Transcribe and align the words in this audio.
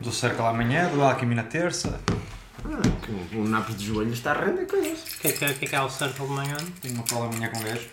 Do 0.00 0.10
Circle 0.10 0.46
amanhã, 0.46 0.88
do 0.88 1.02
Alchemy 1.02 1.34
na 1.34 1.42
terça. 1.42 2.00
Ah, 2.64 2.80
que 3.30 3.36
o 3.36 3.44
Napos 3.44 3.76
de 3.76 3.86
joelho 3.86 4.12
está 4.12 4.32
a 4.32 4.44
render 4.44 4.66
coisas. 4.66 4.98
O 5.14 5.18
que 5.20 5.28
é 5.28 5.32
que, 5.32 5.44
é- 5.44 5.48
o 5.50 5.54
que, 5.54 5.64
é 5.64 5.68
que 5.68 5.76
há 5.76 5.84
o 5.84 5.90
Circle 5.90 6.26
de 6.26 6.32
manhã? 6.32 6.56
Tenho 6.80 6.94
uma 6.94 7.02
prova 7.04 7.26
amanhã 7.26 7.48
com 7.50 7.60
o 7.60 7.62
gajo. 7.62 7.86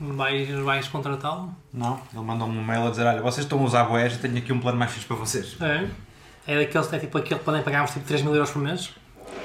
Vais, 0.00 0.48
vais 0.64 0.88
contratá-lo? 0.88 1.54
Não, 1.72 2.00
ele 2.12 2.22
mandou-me 2.22 2.56
um 2.58 2.64
mail 2.64 2.86
a 2.86 2.90
dizer: 2.90 3.04
Olha, 3.04 3.20
vocês 3.20 3.44
estão 3.44 3.58
a 3.60 3.62
usar 3.62 3.84
boés, 3.84 4.14
eu 4.14 4.18
tenho 4.18 4.36
aqui 4.38 4.52
um 4.52 4.58
plano 4.58 4.78
mais 4.78 4.90
fixe 4.92 5.06
para 5.06 5.16
vocês. 5.16 5.56
É. 5.60 5.86
É 6.46 6.58
daqueles, 6.58 6.92
é 6.92 6.98
tipo 6.98 7.18
aquele 7.18 7.38
que 7.38 7.44
podem 7.44 7.62
pagarmos 7.62 7.90
tipo 7.92 8.06
3 8.06 8.22
mil 8.22 8.34
euros 8.34 8.50
por 8.50 8.60
mês? 8.62 8.90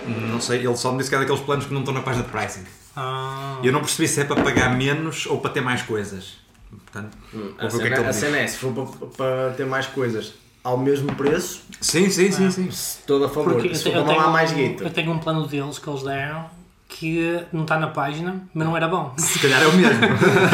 Não 0.07 0.39
sei, 0.39 0.65
ele 0.65 0.75
só 0.77 0.91
me 0.91 0.99
disse 0.99 1.09
que 1.09 1.15
é 1.15 1.19
daqueles 1.19 1.41
planos 1.41 1.65
que 1.65 1.73
não 1.73 1.81
estão 1.81 1.93
na 1.93 2.01
página 2.01 2.23
de 2.23 2.31
pricing. 2.31 2.63
Ah. 2.95 3.59
E 3.61 3.67
eu 3.67 3.73
não 3.73 3.81
percebi 3.81 4.07
se 4.07 4.21
é 4.21 4.23
para 4.23 4.41
pagar 4.41 4.73
menos 4.75 5.25
ou 5.25 5.39
para 5.41 5.51
ter 5.51 5.61
mais 5.61 5.81
coisas. 5.81 6.37
Portanto, 6.69 7.17
A 7.33 7.37
o 7.37 7.57
que 7.57 7.65
é 7.65 7.69
cena, 7.69 7.89
que 7.95 8.01
ele 8.01 8.07
a 8.09 8.13
cena 8.13 8.37
é, 8.37 8.47
se 8.47 8.57
for 8.57 8.71
para, 8.73 9.07
para 9.07 9.53
ter 9.55 9.65
mais 9.65 9.87
coisas 9.87 10.33
ao 10.65 10.77
mesmo 10.77 11.13
preço, 11.15 11.61
Sim, 11.79 12.09
sim, 12.09 12.31
sim, 12.31 12.49
sim. 12.49 12.71
se 12.71 12.97
todo 13.05 13.23
a 13.25 13.29
favor. 13.29 13.53
Porque 13.53 13.67
eu, 13.69 13.75
se 13.75 13.83
te- 13.83 13.91
for 13.91 13.99
eu 13.99 14.03
tenho, 14.05 14.29
mais 14.31 14.51
um- 14.51 14.55
guita. 14.55 14.83
eu 14.83 14.89
tenho 14.89 15.11
um 15.11 15.19
plano 15.19 15.45
deles 15.47 15.77
que 15.79 15.87
eles 15.89 16.01
deram 16.03 16.45
que 16.87 17.39
não 17.53 17.63
está 17.63 17.77
na 17.77 17.87
página, 17.87 18.41
mas 18.53 18.65
não 18.67 18.75
era 18.75 18.87
bom. 18.87 19.13
Se 19.17 19.39
calhar 19.39 19.61
é 19.61 19.67
o 19.67 19.73
mesmo. 19.73 19.99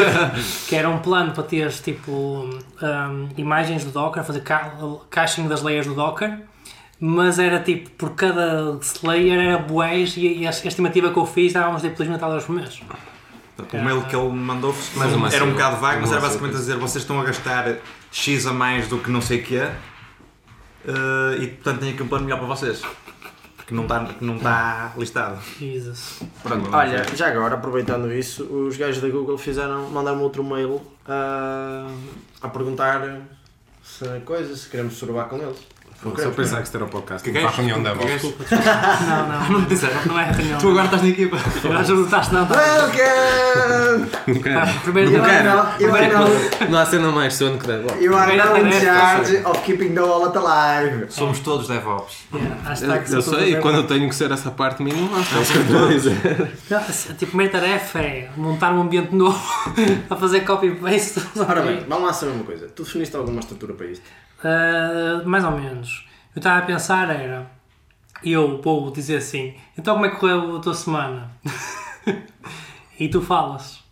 Que 0.68 0.76
era 0.76 0.88
um 0.88 0.98
plano 0.98 1.32
para 1.32 1.42
teres 1.44 1.80
tipo 1.80 2.10
hum, 2.12 3.28
imagens 3.36 3.84
do 3.84 3.90
Docker, 3.90 4.22
fazer 4.24 4.40
ca 4.42 4.72
caching 5.10 5.46
das 5.48 5.62
layers 5.62 5.86
do 5.86 5.94
Docker, 5.94 6.38
mas 7.00 7.38
era 7.38 7.60
tipo, 7.60 7.90
por 7.90 8.10
cada 8.14 8.78
layer 9.02 9.38
era 9.40 9.58
bués 9.58 10.16
e, 10.16 10.38
e 10.38 10.46
a 10.46 10.50
estimativa 10.50 11.10
que 11.12 11.18
eu 11.18 11.26
fiz 11.26 11.52
dávamos 11.52 11.82
tipo 11.82 11.96
2 11.96 12.08
mil 12.08 12.18
dólares 12.18 12.44
por 12.44 12.54
mês. 12.54 12.80
Portanto, 13.56 13.80
o 13.80 13.84
mail 13.84 14.02
que 14.02 14.16
ele 14.16 14.28
mandou 14.30 14.74
era 15.32 15.44
um 15.44 15.50
bocado 15.52 15.76
vago, 15.76 16.00
mas 16.00 16.10
era 16.12 16.20
basicamente 16.20 16.56
a 16.56 16.58
dizer: 16.58 16.76
vocês 16.76 17.02
estão 17.02 17.20
a 17.20 17.24
gastar 17.24 17.76
X 18.10 18.46
a 18.46 18.52
mais 18.52 18.88
do 18.88 18.98
que 18.98 19.10
não 19.10 19.20
sei 19.20 19.40
o 19.40 19.42
que 19.42 19.56
é 19.56 19.72
e 21.40 21.46
portanto 21.48 21.80
tenho 21.80 21.94
aqui 21.94 22.02
um 22.02 22.08
plano 22.08 22.24
melhor 22.24 22.38
para 22.38 22.48
vocês. 22.48 22.82
Que 23.66 23.74
não 23.74 23.84
está, 23.84 24.08
não 24.20 24.36
está 24.36 24.92
listado. 24.96 25.40
Jesus. 25.58 26.22
Pronto, 26.42 26.68
olha, 26.74 27.04
já 27.14 27.28
agora, 27.28 27.54
aproveitando 27.54 28.12
isso, 28.12 28.44
os 28.44 28.76
gajos 28.76 29.00
da 29.00 29.08
Google 29.08 29.38
fizeram, 29.38 29.88
mandaram 29.88 30.20
outro 30.20 30.42
mail 30.42 30.82
a, 31.06 31.86
a 32.42 32.48
perguntar 32.48 33.22
se 33.82 34.04
coisa, 34.20 34.56
se 34.56 34.68
queremos 34.68 34.94
surbar 34.94 35.28
com 35.28 35.38
eles. 35.38 35.58
Não 36.04 36.10
Só 36.10 36.16
queremos, 36.16 36.36
pensar 36.36 36.56
que 36.56 36.62
isto 36.64 36.74
era 36.76 36.84
o 36.84 36.88
podcast. 36.88 37.30
Que 37.30 37.38
Para 37.38 37.48
a 37.48 37.52
reunião 37.52 37.80
da 37.82 37.94
voz. 37.94 38.22
Não, 38.22 39.28
não, 39.28 39.50
Não 39.52 39.60
me 39.60 39.66
disseram. 39.66 40.00
não 40.06 40.18
é 40.18 40.24
reunião. 40.32 40.58
Tu 40.58 40.68
agora 40.70 40.84
estás 40.86 41.02
na 41.02 41.08
equipa. 41.08 41.36
Agora 41.64 41.84
já 41.84 41.94
não 41.94 42.04
estás, 42.04 42.28
não. 42.32 42.46
Tá. 42.46 42.54
Welcome! 42.60 44.42
Tá, 44.42 44.74
Primeiro 44.82 45.10
You 45.12 45.22
dia- 45.22 46.68
Não 46.68 46.78
há 46.78 46.86
cena 46.86 47.10
mais 47.12 47.34
sono 47.34 47.58
que 47.58 47.66
deve. 47.66 48.04
you 48.04 48.16
are 48.16 48.36
now 48.36 48.56
in 48.56 48.62
tarefa. 48.70 48.80
charge 48.80 49.36
of 49.44 49.60
keeping 49.62 49.94
the 49.94 50.00
wallet 50.00 50.36
alive. 50.36 51.06
Somos 51.08 51.38
todos 51.40 51.68
DevOps. 51.68 52.24
Eu, 52.32 52.40
eu 53.16 53.22
sei, 53.22 53.52
todo 53.52 53.62
quando 53.62 53.76
eu 53.76 53.86
tenho 53.86 54.08
que 54.08 54.14
ser 54.14 54.30
essa 54.32 54.50
parte 54.50 54.82
mínima, 54.82 55.18
é 55.18 55.40
isso 55.40 55.52
que 55.52 55.58
eu 55.58 55.62
estou 55.62 55.84
a 55.84 55.88
dizer. 55.88 56.52
Não, 56.70 56.78
a 56.78 56.82
tipo, 56.82 57.26
primeira 57.26 57.52
tarefa 57.52 57.98
é 58.00 58.30
montar 58.36 58.72
um 58.72 58.80
ambiente 58.82 59.14
novo 59.14 59.40
a 60.10 60.16
fazer 60.16 60.40
copy-paste. 60.40 61.20
Ora 61.36 61.62
bem, 61.62 61.84
vamos 61.88 62.06
lá 62.06 62.12
saber 62.12 62.32
uma 62.32 62.44
coisa. 62.44 62.66
Tu 62.68 62.82
definiste 62.82 63.14
alguma 63.16 63.40
estrutura 63.40 63.74
para 63.74 63.86
isto? 63.86 64.04
Uh, 64.44 65.26
mais 65.28 65.44
ou 65.44 65.52
menos. 65.52 66.06
Eu 66.34 66.40
estava 66.40 66.58
a 66.58 66.62
pensar 66.62 67.10
era 67.10 67.50
eu 68.24 68.60
vou 68.62 68.90
dizer 68.90 69.16
assim, 69.16 69.54
então 69.76 69.94
como 69.94 70.06
é 70.06 70.10
que 70.10 70.16
correu 70.16 70.56
a 70.56 70.60
tua 70.60 70.74
semana? 70.74 71.30
e 72.98 73.08
tu 73.08 73.20
falas. 73.20 73.82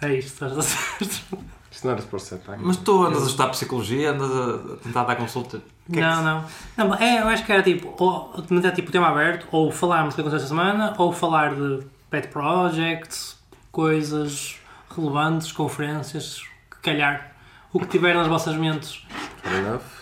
É 0.00 0.14
isto, 0.14 0.32
estás 0.32 0.56
a 0.58 0.62
certo? 0.62 1.38
Isto 1.70 1.84
não 1.86 1.92
era 1.92 2.02
suposto 2.02 2.28
ser 2.28 2.34
ataque. 2.36 2.62
Mas 2.62 2.76
tu 2.76 3.02
andas 3.04 3.22
a 3.22 3.26
estudar 3.26 3.48
psicologia, 3.48 4.10
andas 4.10 4.30
a 4.30 4.76
tentar 4.76 5.04
dar 5.04 5.16
consulta. 5.16 5.56
O 5.88 5.92
que 5.92 5.98
é 5.98 6.02
que- 6.02 6.08
Não, 6.08 6.22
não. 6.22 6.44
não 6.76 6.94
é, 6.94 7.22
eu 7.22 7.28
acho 7.28 7.44
que 7.44 7.52
era 7.52 7.62
tipo, 7.62 7.94
ou 7.98 8.44
manter 8.50 8.72
tipo 8.72 8.92
tema 8.92 9.08
aberto, 9.08 9.46
ou 9.50 9.70
falarmos 9.72 10.14
do 10.14 10.16
que 10.16 10.20
aconteceu 10.20 10.36
esta 10.44 10.48
semana, 10.48 10.94
ou 10.98 11.12
falar 11.12 11.54
de 11.54 11.84
pet 12.10 12.28
projects, 12.28 13.36
coisas 13.70 14.56
relevantes, 14.94 15.50
conferências, 15.50 16.42
que 16.70 16.76
calhar 16.82 17.31
o 17.72 17.80
que 17.80 17.86
tiver 17.86 18.14
nas 18.14 18.26
vossas 18.28 18.54
mentes. 18.56 19.04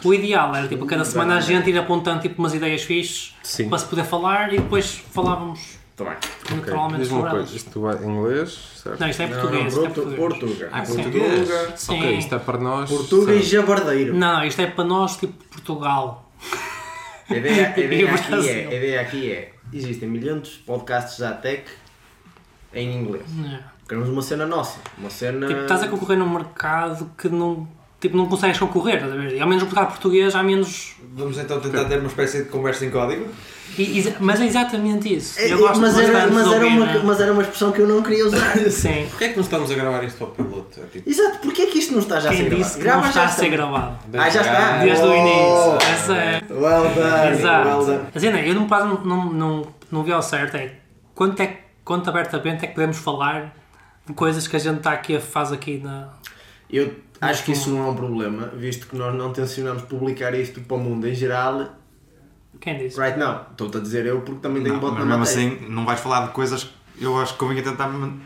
O 0.05 0.13
ideal 0.15 0.55
era 0.55 0.69
tipo 0.69 0.85
cada 0.87 1.05
semana 1.05 1.37
a 1.37 1.41
gente 1.41 1.71
ir 1.71 1.79
apontando 1.79 2.21
tipo 2.21 2.41
umas 2.41 2.55
ideias 2.55 2.83
fixes 2.83 3.35
Sim. 3.43 3.69
para 3.69 3.79
se 3.79 3.87
poder 3.87 4.05
falar 4.05 4.53
e 4.53 4.59
depois 4.59 5.03
falávamos 5.13 5.81
Está 6.01 6.05
bem. 6.05 6.57
Naturalmente 6.57 7.01
Diz-me 7.03 7.17
sobre 7.17 7.23
uma 7.31 7.31
coisa, 7.31 7.57
isto 7.57 7.91
em 7.91 8.11
inglês, 8.11 8.59
certo? 8.83 9.01
Não, 9.01 9.09
isto 9.11 9.23
é 9.23 9.27
Não, 9.27 9.35
português. 9.41 9.61
não, 9.63 9.69
isto 9.69 9.81
é 9.81 9.83
Portu- 9.91 10.17
português. 10.17 10.59
Portuga. 10.59 10.69
Ah, 10.73 10.85
Sim. 10.85 10.95
português. 10.95 11.49
Sim. 11.77 11.99
Ok, 11.99 12.19
isto 12.19 12.35
é 12.35 12.39
para 12.39 12.59
nós. 12.59 12.91
Portuga 12.91 13.35
e 13.35 13.43
jabardeiro. 13.43 14.15
Não, 14.15 14.45
isto 14.45 14.63
é 14.63 14.67
para 14.67 14.85
nós 14.85 15.17
tipo 15.19 15.33
Portugal. 15.45 16.33
A 17.29 17.35
ideia, 17.37 17.75
a 17.77 17.79
ideia 17.81 18.15
aqui 18.15 18.49
é, 18.49 18.67
a 18.67 18.75
ideia 18.75 19.01
aqui 19.03 19.31
é, 19.33 19.53
existem 19.75 20.09
milhões 20.09 20.49
de 20.49 20.59
podcasts 20.61 21.19
da 21.19 21.33
tech 21.33 21.65
em 22.73 22.97
inglês. 22.97 23.27
É. 23.53 23.61
Queremos 23.91 24.09
uma 24.09 24.23
cena 24.23 24.47
nossa, 24.47 24.79
uma 24.97 25.11
cena... 25.11 25.49
Tipo, 25.49 25.63
estás 25.63 25.83
a 25.83 25.89
concorrer 25.89 26.17
num 26.17 26.29
mercado 26.31 27.11
que 27.19 27.29
não, 27.29 27.67
tipo, 28.01 28.17
não 28.17 28.27
consegues 28.27 28.57
concorrer, 28.57 28.95
estás 28.95 29.13
a 29.13 29.17
ver? 29.17 29.35
E 29.35 29.41
ao 29.41 29.49
menos 29.49 29.65
no 29.65 29.69
mercado 29.69 29.89
português 29.89 30.33
há 30.37 30.45
menos. 30.45 30.95
Vamos 31.15 31.37
então 31.39 31.59
tentar 31.59 31.87
ter 31.87 31.99
uma 31.99 32.07
espécie 32.07 32.45
de 32.45 32.49
conversa 32.51 32.87
em 32.87 32.91
código. 32.91 33.27
E- 33.77 34.15
mas 34.21 34.41
é 34.41 34.47
exatamente 34.47 35.13
isso. 35.13 35.41
É, 35.41 35.53
Eu 35.53 35.59
gosto 35.59 35.81
mas, 35.81 35.99
era, 35.99 36.29
mas, 36.29 36.53
era 36.53 36.67
uma, 36.69 36.87
né? 36.87 37.01
mas 37.05 37.21
era 37.21 37.33
uma 37.33 37.43
expressão 37.43 37.73
que 37.73 37.81
eu 37.81 37.89
não 37.89 38.01
queria 38.01 38.27
usar. 38.27 38.57
Sim. 38.71 39.07
Porquê 39.11 39.25
é 39.25 39.29
que 39.31 39.35
não 39.37 39.43
estamos 39.43 39.71
a 39.71 39.75
gravar 39.75 40.05
isto 40.05 40.19
para 40.19 40.27
o 40.29 40.31
piloto? 40.31 40.81
É 40.81 40.87
tipo, 40.87 41.11
Exato, 41.11 41.39
porquê 41.41 41.63
é 41.63 41.67
que 41.67 41.79
isto 41.81 41.93
não 41.93 41.99
está 42.01 42.21
já 42.21 42.31
a 42.31 42.33
ser 42.33 42.45
gravado? 42.45 42.63
disse 42.63 42.77
que 42.77 42.83
Grava 42.85 43.01
não 43.01 43.09
está 43.09 43.21
já 43.23 43.27
a 43.27 43.33
ser 43.33 43.49
gravado? 43.49 43.99
Ah, 44.15 44.31
já 44.31 44.41
está? 44.41 44.79
Desde 44.85 45.05
o 45.05 45.11
Oh! 45.11 45.15
início. 45.17 45.89
Essa 45.93 46.17
é. 46.17 46.43
Well 46.49 46.95
done, 46.95 47.39
Exato. 47.39 47.69
well 47.69 47.87
done. 47.87 48.09
A 48.15 48.21
cena, 48.21 48.41
eu 48.41 48.55
não, 48.55 48.67
não, 48.69 49.05
não, 49.05 49.25
não, 49.33 49.67
não 49.91 50.03
vi 50.05 50.13
ao 50.13 50.23
certo 50.23 50.57
é 50.57 50.75
quanto, 51.15 51.41
é 51.41 51.59
quanto 51.85 52.09
abertamente 52.09 52.65
é 52.65 52.69
que 52.69 52.75
podemos 52.75 52.99
falar 52.99 53.55
coisas 54.15 54.47
que 54.49 54.57
a 54.57 54.59
gente 54.59 54.79
está 54.79 54.93
aqui, 54.93 55.19
faz 55.21 55.53
aqui 55.53 55.79
na. 55.79 56.09
Eu 56.69 56.95
acho 57.21 57.45
que 57.45 57.53
isso 57.53 57.71
não 57.71 57.87
é 57.87 57.91
um 57.91 57.95
problema, 57.95 58.47
visto 58.57 58.87
que 58.87 58.97
nós 58.97 59.15
não 59.15 59.33
tencionamos 59.33 59.83
publicar 59.83 60.35
isto 60.35 60.61
para 60.61 60.77
o 60.77 60.81
mundo 60.81 61.07
em 61.09 61.15
geral. 61.15 61.69
Quem 62.61 62.79
disse? 62.79 63.01
Right 63.01 63.19
now, 63.19 63.47
estou-te 63.51 63.79
a 63.79 63.81
dizer 63.81 64.07
eu 64.07 64.21
porque 64.21 64.41
também 64.41 64.63
tenho 64.63 64.75
Não, 64.75 64.81
voto 64.81 64.95
na 64.99 65.05
mesmo 65.05 65.19
matéria. 65.21 65.49
assim, 65.57 65.69
não 65.69 65.85
vais 65.85 65.99
falar 66.01 66.27
de 66.27 66.33
coisas 66.33 66.65
que 66.65 67.05
eu 67.05 67.19
acho 67.19 67.33
que 67.33 67.39
convém 67.39 67.63
tentar 67.63 67.89
man- 67.89 68.19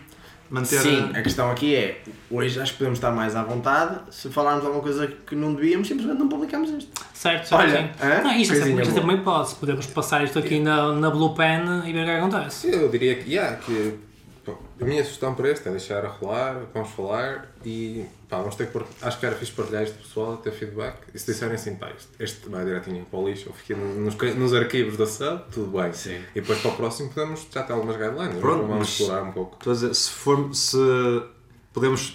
manter. 0.50 0.80
Sim, 0.80 1.10
a 1.14 1.22
questão 1.22 1.50
aqui 1.50 1.74
é, 1.74 2.02
hoje 2.30 2.60
acho 2.60 2.72
que 2.72 2.78
podemos 2.78 2.98
estar 2.98 3.12
mais 3.12 3.36
à 3.36 3.42
vontade, 3.44 3.96
se 4.10 4.28
falarmos 4.30 4.64
alguma 4.64 4.82
coisa 4.82 5.06
que 5.06 5.34
não 5.36 5.54
devíamos, 5.54 5.86
simplesmente 5.86 6.18
não 6.18 6.28
publicamos 6.28 6.68
isto. 6.70 6.90
Certo, 7.14 7.46
certo. 7.48 7.60
Olha, 7.62 7.92
hã? 8.02 8.22
Não, 8.24 8.32
isto 8.36 8.54
é 8.54 8.58
Coisinha 8.60 8.82
é 8.82 9.00
uma 9.00 9.12
hipótese. 9.14 9.54
Podemos 9.56 9.86
passar 9.86 10.24
isto 10.24 10.38
aqui 10.38 10.58
na, 10.58 10.92
na 10.94 11.10
Blue 11.10 11.34
Pen 11.34 11.62
e 11.86 11.92
ver 11.92 12.02
o 12.02 12.04
que 12.04 12.10
acontece. 12.10 12.70
Eu 12.72 12.88
diria 12.90 13.14
que, 13.16 13.30
yeah, 13.30 13.56
que 13.56 13.94
a 14.80 14.84
minha 14.84 15.02
sugestão 15.04 15.34
para 15.34 15.50
este 15.50 15.68
é 15.68 15.70
deixar 15.70 16.04
a 16.04 16.08
rolar, 16.08 16.62
vamos 16.72 16.90
falar 16.90 17.48
e 17.64 18.04
pá, 18.28 18.38
vamos 18.38 18.56
ter 18.56 18.70
que 18.70 18.78
acho 19.02 19.20
que 19.20 19.26
era 19.26 19.36
fixe 19.36 19.52
partilhar 19.52 19.84
isto 19.84 19.98
pessoal, 19.98 20.36
ter 20.38 20.50
feedback 20.50 20.98
e 21.14 21.18
se 21.18 21.26
disserem 21.26 21.54
assim, 21.54 21.76
pá, 21.76 21.90
este, 21.96 22.08
este 22.18 22.48
vai 22.48 22.64
direitinho 22.64 23.04
para 23.04 23.18
o 23.18 23.28
lixo 23.28 23.48
ou 23.48 23.54
fica 23.54 23.76
nos, 23.76 24.16
nos 24.16 24.54
arquivos 24.54 24.96
da 24.96 25.06
sub, 25.06 25.42
tudo 25.52 25.78
bem. 25.80 25.92
Sim. 25.92 26.20
E 26.34 26.40
depois 26.40 26.60
para 26.60 26.70
o 26.72 26.76
próximo 26.76 27.10
podemos 27.10 27.46
já 27.50 27.62
ter 27.62 27.72
algumas 27.72 27.96
guidelines, 27.96 28.38
Pronto, 28.38 28.66
vamos 28.66 28.88
explorar 28.88 29.22
um 29.22 29.32
pouco. 29.32 29.56
Estou 29.58 29.72
a 29.72 29.74
dizer, 29.74 29.94
se, 29.94 30.10
for, 30.10 30.54
se 30.54 30.76
podemos 31.72 32.14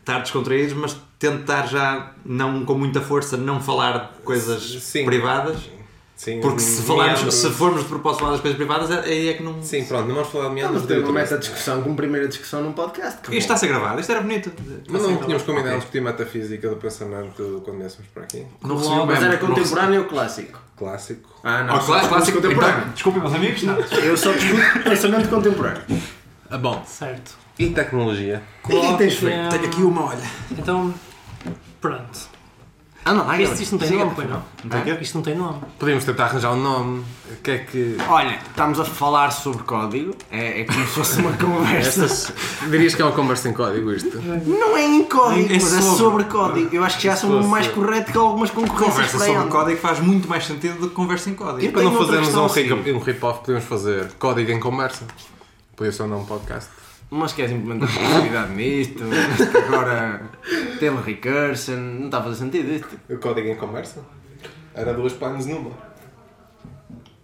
estar 0.00 0.20
descontraídos, 0.20 0.74
mas 0.74 0.96
tentar 1.18 1.66
já, 1.66 2.14
não 2.24 2.64
com 2.64 2.74
muita 2.74 3.00
força, 3.00 3.36
não 3.36 3.60
falar 3.60 4.12
de 4.12 4.22
coisas 4.22 4.62
Sim. 4.82 5.04
privadas. 5.04 5.68
Sim, 6.16 6.40
Porque 6.40 6.60
se, 6.60 6.80
meandros. 6.80 6.86
falarmos, 6.86 7.34
se 7.34 7.50
formos 7.50 7.82
de 7.82 7.88
propósito 7.88 8.20
falar 8.20 8.32
das 8.32 8.40
coisas 8.40 8.56
privadas, 8.56 8.90
é- 8.90 9.00
aí 9.00 9.28
é 9.28 9.34
que 9.34 9.42
não. 9.42 9.62
Sim, 9.62 9.84
pronto, 9.84 10.08
não 10.08 10.14
vamos 10.14 10.30
falar 10.30 10.44
de 10.44 10.48
Não, 10.48 10.54
meandros 10.54 10.80
mas 10.80 10.88
de 10.88 10.94
ter 10.94 11.04
uma 11.04 11.12
meta 11.12 11.36
discussão 11.36 11.82
como 11.82 11.94
primeira 11.94 12.26
discussão 12.26 12.62
num 12.62 12.72
podcast. 12.72 13.18
Isto 13.24 13.32
está 13.34 13.52
a 13.52 13.56
ser 13.58 13.66
gravado, 13.68 14.00
isto 14.00 14.10
era 14.10 14.22
bonito. 14.22 14.50
Mas 14.88 15.02
não 15.02 15.16
tínhamos 15.18 15.42
combinado 15.42 15.68
Ok. 15.68 15.78
discutir 15.80 16.00
metafísica 16.00 16.70
do 16.70 16.76
pensamento 16.76 17.60
quando 17.66 17.76
viéssemos 17.78 18.06
por 18.14 18.22
aqui? 18.22 18.46
Não 18.64 18.76
recebi 18.78 18.94
o 18.98 19.06
Mas 19.06 19.22
era 19.22 19.32
não 19.40 19.46
contemporâneo 19.48 20.00
ou 20.00 20.06
clássico? 20.08 20.58
Clássico. 20.78 21.28
Ah, 21.44 21.58
recebi- 21.58 21.70
Oh, 21.76 21.84
clássico, 21.84 22.08
clássico 22.08 22.40
contemporâneo. 22.40 22.78
Então, 22.80 22.92
desculpem, 22.92 23.20
meus 23.22 23.34
amigos, 23.34 23.62
não. 23.64 23.78
Eu 23.78 24.16
só 24.16 24.32
discuto 24.32 24.82
pensamento 24.84 25.28
contemporâneo. 25.28 25.82
Ah, 26.50 26.56
bom. 26.56 26.82
Certo. 26.86 27.36
E 27.58 27.68
tecnologia? 27.70 28.42
E 28.70 28.74
é 28.74 28.80
que 28.92 28.98
tens 28.98 29.14
feito? 29.16 29.50
Tenho 29.50 29.64
aqui 29.66 29.82
uma, 29.82 30.06
olha. 30.06 30.20
Então, 30.52 30.94
pronto. 31.80 32.35
Anda 33.08 33.22
lá, 33.22 33.40
Isto, 33.40 33.62
isto 33.62 33.72
não 33.72 33.78
tem 33.78 33.96
nome, 33.98 34.12
pois 34.16 34.28
não? 34.28 34.42
Não 34.64 34.70
tem 34.70 34.82
quê? 34.96 34.98
Isto 35.00 35.14
não 35.14 35.22
tem 35.22 35.34
nome. 35.36 35.60
Podíamos 35.78 36.04
tentar 36.04 36.24
arranjar 36.24 36.52
um 36.52 36.60
nome. 36.60 37.04
O 37.30 37.36
que 37.42 37.50
é 37.52 37.58
que. 37.58 37.96
Olha, 38.08 38.36
estamos 38.48 38.80
a 38.80 38.84
falar 38.84 39.30
sobre 39.30 39.62
código, 39.62 40.12
é, 40.28 40.62
é 40.62 40.64
como 40.64 40.80
se 40.80 40.86
fosse 40.86 41.20
uma 41.20 41.32
conversa. 41.38 42.04
Estas... 42.04 42.32
Dirias 42.68 42.96
que 42.96 43.02
é 43.02 43.04
uma 43.04 43.14
conversa 43.14 43.48
em 43.48 43.52
código 43.52 43.92
isto? 43.92 44.20
Não 44.20 44.76
é 44.76 44.82
em 44.84 45.04
código, 45.04 45.48
É 45.52 45.54
mas 45.54 45.72
é 45.72 45.80
sobre. 45.82 46.24
código. 46.24 46.74
Eu 46.74 46.82
acho 46.82 46.96
que 46.98 47.04
já 47.04 47.14
são 47.14 47.30
fosse- 47.30 47.48
mais 47.48 47.68
correto 47.68 48.10
que 48.10 48.18
algumas 48.18 48.50
concorrências 48.50 48.94
Conversa 48.94 49.18
sobre 49.18 49.32
andam. 49.34 49.48
código 49.50 49.78
faz 49.80 50.00
muito 50.00 50.28
mais 50.28 50.44
sentido 50.44 50.80
do 50.80 50.88
que 50.88 50.94
conversa 50.96 51.30
em 51.30 51.34
código. 51.34 51.64
Eu 51.64 51.72
Para 51.72 51.82
não 51.84 51.94
fazermos 51.96 52.34
um, 52.34 52.46
rip- 52.48 52.92
um 52.92 52.98
rip-off, 52.98 53.40
podemos 53.40 53.64
fazer 53.64 54.08
código 54.18 54.50
em 54.50 54.58
conversa. 54.58 55.04
Podia 55.76 55.92
ser 55.92 56.02
um 56.02 56.08
nome 56.08 56.26
podcast. 56.26 56.70
Mas 57.10 57.32
queres 57.32 57.52
implementar 57.52 57.88
criatividade 57.92 58.52
nisto? 58.54 59.04
Isto 59.40 59.58
agora 59.58 60.22
teve 60.80 60.96
recursion, 61.00 61.76
não 61.76 62.06
está 62.06 62.18
a 62.18 62.22
fazer 62.24 62.36
sentido 62.36 62.72
isto. 62.72 63.00
O 63.08 63.18
código 63.18 63.48
em 63.48 63.56
conversa? 63.56 64.04
Era 64.74 64.92
duas 64.92 65.12
planos 65.12 65.46
numa. 65.46 65.70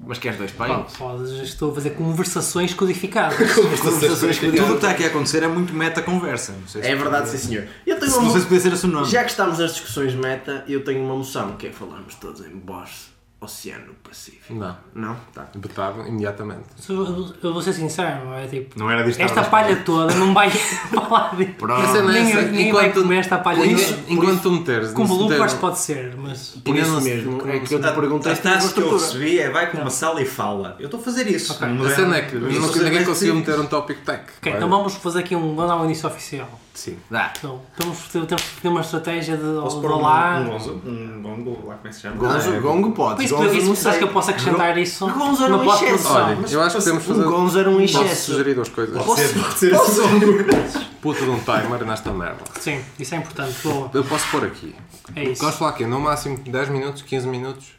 Mas 0.04 0.18
queres 0.18 0.36
dois 0.36 0.50
foda-se, 0.50 1.36
já 1.36 1.42
estou 1.44 1.70
a 1.70 1.74
fazer 1.76 1.90
conversações 1.90 2.74
codificadas. 2.74 3.36
Conversações 3.54 4.38
com 4.40 4.46
Tudo 4.50 4.62
o 4.64 4.66
que 4.66 4.72
está 4.74 4.90
aqui 4.90 5.04
a 5.04 5.06
acontecer 5.06 5.44
é 5.44 5.48
muito 5.48 5.72
meta-conversa. 5.72 6.52
Não 6.60 6.66
sei 6.66 6.82
se- 6.82 6.88
É 6.88 6.96
verdade, 6.96 7.28
sim 7.28 7.38
senhor. 7.38 7.68
Eu 7.86 8.00
tenho 8.00 8.10
Não 8.10 8.18
uma 8.22 8.30
sei 8.32 8.40
se 8.40 8.46
podia 8.46 8.60
ser 8.60 8.72
esse 8.72 8.84
o 8.84 8.88
nome. 8.88 9.06
Já 9.06 9.22
que 9.22 9.30
estamos 9.30 9.58
nas 9.60 9.72
discussões 9.74 10.12
meta, 10.14 10.64
eu 10.66 10.82
tenho 10.82 11.04
uma 11.04 11.14
moção 11.14 11.52
que 11.56 11.68
é 11.68 11.70
falarmos 11.70 12.16
todos 12.16 12.44
em 12.44 12.50
boss 12.50 13.11
Oceano 13.42 13.92
Pacífico. 14.08 14.54
Não. 14.54 14.76
Não? 14.94 15.16
Tá. 15.34 15.48
Betava 15.56 16.06
imediatamente. 16.06 16.62
Eu 16.88 17.34
eu 17.42 17.52
vou 17.52 17.60
ser 17.60 17.72
sincero, 17.72 18.32
é 18.34 18.46
tipo. 18.46 18.78
Não 18.78 18.88
era 18.88 19.02
disto 19.02 19.16
que 19.18 19.24
Esta 19.24 19.40
a 19.40 19.44
palha 19.44 19.74
toda 19.84 20.14
não 20.14 20.32
vai 20.32 20.48
falar 20.94 21.34
de. 21.36 21.46
Pronto. 21.46 21.82
Mas 21.82 21.94
é 21.96 22.02
Ninguém, 22.02 22.24
ninguém 22.24 22.72
vai 22.72 22.86
enquanto- 22.88 23.02
comer 23.02 23.16
esta 23.18 23.38
palha. 23.38 23.64
Enquanto, 23.66 23.80
Isso- 23.80 23.98
enquanto 24.08 24.42
tu 24.42 24.50
meteres. 24.52 24.92
Com 24.92 25.06
bloopers 25.06 25.54
pode 25.54 25.78
ser, 25.78 26.14
mas. 26.16 26.56
Por 26.64 26.76
isso 26.76 27.00
mesmo, 27.00 27.48
é 27.48 27.58
que 27.58 27.74
eu 27.74 27.80
te 27.80 27.86
A 27.86 27.92
perguntei 27.92 28.32
uma 28.32 28.38
task 28.40 28.74
que 28.74 28.80
eu 28.80 28.92
recebi 28.92 29.38
é 29.40 29.50
vai 29.50 29.70
para 29.70 29.80
uma 29.80 29.90
sala 29.90 30.22
e 30.22 30.24
fala. 30.26 30.76
Eu 30.78 30.84
estou 30.86 31.00
a 31.00 31.02
fazer 31.02 31.26
isso. 31.26 31.52
Ok. 31.52 31.66
Não 31.68 31.84
A 31.84 31.90
é- 31.90 31.94
cena 31.94 32.16
é 32.16 32.22
que 32.22 32.36
é 32.36 32.38
ninguém 32.38 33.04
conseguiu 33.04 33.34
simples. 33.34 33.48
meter 33.56 33.60
um 33.60 33.66
topic 33.66 33.98
tech. 34.04 34.22
Ok, 34.38 34.52
então 34.52 34.68
vamos 34.68 34.94
fazer 34.94 35.18
aqui 35.20 35.34
um. 35.34 35.54
Vamos 35.56 35.68
dar 35.70 35.76
um 35.76 35.84
início 35.84 36.08
oficial. 36.08 36.48
Sim. 36.74 36.96
Dá. 37.10 37.32
Então, 37.36 37.60
temos, 37.76 37.98
temos 38.08 38.42
que 38.42 38.60
ter 38.62 38.68
uma 38.68 38.80
estratégia 38.80 39.36
de, 39.36 39.42
Posso 39.60 39.76
de 39.76 39.82
pôr 39.82 39.90
um, 39.92 39.94
olá. 39.96 40.40
um 40.40 40.44
gonzo? 40.50 40.72
Um 40.86 41.22
gongo, 41.22 41.50
lá 41.66 41.74
como 41.74 41.86
é 41.86 41.88
que 41.90 41.94
se 41.94 42.00
chama? 42.00 42.16
Gonzo, 42.16 42.50
Ah, 42.50 42.54
é- 42.56 42.60
gongo 42.60 42.92
pode. 42.92 43.24
Isso, 43.24 43.36
Gonzo 43.36 43.54
isso, 43.54 43.66
não 43.66 43.72
acho 43.72 43.82
que 43.84 43.90
sei. 43.92 44.02
eu 44.02 44.08
posso 44.08 44.30
acrescentar 44.30 44.78
isso 44.78 45.06
Gonzo 45.10 45.44
era 45.44 45.56
na 45.56 45.62
um 45.62 45.64
pós-produção. 45.66 46.14
Olha, 46.14 46.46
eu 46.50 46.62
acho 46.62 46.76
que 46.78 46.82
podemos 46.84 47.04
fazer. 47.04 47.26
Um 47.26 47.30
Gonzo 47.30 47.58
era 47.58 47.70
um 47.70 47.78
Posso 47.80 47.84
excesso. 48.02 48.30
sugerir 48.32 48.54
duas 48.54 48.68
coisas. 48.70 49.04
Pode 49.04 49.20
ser, 49.20 49.38
pode 49.38 49.58
ser. 49.58 50.88
Puta 51.02 51.20
de 51.20 51.30
um 51.30 51.38
timer 51.40 51.84
nesta 51.84 52.10
merda. 52.12 52.42
Sim, 52.58 52.80
isso 52.98 53.14
é 53.14 53.18
importante. 53.18 53.54
Boa. 53.62 53.90
Eu 53.92 54.04
posso 54.04 54.30
pôr 54.30 54.44
aqui. 54.44 54.74
É 55.14 55.24
isso. 55.24 55.42
Vamos 55.42 55.56
falar 55.58 55.72
aqui, 55.72 55.84
no 55.84 56.00
máximo 56.00 56.38
10 56.38 56.68
minutos, 56.70 57.02
15 57.02 57.26
minutos. 57.28 57.72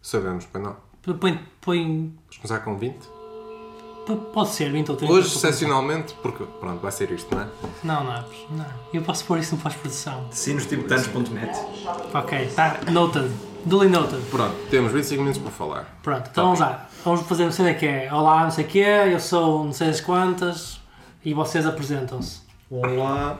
Sabemos, 0.00 0.46
pois 0.52 0.62
não. 0.62 0.76
Põe, 1.02 1.40
põe, 1.60 1.82
Vamos 2.20 2.36
começar 2.40 2.60
com 2.60 2.76
20. 2.76 2.96
Pode 4.14 4.50
ser 4.50 4.70
20 4.70 4.90
ou 4.90 4.96
30. 4.96 5.12
Hoje, 5.12 5.34
excepcionalmente, 5.34 6.14
porque 6.22 6.44
pronto, 6.60 6.80
vai 6.80 6.92
ser 6.92 7.10
isto, 7.10 7.34
não 7.34 7.42
é? 7.42 7.46
Não, 7.82 8.04
não, 8.04 8.24
não. 8.50 8.66
Eu 8.92 9.02
posso 9.02 9.24
pôr 9.24 9.38
isso 9.38 9.56
no 9.56 9.60
pós-produção. 9.60 10.26
Sinostibetanos.net 10.30 11.58
Ok, 12.14 12.38
está 12.44 12.78
noted. 12.90 13.30
Duly 13.64 13.88
noted. 13.88 14.20
Pronto, 14.30 14.54
temos 14.70 14.92
25 14.92 15.20
minutos 15.22 15.42
para 15.42 15.50
falar. 15.50 15.98
Pronto, 16.02 16.28
então 16.30 16.44
vamos 16.44 16.60
lá. 16.60 16.88
Vamos 17.04 17.22
fazer 17.22 17.42
uma 17.44 17.52
cena 17.52 17.74
que 17.74 17.84
é 17.86 18.08
Olá, 18.12 18.44
não 18.44 18.50
sei 18.50 18.64
o 18.64 18.68
quê, 18.68 18.84
eu 19.12 19.18
sou 19.18 19.64
não 19.64 19.72
sei 19.72 19.88
as 19.88 20.00
quantas 20.00 20.80
e 21.24 21.34
vocês 21.34 21.66
apresentam-se. 21.66 22.40
Olá, 22.70 23.38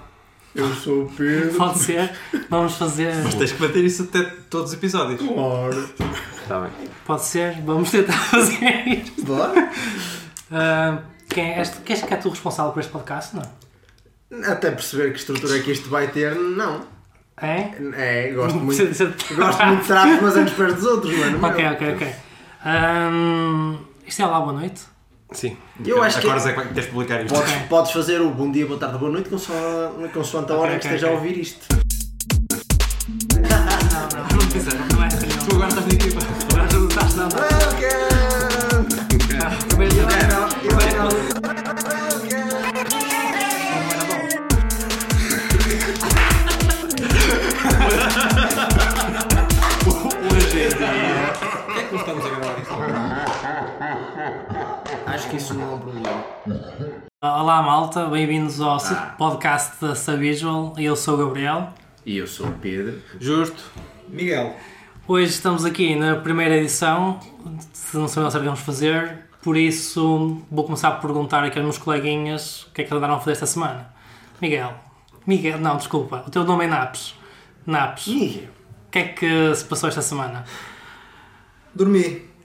eu 0.54 0.74
sou 0.74 1.04
o 1.04 1.08
Pedro. 1.10 1.54
Pode 1.58 1.78
ser? 1.78 2.12
Vamos 2.50 2.74
fazer. 2.74 3.14
Mas 3.22 3.34
tens 3.34 3.52
que 3.52 3.62
manter 3.62 3.84
isso 3.84 4.02
até 4.02 4.22
todos 4.50 4.70
os 4.72 4.76
episódios. 4.76 5.22
Bora. 5.22 5.86
Está 6.42 6.60
bem. 6.60 6.70
Pode 7.04 7.22
ser? 7.22 7.60
Vamos 7.62 7.90
tentar 7.90 8.12
fazer 8.30 8.88
isto. 8.88 9.24
Bora. 9.24 9.70
Ah, 10.50 10.98
quem 11.28 11.52
é 11.54 11.60
este? 11.62 11.78
Queres 11.78 12.02
que 12.02 12.14
é 12.14 12.16
tu 12.16 12.28
responsável 12.30 12.72
por 12.72 12.80
este 12.80 12.92
podcast? 12.92 13.36
Não? 13.36 13.42
Até 14.52 14.70
perceber 14.70 15.12
que 15.12 15.18
estrutura 15.18 15.56
é 15.56 15.60
que 15.60 15.72
isto 15.72 15.88
vai 15.88 16.08
ter, 16.08 16.34
não. 16.34 16.84
É? 17.40 17.70
É, 17.96 18.32
gosto 18.32 18.58
muito. 18.58 18.76
Precisa 18.76 19.10
de 19.10 19.22
ser- 19.24 19.34
Gosto 19.34 19.64
muito 19.66 19.82
de 19.82 19.86
tráfico, 19.86 20.24
mas 20.24 20.36
antes 20.36 20.54
perto 20.54 20.74
dos 20.76 20.84
outros, 20.84 21.18
mano. 21.18 21.46
Ok, 21.46 21.62
meu. 21.64 21.72
ok, 21.72 21.94
ok. 21.94 22.12
Ahm, 22.64 23.76
isto 24.06 24.22
é 24.22 24.26
lá, 24.26 24.40
boa 24.40 24.52
noite. 24.54 24.82
Sim. 25.32 25.56
Eu 25.84 26.02
acho 26.02 26.20
que 26.20 26.28
Agora 26.30 26.48
é 26.50 26.52
que 26.54 26.74
tens 26.74 26.84
de 26.86 26.90
publicar 26.92 27.20
isto. 27.24 27.34
podes, 27.34 27.52
podes 27.68 27.92
fazer 27.92 28.20
o 28.20 28.30
bom 28.30 28.50
dia, 28.50 28.64
boa 28.66 28.78
tarde, 28.78 28.96
boa 28.98 29.10
noite, 29.10 29.28
consoante, 29.28 30.52
a 30.52 30.54
hora 30.56 30.66
Ok, 30.72 30.76
em 30.76 30.78
que 30.78 30.86
esteja 30.86 31.06
a 31.08 31.10
ok. 31.10 31.18
ouvir 31.20 31.40
isto. 31.40 31.66
Não, 33.34 34.30
não, 34.30 34.95
não 34.95 34.95
não 55.56 55.78
problema. 55.78 56.24
Olá 57.22 57.62
malta, 57.62 58.06
bem-vindos 58.06 58.60
ao 58.60 58.78
podcast 59.16 59.80
da 59.80 59.94
Savisual. 59.94 60.74
Eu 60.76 60.94
sou 60.94 61.14
o 61.14 61.26
Gabriel. 61.26 61.72
E 62.04 62.18
eu 62.18 62.26
sou 62.26 62.48
o 62.48 62.52
Pedro. 62.52 63.00
Justo. 63.18 63.70
Miguel. 64.08 64.54
Hoje 65.08 65.30
estamos 65.30 65.64
aqui 65.64 65.96
na 65.96 66.16
primeira 66.16 66.56
edição, 66.56 67.18
se 67.72 67.96
não 67.96 68.06
sabemos 68.06 68.34
o 68.34 68.38
que 68.38 68.44
vamos 68.44 68.60
fazer, 68.60 69.24
por 69.40 69.56
isso 69.56 70.42
vou 70.50 70.64
começar 70.64 70.90
por 70.92 71.02
perguntar 71.02 71.42
aqui 71.42 71.58
aos 71.58 71.64
meus 71.64 71.78
coleguinhas 71.78 72.64
o 72.64 72.72
que 72.72 72.82
é 72.82 72.84
que 72.84 72.92
andaram 72.92 73.14
a 73.14 73.18
fazer 73.18 73.32
esta 73.32 73.46
semana. 73.46 73.88
Miguel. 74.42 74.74
Miguel, 75.26 75.58
não, 75.58 75.76
desculpa, 75.76 76.22
o 76.26 76.30
teu 76.30 76.44
nome 76.44 76.64
é 76.64 76.68
Napes. 76.68 77.14
Napes, 77.64 78.06
o 78.08 78.14
Miguel. 78.14 78.50
que 78.90 78.98
é 78.98 79.04
que 79.08 79.54
se 79.54 79.64
passou 79.64 79.88
esta 79.88 80.02
semana? 80.02 80.44
Dormi. 81.74 82.35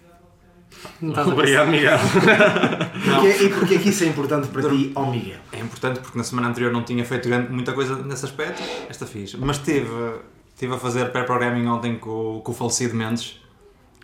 Estás 1.02 1.28
Obrigado, 1.28 1.68
Miguel. 1.70 1.98
Porquê- 2.00 3.44
e 3.46 3.50
porquê 3.50 3.80
que 3.80 3.90
isso 3.90 4.04
é 4.04 4.08
importante 4.08 4.48
para 4.48 4.70
ti, 4.70 4.92
ó 4.96 5.06
Miguel? 5.10 5.40
É 5.52 5.60
importante 5.60 6.00
porque 6.00 6.18
na 6.18 6.24
semana 6.24 6.48
anterior 6.50 6.72
não 6.72 6.84
tinha 6.84 7.04
feito 7.06 7.28
grande- 7.28 7.52
muita 7.52 7.74
coisa 7.74 7.96
nesse 8.04 8.26
aspecto. 8.26 8.62
Esta 8.90 9.06
fiz. 9.06 9.34
Mas 9.36 9.58
tive, 9.60 9.90
tive 10.58 10.74
a 10.74 10.78
fazer 10.78 11.12
pair-programming 11.12 11.68
ontem 11.68 11.98
com, 11.98 12.38
o- 12.38 12.42
com 12.42 12.52
o 12.52 12.56
falecido 12.56 12.96
Mendes, 12.96 13.40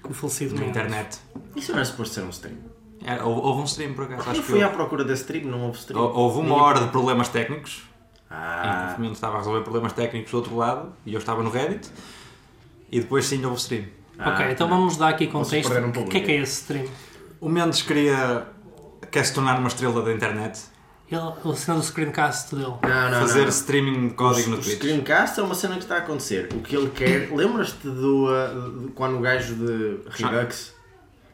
Com 0.01 0.09
o 0.11 0.13
falecido 0.13 0.53
na 0.55 0.61
Mendes. 0.61 0.77
internet. 0.77 1.17
Isso 1.55 1.71
não 1.73 1.79
é 1.79 1.85
suposto 1.85 2.13
ser 2.15 2.21
um 2.23 2.29
stream. 2.29 2.55
É, 3.03 3.21
houve, 3.23 3.41
houve 3.41 3.61
um 3.61 3.65
stream 3.65 3.93
por 3.93 4.05
acaso. 4.05 4.21
Acho 4.21 4.39
Eu 4.39 4.43
que 4.43 4.49
fui 4.51 4.61
à 4.61 4.65
houve, 4.65 4.77
procura 4.77 5.03
desse 5.03 5.21
stream, 5.23 5.45
não 5.45 5.61
houve 5.67 5.77
stream. 5.77 6.01
houve 6.01 6.39
uma 6.39 6.55
hora 6.55 6.79
de 6.81 6.87
problemas 6.87 7.29
técnicos. 7.29 7.83
Em 8.29 8.29
que 8.29 8.35
Ah, 8.35 8.95
o 8.97 9.01
Mendes 9.01 9.17
estava 9.17 9.35
a 9.35 9.37
resolver 9.37 9.61
problemas 9.61 9.93
técnicos 9.93 10.31
do 10.31 10.37
outro 10.37 10.55
lado 10.57 10.91
e 11.05 11.13
eu 11.13 11.19
estava 11.19 11.41
no 11.41 11.49
Reddit. 11.49 11.87
E 12.91 12.99
depois 12.99 13.25
sim 13.25 13.43
houve 13.45 13.57
stream. 13.57 13.85
Ok, 14.19 14.45
Ah, 14.45 14.51
então 14.51 14.67
vamos 14.67 14.97
dar 14.97 15.09
aqui 15.09 15.27
contexto. 15.27 15.71
um 15.71 15.89
O 15.89 16.05
que 16.07 16.17
é 16.17 16.19
que 16.21 16.31
é 16.31 16.35
esse 16.41 16.61
stream? 16.61 16.85
O 17.39 17.49
Mendes 17.49 17.81
queria. 17.83 18.45
quer 19.11 19.23
se 19.23 19.33
tornar 19.33 19.57
uma 19.59 19.67
estrela 19.67 20.01
da 20.01 20.11
internet. 20.11 20.59
Ele, 21.09 21.21
o 21.43 21.53
cena 21.53 21.77
do 21.77 21.83
screencast 21.83 22.53
dele. 22.53 22.67
não, 22.83 23.09
não, 23.11 23.19
fazer 23.21 23.41
não. 23.43 23.47
streaming 23.49 24.07
de 24.09 24.13
código 24.15 24.47
o, 24.47 24.51
no 24.51 24.57
o 24.57 24.61
Twitch. 24.61 24.75
screencast 24.77 25.39
é 25.39 25.43
uma 25.43 25.55
cena 25.55 25.75
que 25.75 25.83
está 25.83 25.95
a 25.95 25.97
acontecer. 25.99 26.49
O 26.53 26.59
que 26.61 26.75
ele 26.75 26.89
quer. 26.89 27.29
Lembras-te 27.33 27.87
do. 27.87 28.25
uh, 28.27 28.79
de 28.81 28.91
quando 28.91 29.15
o 29.17 29.21
gajo 29.21 29.55
de 29.55 29.99
Redux 30.09 30.73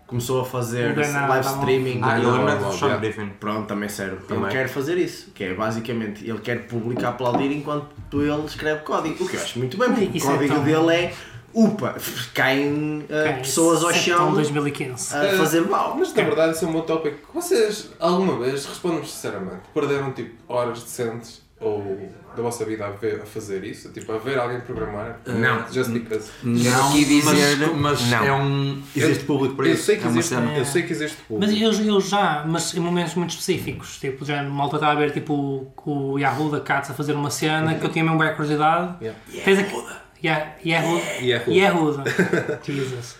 começou 0.05 0.41
a 0.41 0.45
fazer 0.45 0.95
live 0.95 1.11
tá 1.13 1.39
streaming? 1.39 2.01
Ah, 2.03 2.19
de- 2.19 2.23
eu 2.25 2.31
lembro 2.31 2.65
do 2.65 2.73
Sean 2.77 2.89
não, 2.89 2.99
Griffin. 2.99 3.29
Pronto, 3.39 3.65
também 3.67 3.89
serve. 3.89 4.17
Também. 4.27 4.43
Ele 4.43 4.51
quer 4.51 4.67
fazer 4.67 4.97
isso, 4.97 5.31
que 5.31 5.43
é 5.43 5.53
basicamente 5.55 6.23
ele 6.29 6.39
quer 6.39 6.67
público 6.67 7.03
a 7.03 7.09
aplaudir 7.09 7.51
enquanto 7.51 7.87
ele 8.21 8.45
escreve 8.45 8.81
código. 8.81 9.23
O 9.23 9.27
que 9.27 9.37
eu 9.37 9.41
acho 9.41 9.57
muito 9.57 9.75
bem, 9.77 9.89
porque 9.89 10.17
Isso 10.19 10.27
o 10.27 10.31
é 10.31 10.33
código 10.35 10.53
tão- 10.53 10.63
dele 10.65 10.93
é 10.95 11.13
upa, 11.53 11.95
caem 12.33 13.00
uh, 13.03 13.39
pessoas 13.39 13.83
ao 13.83 13.93
chão 13.93 14.29
de 14.29 14.36
2015. 14.36 15.15
a 15.15 15.38
fazer 15.38 15.62
mal. 15.62 15.95
Mas 15.98 16.13
na 16.13 16.24
verdade 16.24 16.55
isso 16.55 16.65
é 16.65 16.67
um 16.67 16.72
bom 16.72 16.81
tópico. 16.81 17.17
Vocês, 17.33 17.89
alguma 18.00 18.38
vez, 18.39 18.65
respondam-me 18.65 19.05
sinceramente, 19.05 19.62
perderam 19.74 20.12
tipo 20.12 20.33
horas 20.48 20.83
decentes 20.83 21.43
ou 21.60 22.10
da 22.36 22.41
vossa 22.41 22.65
vida 22.65 22.86
a, 22.86 22.89
ver, 22.89 23.22
a 23.22 23.25
fazer 23.25 23.63
isso? 23.63 23.89
Tipo, 23.91 24.12
a 24.13 24.17
ver 24.17 24.38
alguém 24.38 24.60
programar? 24.62 25.19
Não. 25.25 25.72
Just 25.72 25.91
because. 25.91 26.29
Não, 26.43 26.89
aqui 26.89 27.05
dizer- 27.05 27.57
mas, 27.75 28.01
mas 28.01 28.10
não. 28.10 28.25
é 28.25 28.33
um. 28.33 28.81
Existe 28.95 29.24
público 29.24 29.55
para 29.55 29.67
eu 29.67 29.74
isso. 29.74 29.83
Sei 29.83 29.98
que 29.98 30.05
é 30.05 30.10
existe, 30.10 30.29
cena. 30.29 30.57
eu 30.57 30.65
sei 30.65 30.83
que 30.83 30.91
existe 30.91 31.17
público. 31.27 31.51
Mas 31.53 31.79
eu, 31.79 31.86
eu 31.86 32.01
já, 32.01 32.43
mas 32.45 32.74
em 32.74 32.79
momentos 32.79 33.15
muito 33.15 33.29
específicos. 33.31 33.98
Tipo, 34.00 34.25
já 34.25 34.41
numa 34.43 34.63
altura 34.63 34.81
estava 34.81 34.93
a 34.93 35.01
ver 35.01 35.12
tipo, 35.12 35.33
o, 35.33 36.12
o 36.13 36.19
Yahoo 36.19 36.50
da 36.50 36.60
Katz 36.60 36.89
a 36.89 36.93
fazer 36.93 37.13
uma 37.13 37.29
cena 37.29 37.75
que 37.75 37.86
eu 37.86 37.89
tinha 37.89 38.03
mesmo 38.03 38.19
bem 38.19 38.33
curiosidade. 38.33 38.95
Yeah. 39.00 39.19
Tens 39.45 39.60
aqui. 39.60 40.02
Yeah, 40.23 40.55
Yahoo. 40.63 41.01
Yahoo. 41.21 41.51
Yahoo. 41.53 42.03
Jesus. 42.63 43.15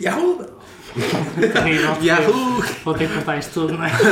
Yahoo! 0.00 0.44
Terrível. 1.52 1.96
Yahoo! 2.02 2.62
Vou 2.84 2.94
ter 2.94 3.08
que 3.08 3.14
contar 3.14 3.38
isto 3.38 3.52
tudo, 3.52 3.74
não 3.78 3.84
é? 3.84 3.90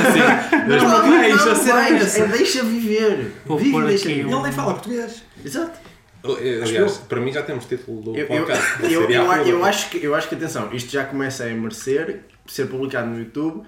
Não, 0.68 0.76
não, 0.76 1.06
não, 1.10 1.20
Deixa 1.20 1.54
não, 1.54 1.64
vais, 1.64 2.02
essa. 2.02 2.20
é 2.22 2.28
deixa 2.28 2.62
viver. 2.62 3.32
Vou 3.44 3.58
Vive 3.58 3.72
pôr 3.72 3.86
deixa 3.86 4.04
aqui 4.04 4.14
viver. 4.14 4.28
um- 4.28 4.32
Ele 4.34 4.42
nem 4.44 4.52
fala 4.52 4.74
português. 4.74 5.22
Exato. 5.44 5.78
Eu- 6.22 6.62
Aliás, 6.62 6.98
para 6.98 7.20
mim 7.20 7.32
já 7.32 7.42
temos 7.42 7.64
título 7.64 8.00
do 8.02 8.10
Eu, 8.16 8.26
eu, 8.26 8.26
podcast. 8.46 8.82
Eu, 8.84 9.10
eu, 9.10 9.32
eu 9.46 9.64
acho 9.64 9.90
que, 9.90 10.04
eu 10.04 10.14
acho 10.14 10.28
que, 10.28 10.34
atenção, 10.36 10.68
isto 10.72 10.90
já 10.92 11.04
começa 11.04 11.44
a 11.44 11.48
merecer 11.48 12.20
ser 12.46 12.66
publicado 12.66 13.08
no 13.08 13.18
YouTube 13.18 13.62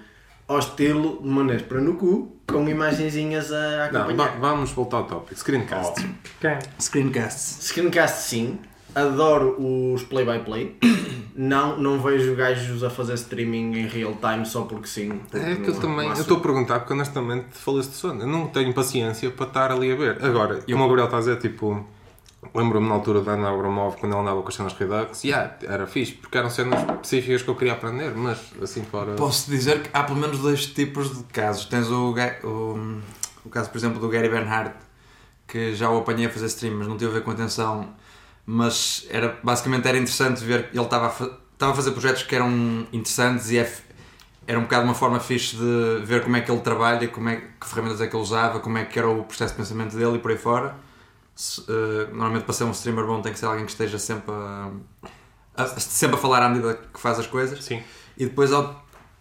ao 0.53 0.59
estilo 0.59 1.19
de 1.21 1.27
maneiras 1.27 1.63
para 1.63 1.79
no 1.81 1.95
cu, 1.95 2.35
com 2.47 2.67
imagenzinhas 2.69 3.51
a 3.51 3.89
Não, 3.91 4.01
acompanhar. 4.03 4.37
va- 4.39 4.49
vamos 4.49 4.71
voltar 4.71 4.97
ao 4.97 5.03
tópico. 5.05 5.39
Screencast. 5.39 6.05
Ok. 6.37 6.49
Screencasts. 6.79 7.67
Screencast 7.67 8.27
sim, 8.29 8.59
adoro 8.93 9.55
os 9.59 10.03
play-by-play. 10.03 10.77
Não, 11.35 11.79
não 11.79 11.99
vejo 11.99 12.35
gajos 12.35 12.83
a 12.83 12.91
fazer 12.91 13.15
streaming 13.15 13.73
em 13.79 13.87
real 13.87 14.13
time 14.21 14.45
só 14.45 14.61
porque 14.65 14.85
sim. 14.85 15.09
porque 15.31 15.37
É 15.43 15.55
que 15.55 15.67
eu 15.67 15.73
não- 15.73 15.81
também, 15.81 16.07
não 16.09 16.15
eu 16.15 16.21
estou 16.21 16.37
a 16.37 16.39
perguntar 16.39 16.77
porque 16.81 16.93
honestamente 16.93 17.47
falei 17.53 17.81
de 17.81 17.87
sono. 17.87 18.21
Eu 18.21 18.27
não 18.27 18.45
tenho 18.49 18.71
paciência 18.71 19.31
para 19.31 19.47
estar 19.47 19.71
ali 19.71 19.91
a 19.91 19.95
ver. 19.95 20.23
Agora, 20.23 20.59
como 20.61 20.83
o 20.83 20.87
Gabriel 20.87 21.05
está 21.05 21.17
a 21.17 21.19
dizer, 21.21 21.37
tipo, 21.39 21.83
Lembro-me 22.53 22.87
na 22.87 22.95
altura 22.95 23.21
da 23.21 23.33
Ana 23.33 23.49
Abramov, 23.49 23.95
quando 23.97 24.13
ela 24.13 24.21
andava 24.21 24.41
com 24.41 24.47
as 24.49 24.55
cenas 24.55 24.73
Redux, 24.73 25.23
yeah, 25.23 25.55
era 25.63 25.85
fixe, 25.87 26.13
porque 26.13 26.37
eram 26.37 26.49
cenas 26.49 26.79
específicas 26.81 27.41
que 27.41 27.49
eu 27.49 27.55
queria 27.55 27.73
aprender, 27.73 28.13
mas 28.15 28.39
assim 28.61 28.83
fora. 28.83 29.13
Posso 29.15 29.49
dizer 29.49 29.81
que 29.83 29.89
há 29.93 30.03
pelo 30.03 30.19
menos 30.19 30.39
dois 30.39 30.65
tipos 30.67 31.17
de 31.17 31.23
casos. 31.25 31.65
Tens 31.65 31.89
o, 31.89 32.13
o, 32.43 33.01
o 33.45 33.49
caso, 33.49 33.69
por 33.69 33.77
exemplo, 33.77 33.99
do 33.99 34.09
Gary 34.09 34.29
Bernhardt, 34.29 34.75
que 35.47 35.73
já 35.75 35.89
o 35.89 35.97
apanhei 35.99 36.25
a 36.25 36.29
fazer 36.29 36.45
stream, 36.47 36.75
mas 36.77 36.87
não 36.87 36.97
tive 36.97 37.11
a 37.11 37.13
ver 37.15 37.23
com 37.23 37.31
atenção. 37.31 37.89
Mas 38.45 39.05
era, 39.09 39.39
basicamente 39.43 39.87
era 39.87 39.97
interessante 39.97 40.43
ver 40.43 40.69
ele 40.73 40.83
estava 40.83 41.07
a, 41.07 41.09
fa- 41.09 41.31
estava 41.53 41.71
a 41.71 41.75
fazer 41.75 41.91
projetos 41.91 42.23
que 42.23 42.35
eram 42.35 42.85
interessantes 42.91 43.49
e 43.51 43.57
é 43.57 43.73
era 44.45 44.59
um 44.59 44.63
bocado 44.63 44.83
uma 44.83 44.93
forma 44.93 45.21
fixe 45.21 45.55
de 45.55 46.01
ver 46.03 46.21
como 46.21 46.35
é 46.35 46.41
que 46.41 46.51
ele 46.51 46.59
trabalha, 46.59 47.07
como 47.07 47.29
é, 47.29 47.37
que 47.37 47.65
ferramentas 47.65 48.01
é 48.01 48.07
que 48.07 48.13
ele 48.13 48.21
usava, 48.21 48.59
como 48.59 48.77
é 48.77 48.83
que 48.83 48.99
era 48.99 49.07
o 49.09 49.23
processo 49.23 49.53
de 49.53 49.57
pensamento 49.59 49.95
dele 49.95 50.15
e 50.17 50.19
por 50.19 50.31
aí 50.31 50.37
fora. 50.37 50.75
Se, 51.35 51.61
eh, 51.67 52.07
normalmente 52.11 52.43
para 52.43 52.53
ser 52.53 52.63
um 52.65 52.71
streamer 52.71 53.05
bom 53.05 53.21
tem 53.21 53.33
que 53.33 53.39
ser 53.39 53.45
alguém 53.47 53.65
que 53.65 53.71
esteja 53.71 53.97
sempre 53.97 54.31
a, 54.31 54.69
a- 55.55 55.67
sempre 55.79 56.15
a 56.15 56.19
falar 56.19 56.43
à 56.43 56.49
medida 56.49 56.75
que 56.93 56.99
faz 56.99 57.19
as 57.19 57.27
coisas. 57.27 57.63
Sim. 57.63 57.81
E 58.17 58.25
depois 58.25 58.51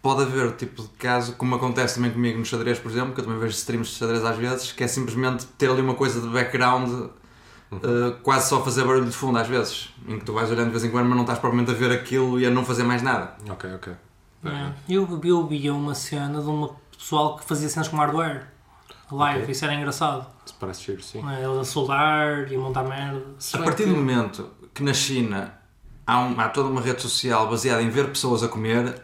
pode 0.02 0.22
haver 0.22 0.46
o 0.46 0.52
tipo 0.52 0.82
de 0.82 0.88
caso, 0.90 1.34
como 1.36 1.54
acontece 1.54 1.94
também 1.94 2.10
comigo 2.10 2.38
no 2.38 2.44
xadrez, 2.44 2.78
por 2.78 2.90
exemplo, 2.90 3.14
que 3.14 3.20
eu 3.20 3.24
também 3.24 3.38
vejo 3.38 3.54
streams 3.54 3.88
de 3.90 3.96
xadrez 3.96 4.24
às 4.24 4.36
vezes, 4.36 4.72
que 4.72 4.82
é 4.84 4.88
simplesmente 4.88 5.46
ter 5.56 5.70
ali 5.70 5.80
uma 5.80 5.94
coisa 5.94 6.20
de 6.20 6.28
background, 6.28 7.08
eh, 7.72 8.14
quase 8.22 8.48
só 8.48 8.62
fazer 8.62 8.84
barulho 8.84 9.06
de 9.06 9.12
fundo 9.16 9.38
às 9.38 9.46
vezes, 9.48 9.90
em 10.06 10.18
que 10.18 10.24
tu 10.24 10.32
vais 10.34 10.50
olhando 10.50 10.66
de 10.66 10.72
vez 10.72 10.84
em 10.84 10.90
quando, 10.90 11.06
mas 11.06 11.14
não 11.14 11.22
estás 11.22 11.38
propriamente 11.38 11.70
a 11.70 11.74
ver 11.74 11.90
aquilo 11.92 12.38
e 12.38 12.44
a 12.44 12.50
não 12.50 12.64
fazer 12.64 12.82
mais 12.82 13.00
nada. 13.00 13.36
Ok, 13.48 13.72
ok. 13.74 13.92
É. 14.44 14.72
Eu, 14.88 15.08
eu 15.24 15.46
via 15.46 15.72
uma 15.72 15.94
cena 15.94 16.42
de 16.42 16.48
um 16.48 16.68
pessoal 16.98 17.36
que 17.36 17.44
fazia 17.44 17.68
cenas 17.68 17.88
com 17.88 17.96
hardware. 17.96 18.48
Live, 19.12 19.40
Ok. 19.42 19.52
isso 19.52 19.64
era 19.64 19.74
engraçado. 19.74 20.26
Isso 20.44 20.54
parece 20.58 20.82
giro, 20.84 21.02
sim. 21.02 21.22
É? 21.30 21.44
Eles 21.44 21.58
a 21.58 21.64
soldar 21.64 22.50
e 22.50 22.54
a 22.56 22.58
montar 22.58 22.82
merda. 22.84 23.22
A 23.54 23.58
partir 23.58 23.84
do 23.86 23.94
momento 23.94 24.48
que 24.74 24.82
na 24.82 24.94
China 24.94 25.52
há, 26.06 26.18
um- 26.20 26.38
há 26.40 26.48
toda 26.48 26.68
uma 26.68 26.80
rede 26.80 27.00
social 27.02 27.48
baseada 27.48 27.82
em 27.82 27.90
ver 27.90 28.08
pessoas 28.08 28.42
a 28.42 28.48
comer, 28.48 28.94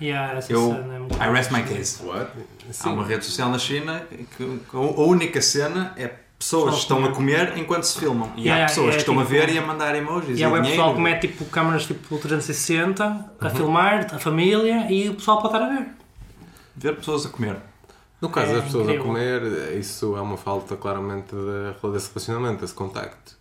Yeah, 0.00 0.40
eu. 0.48 0.70
cena 0.72 0.94
é 1.20 1.28
I 1.28 1.32
rest 1.32 1.50
my 1.52 1.62
case. 1.62 2.04
What? 2.04 2.30
Há 2.82 2.88
uma 2.90 3.04
rede 3.04 3.24
social 3.24 3.48
na 3.48 3.58
China 3.58 4.00
que, 4.10 4.58
que 4.70 4.76
a 4.76 4.78
única 4.80 5.40
cena 5.40 5.92
é 5.96 6.08
pessoas 6.36 6.74
que 6.74 6.80
estão 6.80 7.02
a 7.04 7.12
comer 7.12 7.56
enquanto 7.56 7.84
se 7.84 7.98
filmam. 7.98 8.30
E 8.36 8.42
Yeah, 8.42 8.64
há 8.64 8.68
pessoas 8.68 8.88
é 8.88 8.90
que 8.92 8.96
estão 8.98 9.14
a 9.18 9.22
tipo- 9.22 9.30
ver 9.30 9.48
e 9.50 9.56
a 9.58 9.62
mandar 9.62 9.94
emojis. 9.94 10.38
E 10.38 10.44
há 10.44 10.48
o 10.50 10.60
pessoal 10.62 10.94
que 10.94 11.00
mete 11.00 11.28
tipo, 11.28 11.44
câmaras 11.46 11.86
tipo 11.86 12.18
360 12.18 13.30
a 13.40 13.50
filmar, 13.50 14.08
a 14.14 14.18
família 14.18 14.90
e 14.92 15.08
o 15.08 15.14
pessoal 15.14 15.40
pode 15.40 15.54
estar 15.54 15.64
a 15.66 15.70
ver. 15.74 15.86
Ver 16.76 16.96
pessoas 16.96 17.24
a 17.24 17.28
comer. 17.30 17.56
No 18.24 18.30
caso 18.30 18.52
É 18.52 18.54
das 18.54 18.64
pessoas 18.64 18.84
incrível. 18.84 19.02
a 19.02 19.06
comer, 19.06 19.78
isso 19.78 20.16
é 20.16 20.20
uma 20.20 20.36
falta 20.36 20.76
claramente 20.76 21.34
de- 21.34 21.92
desse 21.92 22.08
relacionamento, 22.08 22.60
desse 22.62 22.74
contacto. 22.74 23.36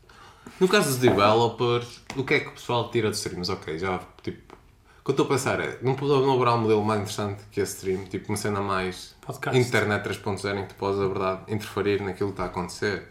No 0.60 0.68
caso 0.68 0.90
dos 0.90 0.98
developers, 0.98 2.02
o 2.18 2.24
que 2.24 2.34
é 2.34 2.40
que 2.42 2.48
o 2.50 2.52
pessoal 2.52 2.92
tira 2.92 3.10
dos 3.10 3.20
streams? 3.20 3.50
Ok, 3.52 3.78
já 3.80 4.00
tipo. 4.22 4.54
O 5.00 5.04
que 5.06 5.12
eu 5.12 5.13
estou 5.13 5.25
a 5.25 5.30
pensar 5.30 5.60
é, 5.60 5.80
não 5.82 5.96
pode 5.96 6.12
não 6.12 6.34
haverá 6.34 6.54
um 6.56 6.60
modelo 6.60 6.84
mais 6.84 7.02
interessante 7.02 7.42
que 7.52 7.60
esse 7.62 7.75
stream, 7.78 8.06
tipo 8.06 8.30
uma 8.30 8.38
cena 8.38 8.62
mais 8.62 9.16
Podcast. 9.25 9.60
internet 9.60 10.04
3.0 10.08 10.58
em 10.58 10.62
que 10.63 10.70
tu 10.70 10.75
podes, 10.75 11.00
a 11.00 11.08
verdade, 11.08 11.42
interferir 11.50 12.02
naquilo 12.02 12.30
que 12.30 12.34
está 12.34 12.44
a 12.44 12.48
acontecer. 12.48 13.04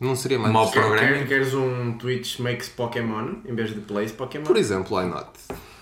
Não 0.00 0.16
seria 0.16 0.38
mais 0.38 0.52
Mau 0.52 0.66
interessante? 0.68 1.26
Queres 1.28 1.52
um 1.54 1.92
Twitch 1.98 2.38
makes 2.40 2.68
Pokémon 2.70 3.34
em 3.44 3.54
vez 3.54 3.70
de 3.74 3.80
plays 3.80 4.10
Pokémon? 4.12 4.44
Por 4.44 4.56
exemplo, 4.56 4.96
why 4.96 5.06
not? 5.06 5.28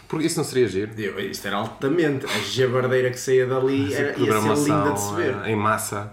Porque 0.09 0.27
isso 0.27 0.39
não 0.39 0.45
seria 0.45 0.67
giro? 0.69 0.91
Eu, 0.99 1.21
isto 1.21 1.47
era 1.47 1.57
altamente. 1.57 2.25
A 2.27 2.39
jabardeira 2.41 3.11
que 3.11 3.21
saía 3.21 3.47
dali 3.47 3.93
era, 3.93 4.19
ia 4.19 4.41
ser 4.41 4.55
linda 4.65 4.91
de 4.93 5.01
se 5.01 5.15
ver. 5.15 5.37
eh, 5.45 5.51
em 5.51 5.57
massa 5.57 6.11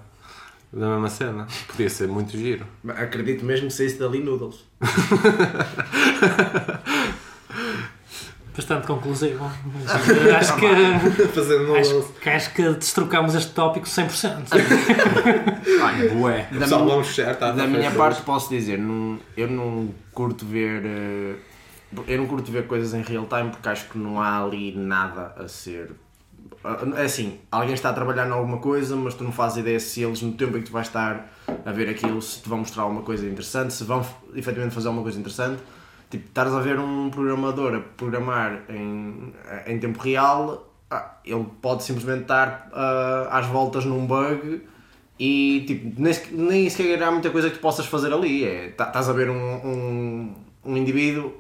da 0.74 0.88
mesma 0.90 1.10
cena. 1.10 1.48
Podia 1.68 1.90
ser 1.90 2.08
muito 2.10 2.32
giro. 2.38 2.66
Acredito 2.90 3.46
mesmo 3.46 3.68
que 3.68 3.74
saísse 3.74 3.98
dali 3.98 4.20
noodles. 4.22 4.66
Bastante 8.56 8.88
conclusivo. 8.88 9.46
Acho 10.40 10.56
que. 10.56 11.28
Fazendo 11.28 11.76
Acho, 11.76 12.04
que- 12.22 12.30
acho 12.30 12.54
que 12.54 12.70
destrocamos 12.70 13.36
este 13.36 13.52
tópico 13.52 13.86
100%. 13.86 14.46
Ai, 15.84 16.08
bué. 16.10 16.48
Da 16.52 16.66
minha- 16.68 17.34
tá? 17.36 17.52
Da 17.52 17.64
Tá 17.64 17.68
minha 17.68 17.82
feito 17.82 17.98
parte 17.98 18.16
hoje. 18.18 18.26
posso 18.26 18.50
dizer, 18.50 18.78
não, 18.78 19.20
eu 19.36 19.50
não 19.50 19.90
curto 20.14 20.46
ver. 20.46 20.82
eh, 20.86 21.36
Eu 22.08 22.18
não 22.18 22.28
curto 22.28 22.52
ver 22.52 22.68
coisas 22.68 22.94
em 22.94 23.02
real 23.02 23.26
time 23.26 23.50
porque 23.52 23.70
acho 23.70 23.90
que 23.90 23.98
não 23.98 24.22
há 24.22 24.44
ali 24.44 24.76
nada 24.76 25.34
a 25.38 25.48
ser. 25.48 25.92
É 26.98 27.04
assim, 27.04 27.40
alguém 27.52 27.74
está 27.74 27.90
a 27.90 27.94
trabalhar 27.94 28.28
em 28.28 28.32
alguma 28.32 28.58
coisa, 28.58 28.96
mas 28.96 29.14
tu 29.14 29.24
não 29.24 29.32
fazes 29.32 29.58
ideia 29.58 29.80
se 29.80 30.02
eles, 30.04 30.22
no 30.22 30.34
tempo 30.34 30.58
em 30.58 30.62
que 30.62 30.68
tu 30.68 30.74
vais 30.74 30.88
estar 30.88 31.32
a 31.66 31.72
ver 31.72 31.90
aquilo, 31.90 32.22
se 32.22 32.42
te 32.42 32.50
vão 32.50 32.60
mostrar 32.60 32.84
alguma 32.84 33.02
coisa 33.04 33.26
interessante, 33.26 33.74
se 33.74 33.84
vão 33.84 34.06
efetivamente 34.34 34.74
fazer 34.74 34.88
alguma 34.88 35.04
coisa 35.04 35.20
interessante. 35.20 35.62
Tipo, 36.10 36.28
estares 36.28 36.54
a 36.54 36.60
ver 36.60 36.80
um 36.80 37.10
programador 37.10 37.76
a 37.76 37.80
programar 37.80 38.64
em, 38.70 39.34
em 39.68 39.80
tempo 39.80 40.00
real, 40.00 40.72
ah, 40.90 41.18
ele 41.24 41.46
pode 41.62 41.84
simplesmente 41.84 42.24
estar 42.24 42.70
ah, 42.74 43.28
às 43.32 43.46
voltas 43.48 43.86
num 43.86 44.06
bug 44.06 44.62
e 45.20 45.64
tipo, 45.68 46.02
nem, 46.02 46.14
nem 46.32 46.70
sequer 46.70 47.02
há 47.04 47.12
muita 47.12 47.30
coisa 47.30 47.50
que 47.50 47.58
tu 47.58 47.62
possas 47.62 47.86
fazer 47.86 48.12
ali. 48.14 48.44
É, 48.44 48.70
tá- 48.70 48.88
estás 48.88 49.08
a 49.10 49.14
ver 49.14 49.30
um, 49.30 49.36
um, 49.36 50.36
um 50.66 50.78
indivíduo. 50.78 51.34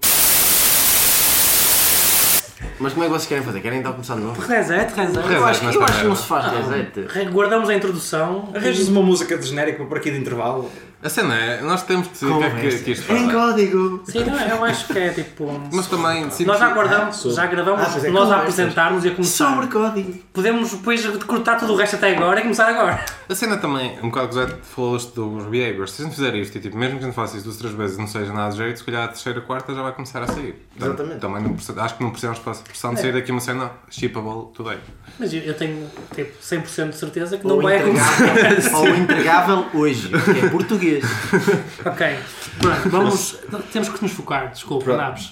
Mas 2.79 2.93
como 2.93 3.05
é 3.05 3.07
que 3.07 3.13
vocês 3.13 3.27
querem 3.27 3.43
fazer? 3.43 3.61
Querem 3.61 3.79
então 3.79 3.93
começar 3.93 4.15
de 4.15 4.21
novo? 4.21 4.41
Reset, 4.41 4.93
reset. 4.93 5.33
Eu 5.33 5.45
acho, 5.45 5.63
mas 5.63 5.75
eu 5.75 5.83
acho 5.83 5.99
que 5.99 6.07
não 6.07 6.15
se 6.15 6.27
faz 6.27 6.45
reset. 6.45 7.29
Guardamos 7.31 7.69
a 7.69 7.73
introdução. 7.73 8.49
Arranjas 8.53 8.87
uma 8.89 9.01
música 9.01 9.37
de 9.37 9.47
genérico 9.47 9.85
por 9.85 9.97
aqui 9.97 10.11
de 10.11 10.17
intervalo. 10.17 10.69
A 11.05 11.09
cena 11.09 11.35
é, 11.35 11.61
nós 11.61 11.83
temos 11.83 12.07
que 12.07 12.13
decidir 12.13 12.31
o 12.31 12.39
que 12.39 12.43
é 12.45 12.49
que, 12.49 12.79
que 12.83 12.91
isto 12.93 13.13
Em 13.13 13.29
faz. 13.29 13.31
código! 13.31 14.01
Sim, 14.07 14.23
não, 14.25 14.39
eu 14.39 14.65
acho 14.65 14.87
que 14.87 14.97
é 14.97 15.09
tipo. 15.09 15.61
Mas 15.71 15.85
também, 15.85 16.31
sim, 16.31 16.45
Nós 16.45 16.57
já 16.57 16.73
guardamos, 16.73 17.21
já 17.21 17.45
gravamos, 17.45 17.81
Ah, 18.03 18.07
é, 18.07 18.09
nós 18.09 18.31
a 18.31 18.37
apresentarmos 18.37 19.05
e 19.05 19.09
a 19.09 19.11
começar. 19.11 19.49
Sobre 19.53 19.67
código! 19.67 20.13
Podemos 20.33 20.71
depois 20.71 21.05
cortar 21.25 21.57
tudo 21.59 21.73
o 21.73 21.75
resto 21.75 21.97
até 21.97 22.15
agora 22.15 22.39
e 22.39 22.41
começar 22.41 22.67
agora. 22.67 23.05
A 23.29 23.35
cena 23.35 23.57
também, 23.57 23.99
um 24.01 24.09
bocado 24.09 24.47
que 24.47 24.65
falou 24.65 24.97
isto 24.97 25.29
dos 25.29 25.45
behaviors. 25.45 25.91
Se 25.91 26.01
a 26.01 26.05
gente 26.05 26.15
fizer 26.15 26.33
isto 26.35 26.57
e 26.57 26.61
tipo, 26.61 26.75
mesmo 26.75 26.97
que 26.97 27.03
a 27.03 27.07
gente 27.07 27.15
faça 27.15 27.37
isto 27.37 27.45
duas, 27.45 27.57
três 27.57 27.73
vezes 27.75 27.97
e 27.97 27.99
não 27.99 28.07
seja 28.07 28.33
nada 28.33 28.51
de 28.51 28.57
jeito, 28.57 28.79
se 28.79 28.83
calhar 28.83 29.03
a 29.03 29.07
terceira, 29.09 29.41
quarta 29.41 29.75
já 29.75 29.83
vai 29.83 29.91
começar 29.93 30.23
a 30.23 30.27
sair. 30.27 30.53
Portanto, 30.75 30.85
Exatamente. 31.01 31.19
Também 31.21 31.43
não 31.43 31.53
precisa- 31.53 31.81
acho 31.83 31.95
que 31.97 32.03
não 32.03 32.09
precisamos 32.09 32.39
passar 32.39 32.63
pressão 32.63 32.93
de 32.95 33.01
sair 33.01 33.13
daqui 33.13 33.31
uma 33.31 33.41
cena 33.41 33.69
shippable 33.91 34.51
today. 34.55 34.79
Mas 35.19 35.31
eu, 35.31 35.41
eu 35.41 35.53
tenho 35.53 35.87
tipo 36.15 36.31
100% 36.41 36.89
de 36.89 36.95
certeza 36.97 37.37
que 37.37 37.45
não 37.45 37.57
Ou 37.57 37.61
vai 37.61 37.77
acontecer. 37.77 38.73
ou 38.75 38.87
entregável 38.89 39.65
hoje, 39.75 40.09
que 40.09 40.45
é 40.45 40.49
português. 40.49 40.94
ok, 41.85 42.19
pronto, 42.59 42.89
vamos. 42.89 43.39
Temos 43.71 43.89
que 43.89 44.01
nos 44.03 44.11
focar, 44.13 44.51
desculpa, 44.51 44.83
Pronto. 44.85 44.97
Naves. 44.99 45.31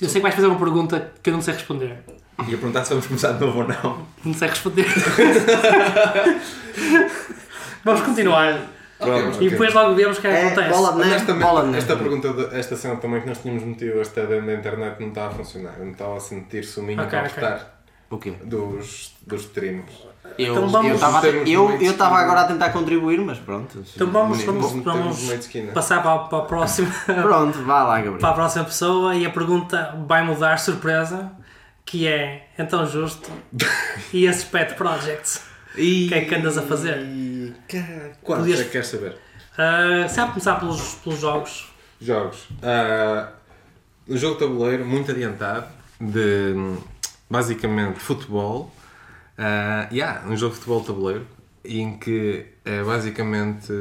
Eu 0.00 0.08
sei 0.08 0.20
que 0.20 0.22
vais 0.22 0.34
fazer 0.34 0.46
uma 0.48 0.58
pergunta 0.58 1.12
que 1.22 1.30
eu 1.30 1.34
não 1.34 1.40
sei 1.42 1.54
responder. 1.54 1.98
Ia 2.40 2.56
perguntar 2.58 2.82
se 2.84 2.90
vamos 2.90 3.06
começar 3.06 3.32
de 3.32 3.40
novo 3.44 3.60
ou 3.60 3.68
não. 3.68 4.06
Não 4.24 4.34
sei 4.34 4.48
responder. 4.48 4.86
vamos 7.84 8.00
continuar. 8.02 8.58
Pronto. 8.98 9.42
E 9.42 9.50
depois 9.50 9.74
logo 9.74 9.94
vemos 9.96 10.18
o 10.18 10.20
que 10.20 10.26
é 10.28 10.30
que 10.30 10.36
É, 10.36 10.46
acontece. 10.46 10.68
bola 10.70 10.92
de 10.92 10.98
neve, 10.98 11.10
Honestamente, 11.10 11.42
bola 11.42 11.76
esta 11.76 11.96
pergunta, 11.96 12.32
de- 12.32 12.56
esta 12.56 12.76
cena 12.76 12.96
também 12.96 13.20
que 13.20 13.26
nós 13.28 13.38
tínhamos 13.38 13.64
metido 13.64 14.00
esta 14.00 14.24
dentro 14.26 14.46
da 14.46 14.54
internet 14.54 15.00
não 15.00 15.08
está 15.08 15.26
a 15.26 15.30
funcionar. 15.30 15.74
Eu 15.78 15.84
não 15.86 15.92
estava 15.92 16.16
a 16.16 16.20
sentir 16.20 16.64
suminho 16.64 17.00
Ok, 17.02 17.10
para 17.10 17.28
ok. 17.28 17.30
apertar 17.44 17.81
O 18.12 18.18
quê? 18.18 18.32
dos, 18.44 19.12
dos 19.26 19.42
streams. 19.42 19.90
Eu 20.38 20.52
Então 20.52 20.68
vamos- 20.68 20.92
estava 20.94 21.26
eu, 21.26 21.70
eu 21.80 21.92
agora 22.02 22.42
a 22.42 22.44
tentar 22.44 22.70
contribuir, 22.70 23.18
mas 23.20 23.38
pronto. 23.38 23.84
Então 23.94 24.06
vamos, 24.10 24.42
vamos, 24.44 24.72
vamos 24.84 25.28
passar 25.74 26.00
para, 26.02 26.12
a- 26.14 26.18
para 26.20 26.38
a 26.38 26.42
próxima. 26.42 26.88
Pronto, 27.04 27.58
vá 27.64 27.82
lá, 27.82 27.96
Gabriel. 27.96 28.18
para 28.18 28.28
a 28.30 28.34
próxima 28.34 28.64
pessoa 28.64 29.14
e 29.16 29.26
a 29.26 29.30
pergunta 29.30 29.94
vai 30.06 30.24
mudar 30.24 30.58
surpresa 30.58 31.32
que 31.84 32.06
é 32.06 32.48
então 32.58 32.86
justo 32.86 33.28
e 34.12 34.24
esses 34.26 34.44
pet 34.44 34.74
projects 34.74 35.42
o 35.72 35.76
que 35.76 36.10
é 36.14 36.24
que 36.24 36.34
andas 36.34 36.56
a 36.56 36.62
fazer 36.62 36.98
Quantos 38.22 38.44
Podias- 38.44 38.60
é 38.60 38.64
que 38.64 38.70
queres 38.70 38.86
saber? 38.86 39.16
Ah, 39.58 40.06
se 40.08 40.20
há 40.20 40.24
de 40.26 40.30
começar 40.30 40.54
pelos, 40.60 40.94
pelos 41.02 41.18
jogos 41.20 41.70
Jogos. 42.00 42.48
Ah, 42.62 43.28
um 44.08 44.16
jogo 44.16 44.34
de 44.34 44.40
tabuleiro 44.46 44.84
muito 44.84 45.10
adiantado 45.10 45.66
de 46.00 46.54
basicamente 47.32 47.98
futebol. 47.98 48.70
Ah, 49.38 49.88
yeah, 49.90 50.22
um 50.28 50.36
jogo 50.36 50.52
de 50.52 50.60
futebol 50.60 50.84
tabuleiro 50.84 51.26
em 51.64 51.96
que 51.96 52.46
é 52.64 52.82
basicamente 52.82 53.72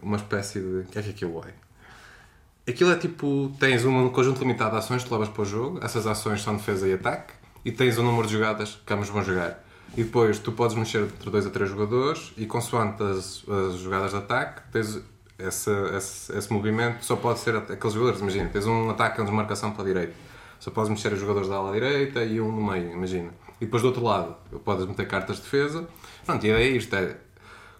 uma 0.00 0.16
espécie 0.16 0.60
de. 0.60 0.80
O 0.80 0.84
que 0.84 0.98
é 0.98 1.02
que 1.02 1.10
aquilo 1.10 1.44
é? 1.44 2.70
Aquilo 2.70 2.92
é 2.92 2.96
tipo: 2.96 3.52
tens 3.58 3.84
um 3.84 4.08
conjunto 4.10 4.38
limitado 4.38 4.70
de 4.70 4.78
ações 4.78 5.02
que 5.02 5.12
levas 5.12 5.28
para 5.28 5.42
o 5.42 5.44
jogo, 5.44 5.80
essas 5.82 6.06
ações 6.06 6.40
são 6.40 6.56
defesa 6.56 6.86
e 6.86 6.92
ataque, 6.92 7.34
e 7.64 7.72
tens 7.72 7.98
um 7.98 8.04
número 8.04 8.26
de 8.28 8.34
jogadas 8.34 8.80
que 8.86 8.92
ambos 8.92 9.08
vão 9.08 9.24
jogar. 9.24 9.62
E 9.96 10.02
depois 10.02 10.38
tu 10.38 10.52
podes 10.52 10.76
mexer 10.76 11.02
entre 11.02 11.30
dois 11.30 11.46
a 11.46 11.50
três 11.50 11.68
jogadores, 11.68 12.32
e 12.36 12.46
consoante 12.46 13.02
as, 13.02 13.44
as 13.48 13.78
jogadas 13.80 14.12
de 14.12 14.18
ataque, 14.18 14.62
tens 14.72 15.00
esse, 15.38 15.70
esse, 15.96 16.36
esse 16.36 16.52
movimento 16.52 17.04
só 17.04 17.16
pode 17.16 17.40
ser 17.40 17.56
aqueles 17.56 17.92
jogadores. 17.92 18.20
Imagina, 18.20 18.48
tens 18.50 18.66
um 18.66 18.90
ataque 18.90 19.16
com 19.16 19.24
desmarcação 19.24 19.72
para 19.72 19.82
a 19.82 19.86
direita, 19.86 20.14
só 20.58 20.70
podes 20.70 20.90
mexer 20.90 21.12
os 21.12 21.20
jogadores 21.20 21.48
da 21.48 21.56
ala 21.56 21.72
direita 21.72 22.24
e 22.24 22.40
um 22.40 22.50
no 22.50 22.64
meio, 22.64 22.92
imagina. 22.92 23.30
E 23.60 23.64
depois 23.64 23.82
do 23.82 23.88
outro 23.88 24.02
lado, 24.02 24.36
podes 24.64 24.86
meter 24.86 25.06
cartas 25.06 25.36
de 25.36 25.42
defesa. 25.42 25.88
Pronto, 26.24 26.44
e 26.44 26.50
ideia 26.50 26.64
é 26.64 26.76
isto: 26.76 26.94
é 26.94 27.16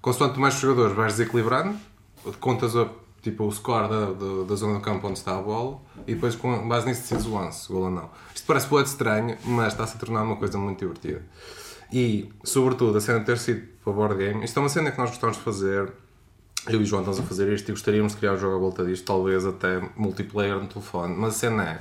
consoante 0.00 0.38
mais 0.38 0.54
jogadores 0.54 0.96
vais 0.96 1.16
desequilibrando, 1.16 1.76
contas 2.40 2.76
a 2.76 2.88
tipo 3.24 3.44
o 3.44 3.50
score 3.50 3.88
da, 3.88 4.06
da, 4.12 4.44
da 4.46 4.54
zona 4.54 4.74
do 4.74 4.80
campo 4.80 5.08
onde 5.08 5.18
está 5.18 5.38
a 5.38 5.40
bola 5.40 5.80
e 6.06 6.14
depois 6.14 6.36
com 6.36 6.68
base 6.68 6.86
nisso 6.86 7.00
decides 7.00 7.24
o 7.24 7.34
lance, 7.34 7.66
gol 7.72 7.84
ou 7.84 7.90
não. 7.90 8.10
Isto 8.34 8.46
parece 8.46 8.70
muito 8.70 8.86
estranho, 8.86 9.38
mas 9.46 9.72
está-se 9.72 9.96
a 9.96 9.98
tornar 9.98 10.22
uma 10.22 10.36
coisa 10.36 10.58
muito 10.58 10.78
divertida. 10.78 11.22
E, 11.90 12.30
sobretudo, 12.42 12.98
a 12.98 13.00
cena 13.00 13.20
de 13.20 13.26
ter 13.26 13.38
sido 13.38 13.66
para 13.82 13.92
board 13.92 14.16
game, 14.16 14.44
isto 14.44 14.58
é 14.58 14.60
uma 14.62 14.68
cena 14.68 14.90
que 14.90 14.98
nós 14.98 15.10
gostamos 15.10 15.36
de 15.36 15.42
fazer. 15.42 15.92
Eu 16.66 16.80
e 16.80 16.82
o 16.82 16.86
João 16.86 17.02
estamos 17.02 17.20
a 17.20 17.22
fazer 17.22 17.52
isto 17.52 17.68
e 17.68 17.72
gostaríamos 17.72 18.12
de 18.12 18.18
criar 18.18 18.32
um 18.32 18.38
jogo 18.38 18.56
à 18.56 18.58
volta 18.58 18.84
disto, 18.84 19.04
talvez 19.04 19.44
até 19.46 19.80
multiplayer 19.96 20.58
no 20.58 20.66
telefone. 20.66 21.14
Mas 21.16 21.34
a 21.34 21.38
cena 21.38 21.64
é. 21.64 21.78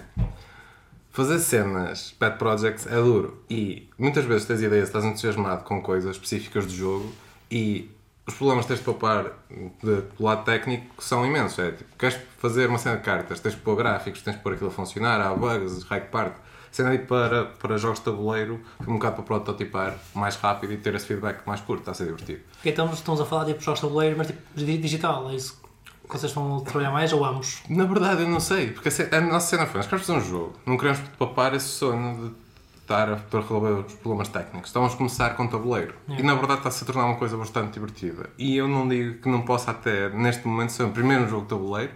Fazer 1.13 1.37
cenas, 1.39 2.11
pet 2.17 2.37
projects, 2.37 2.87
é 2.87 2.95
duro. 2.95 3.37
E 3.49 3.87
muitas 3.99 4.25
vezes 4.25 4.45
tens 4.47 4.61
ideias, 4.61 4.87
estás 4.89 5.05
entusiasmado 5.05 5.63
com 5.63 5.79
coisas 5.81 6.15
específicas 6.15 6.65
do 6.65 6.73
jogo 6.73 7.13
e 7.51 7.89
os 8.27 8.33
problemas 8.33 8.65
que 8.65 8.69
tens 8.69 8.79
de 8.79 8.85
poupar 8.85 9.25
de, 9.49 10.01
do 10.01 10.23
lado 10.23 10.43
técnico 10.43 10.87
são 11.03 11.23
imensos. 11.23 11.59
É, 11.59 11.71
tipo, 11.71 11.95
queres 11.97 12.17
fazer 12.39 12.67
uma 12.67 12.79
cena 12.79 12.97
de 12.97 13.03
cartas, 13.03 13.39
tens 13.39 13.53
de 13.53 13.61
pôr 13.61 13.75
gráficos, 13.75 14.23
tens 14.23 14.35
de 14.37 14.41
pôr 14.41 14.53
aquilo 14.53 14.69
a 14.69 14.73
funcionar, 14.73 15.21
há 15.21 15.33
bugs, 15.35 15.83
que 15.83 15.99
parte. 15.99 16.37
Cena 16.71 16.89
aí 16.89 16.97
para, 16.97 17.45
para 17.45 17.77
jogos 17.77 17.99
de 17.99 18.05
tabuleiro, 18.05 18.59
um 18.87 18.93
bocado 18.93 19.17
para 19.17 19.23
prototipar 19.25 19.95
mais 20.15 20.35
rápido 20.37 20.73
e 20.73 20.77
ter 20.77 20.95
esse 20.95 21.05
feedback 21.05 21.45
mais 21.45 21.61
curto, 21.61 21.81
está 21.81 21.91
a 21.91 21.93
ser 21.93 22.05
divertido. 22.05 22.39
Então 22.65 22.91
estamos 22.91 23.21
a 23.21 23.25
falar 23.25 23.45
tipo 23.45 23.61
jogos 23.61 23.79
de 23.79 23.85
tabuleiro, 23.85 24.17
mas 24.17 24.25
tipo 24.25 24.39
di- 24.55 24.79
digital, 24.79 25.29
é 25.29 25.35
isso 25.35 25.61
vocês 26.09 26.35
a 26.37 26.61
trabalhar 26.61 26.91
mais 26.91 27.11
ou 27.13 27.23
ambos? 27.25 27.61
Na 27.69 27.85
verdade, 27.85 28.21
eu 28.23 28.29
não 28.29 28.39
sei, 28.39 28.71
porque 28.71 28.89
a 28.89 29.21
nossa 29.21 29.47
cena 29.47 29.65
foi: 29.65 29.77
nós 29.77 29.85
queremos 29.87 30.05
fazer 30.07 30.19
um 30.19 30.21
jogo, 30.23 30.53
não 30.65 30.77
queremos 30.77 30.99
papar 31.17 31.53
esse 31.55 31.67
sonho 31.67 32.29
de 32.29 32.43
estar 32.81 33.09
a 33.11 33.15
para 33.15 33.39
resolver 33.41 33.69
os 33.85 33.93
problemas 33.93 34.27
técnicos. 34.27 34.69
Então 34.69 34.81
vamos 34.81 34.95
começar 34.97 35.29
com 35.35 35.47
tabuleiro. 35.47 35.95
E 36.09 36.21
na 36.21 36.35
verdade 36.35 36.59
está-se 36.59 36.83
a 36.83 36.87
tornar 36.87 37.05
uma 37.05 37.15
coisa 37.15 37.37
bastante 37.37 37.73
divertida. 37.73 38.29
E 38.37 38.55
eu 38.57 38.67
não 38.67 38.87
digo 38.87 39.19
que 39.21 39.29
não 39.29 39.41
possa 39.41 39.71
até, 39.71 40.09
neste 40.09 40.45
momento, 40.47 40.71
ser 40.71 40.87
primeiro 40.89 41.23
um 41.23 41.27
jogo 41.29 41.43
de 41.43 41.47
tabuleiro 41.49 41.93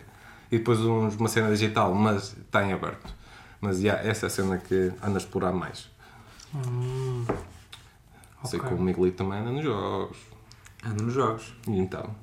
e 0.52 0.58
depois 0.58 0.80
um- 0.80 1.10
uma 1.10 1.28
cena 1.30 1.50
digital, 1.50 1.94
mas 1.94 2.36
está 2.38 2.64
em 2.64 2.72
aberto. 2.74 3.14
Mas 3.60 3.82
yeah, 3.82 4.02
essa 4.08 4.26
é 4.26 4.28
a 4.28 4.30
cena 4.30 4.58
que 4.58 4.92
anda 5.04 5.16
a 5.16 5.18
explorar 5.18 5.52
mais. 5.52 5.90
Sei 8.46 8.60
ok. 8.60 8.70
que 8.70 8.76
o 8.76 8.82
Miguelito 8.82 9.18
também 9.18 9.40
anda 9.40 9.52
nos 9.52 9.64
jogos. 9.64 10.18
Ando 10.86 11.04
nos 11.04 11.14
jogos. 11.14 11.54
E 11.68 11.78
então? 11.78 12.16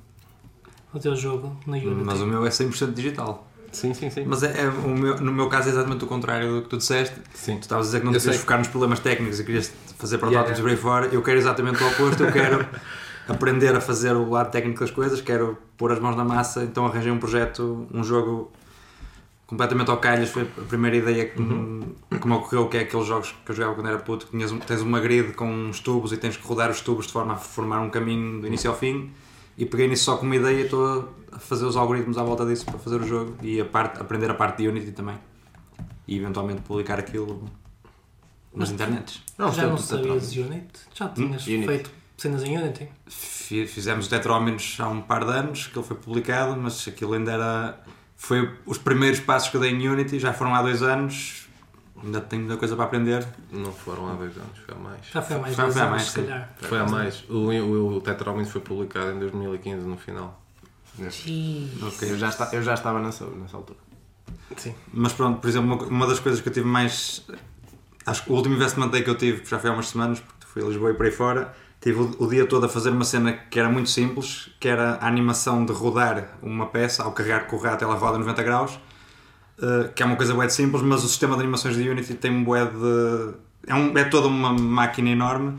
O 0.95 0.99
teu 0.99 1.15
jogo 1.15 1.55
na 1.67 1.75
Unity. 1.77 2.03
Mas 2.05 2.21
o 2.21 2.25
meu 2.25 2.45
é 2.45 2.49
100% 2.49 2.93
digital. 2.93 3.45
Sim, 3.71 3.93
sim, 3.93 4.09
sim. 4.09 4.23
Mas 4.25 4.41
é, 4.43 4.61
é 4.63 4.69
o 4.69 4.87
meu, 4.97 5.17
no 5.19 5.33
meu 5.33 5.49
caso 5.49 5.67
é 5.67 5.71
exatamente 5.73 6.03
o 6.05 6.07
contrário 6.07 6.55
do 6.55 6.61
que 6.61 6.69
tu 6.69 6.77
disseste. 6.77 7.15
Sim. 7.33 7.57
Tu 7.57 7.63
estavas 7.63 7.87
a 7.87 7.89
dizer 7.89 7.99
que 7.99 8.05
não 8.05 8.13
te 8.13 8.19
querias 8.19 8.37
focar 8.37 8.57
nos 8.57 8.69
problemas 8.69 8.99
técnicos 8.99 9.39
e 9.39 9.43
querias 9.43 9.73
fazer 9.97 10.15
Yeah, 10.15 10.31
protótipos 10.37 10.61
por 10.61 10.69
aí 10.69 10.77
fora. 10.77 11.05
Eu 11.07 11.21
quero 11.21 11.37
exatamente 11.37 11.83
o 11.83 11.87
oposto. 11.89 12.23
Eu 12.23 12.31
quero 12.31 12.65
aprender 13.27 13.75
a 13.75 13.81
fazer 13.81 14.13
o 14.15 14.29
lado 14.29 14.49
técnico 14.51 14.79
das 14.79 14.91
coisas, 14.91 15.19
quero 15.19 15.57
pôr 15.77 15.91
as 15.91 15.99
mãos 15.99 16.15
na 16.15 16.23
massa. 16.23 16.63
Então 16.63 16.85
arranjei 16.85 17.11
um 17.11 17.19
projeto, 17.19 17.85
um 17.93 18.01
jogo 18.01 18.49
completamente 19.45 19.91
ao 19.91 19.97
calhas. 19.97 20.29
Foi 20.29 20.43
a 20.43 20.61
primeira 20.69 20.95
ideia 20.95 21.25
que, 21.25 21.41
Uhum. 21.41 21.83
me- 22.09 22.17
que 22.19 22.25
me 22.27 22.33
ocorreu, 22.33 22.69
que 22.69 22.77
é 22.77 22.81
aqueles 22.81 23.05
jogos 23.05 23.35
que 23.45 23.51
eu 23.51 23.55
jogava 23.55 23.75
quando 23.75 23.87
era 23.87 23.97
puto. 23.99 24.25
que 24.27 24.31
Tinhas, 24.31 24.53
um- 24.53 24.59
tens 24.59 24.79
uma 24.79 25.01
grid 25.01 25.33
com 25.33 25.51
uns 25.51 25.81
tubos 25.81 26.13
e 26.13 26.17
tens 26.17 26.37
que 26.37 26.47
rodar 26.47 26.71
os 26.71 26.79
tubos 26.79 27.07
de 27.07 27.11
forma 27.11 27.33
a 27.33 27.35
formar 27.35 27.81
um 27.81 27.89
caminho 27.89 28.39
do 28.39 28.47
início 28.47 28.69
ao 28.69 28.77
fim. 28.77 29.11
E 29.57 29.65
peguei 29.65 29.87
nisso 29.87 30.03
só 30.05 30.17
como 30.17 30.29
uma 30.29 30.35
ideia 30.35 30.61
e 30.61 30.63
estou 30.65 31.13
a 31.31 31.39
fazer 31.39 31.65
os 31.65 31.75
algoritmos 31.77 32.17
à 32.17 32.23
volta 32.23 32.45
disso 32.45 32.65
para 32.65 32.77
fazer 32.79 33.01
o 33.01 33.07
jogo 33.07 33.35
e 33.41 33.59
a 33.61 33.65
parte, 33.65 34.01
aprender 34.01 34.29
a 34.29 34.33
parte 34.33 34.57
de 34.63 34.67
Unity 34.67 34.91
também. 34.91 35.17
E 36.07 36.17
eventualmente 36.17 36.61
publicar 36.61 36.99
aquilo 36.99 37.49
nas 38.53 38.69
internets. 38.69 39.21
Não, 39.37 39.51
Já 39.51 39.63
não 39.63 39.75
portanto, 39.75 39.89
tá 39.89 40.03
sabias 40.03 40.31
Unity? 40.41 40.79
Já 40.93 41.07
tinhas 41.09 41.47
Unity. 41.47 41.65
feito 41.67 41.91
cenas 42.17 42.43
em 42.43 42.57
Unity? 42.57 42.87
Fi- 43.07 43.67
Fizemos 43.67 44.07
o 44.07 44.09
há 44.79 44.87
um 44.87 45.01
par 45.01 45.25
de 45.25 45.31
anos 45.31 45.67
que 45.67 45.77
ele 45.77 45.85
foi 45.85 45.97
publicado, 45.97 46.55
mas 46.59 46.87
aquilo 46.87 47.13
ainda 47.13 47.31
era. 47.31 47.81
Foi 48.17 48.49
os 48.65 48.77
primeiros 48.77 49.19
passos 49.19 49.49
que 49.49 49.57
eu 49.57 49.61
dei 49.61 49.71
em 49.71 49.87
Unity, 49.89 50.19
já 50.19 50.31
foram 50.33 50.55
há 50.55 50.61
dois 50.61 50.81
anos, 50.81 51.44
ainda 52.03 52.21
tenho 52.21 52.43
muita 52.43 52.57
coisa 52.57 52.75
para 52.75 52.85
aprender. 52.85 53.25
Não 53.51 53.71
foram 53.71 54.07
há 54.09 54.13
dois 54.13 54.35
anos, 54.37 54.57
foi 54.65 54.75
há 54.75 54.77
mais. 54.79 54.99
Já 55.11 55.21
foi 55.21 55.35
há 55.35 55.39
mais 55.39 55.55
Foi- 55.55 55.71
foi 55.71 55.81
anos, 55.81 55.91
mais, 55.91 56.03
se 56.09 56.21
calhar. 56.21 56.53
Foi 56.57 56.79
há 56.79 56.85
mais. 56.85 57.23
O, 57.29 57.33
o, 57.49 57.95
o 57.97 58.01
Tetromino 58.01 58.47
foi 58.47 58.61
publicado 58.61 59.11
em 59.11 59.19
2015, 59.19 59.85
no 59.87 59.97
final. 59.97 60.41
Ih, 61.25 61.77
Ok. 61.83 62.09
Eu 62.11 62.17
já, 62.17 62.27
esta- 62.27 62.49
eu 62.53 62.61
já 62.63 62.73
estava 62.73 62.99
nessa, 63.01 63.25
nessa 63.25 63.57
altura. 63.57 63.79
Sim. 64.57 64.73
Mas 64.93 65.13
pronto, 65.13 65.39
por 65.41 65.49
exemplo, 65.49 65.73
uma, 65.75 65.83
uma 65.85 66.07
das 66.07 66.19
coisas 66.19 66.39
que 66.41 66.47
eu 66.49 66.53
tive 66.53 66.67
mais. 66.67 67.25
Acho 68.05 68.23
que 68.23 68.31
o 68.31 68.35
último 68.35 68.55
investment 68.55 68.89
day 68.89 69.03
que 69.03 69.09
eu 69.09 69.15
tive, 69.17 69.43
já 69.45 69.59
foi 69.59 69.69
há 69.69 69.73
umas 69.73 69.89
semanas, 69.89 70.19
porque 70.19 70.45
fui 70.45 70.61
a 70.63 70.65
Lisboa 70.67 70.91
e 70.91 70.93
por 70.93 71.05
aí 71.05 71.11
fora, 71.11 71.53
tive 71.81 71.99
o, 71.99 72.15
o 72.19 72.27
dia 72.29 72.45
todo 72.45 72.65
a 72.65 72.69
fazer 72.69 72.91
uma 72.91 73.03
cena 73.03 73.33
que 73.33 73.59
era 73.59 73.67
muito 73.67 73.89
simples, 73.89 74.49
que 74.59 74.67
era 74.67 74.95
a 75.01 75.07
animação 75.07 75.65
de 75.65 75.73
rodar 75.73 76.37
uma 76.41 76.67
peça, 76.67 77.03
ao 77.03 77.11
carregar 77.11 77.47
com 77.47 77.55
o 77.55 77.59
rato 77.59 77.83
ela 77.83 77.95
roda 77.95 78.17
90 78.19 78.43
graus, 78.43 78.79
eh, 79.61 79.89
que 79.95 80.03
é 80.03 80.05
uma 80.05 80.15
coisa 80.15 80.33
bué 80.33 80.47
de 80.47 80.53
simples, 80.53 80.83
mas 80.83 81.03
o 81.03 81.07
sistema 81.07 81.35
de 81.35 81.41
animações 81.41 81.75
de 81.75 81.87
Unity 81.87 82.13
tem 82.15 82.31
um 82.31 82.43
bué 82.43 82.65
de... 82.65 83.33
É, 83.67 83.73
um, 83.73 83.97
é 83.97 84.03
toda 84.03 84.27
uma 84.27 84.53
máquina 84.53 85.09
enorme, 85.09 85.57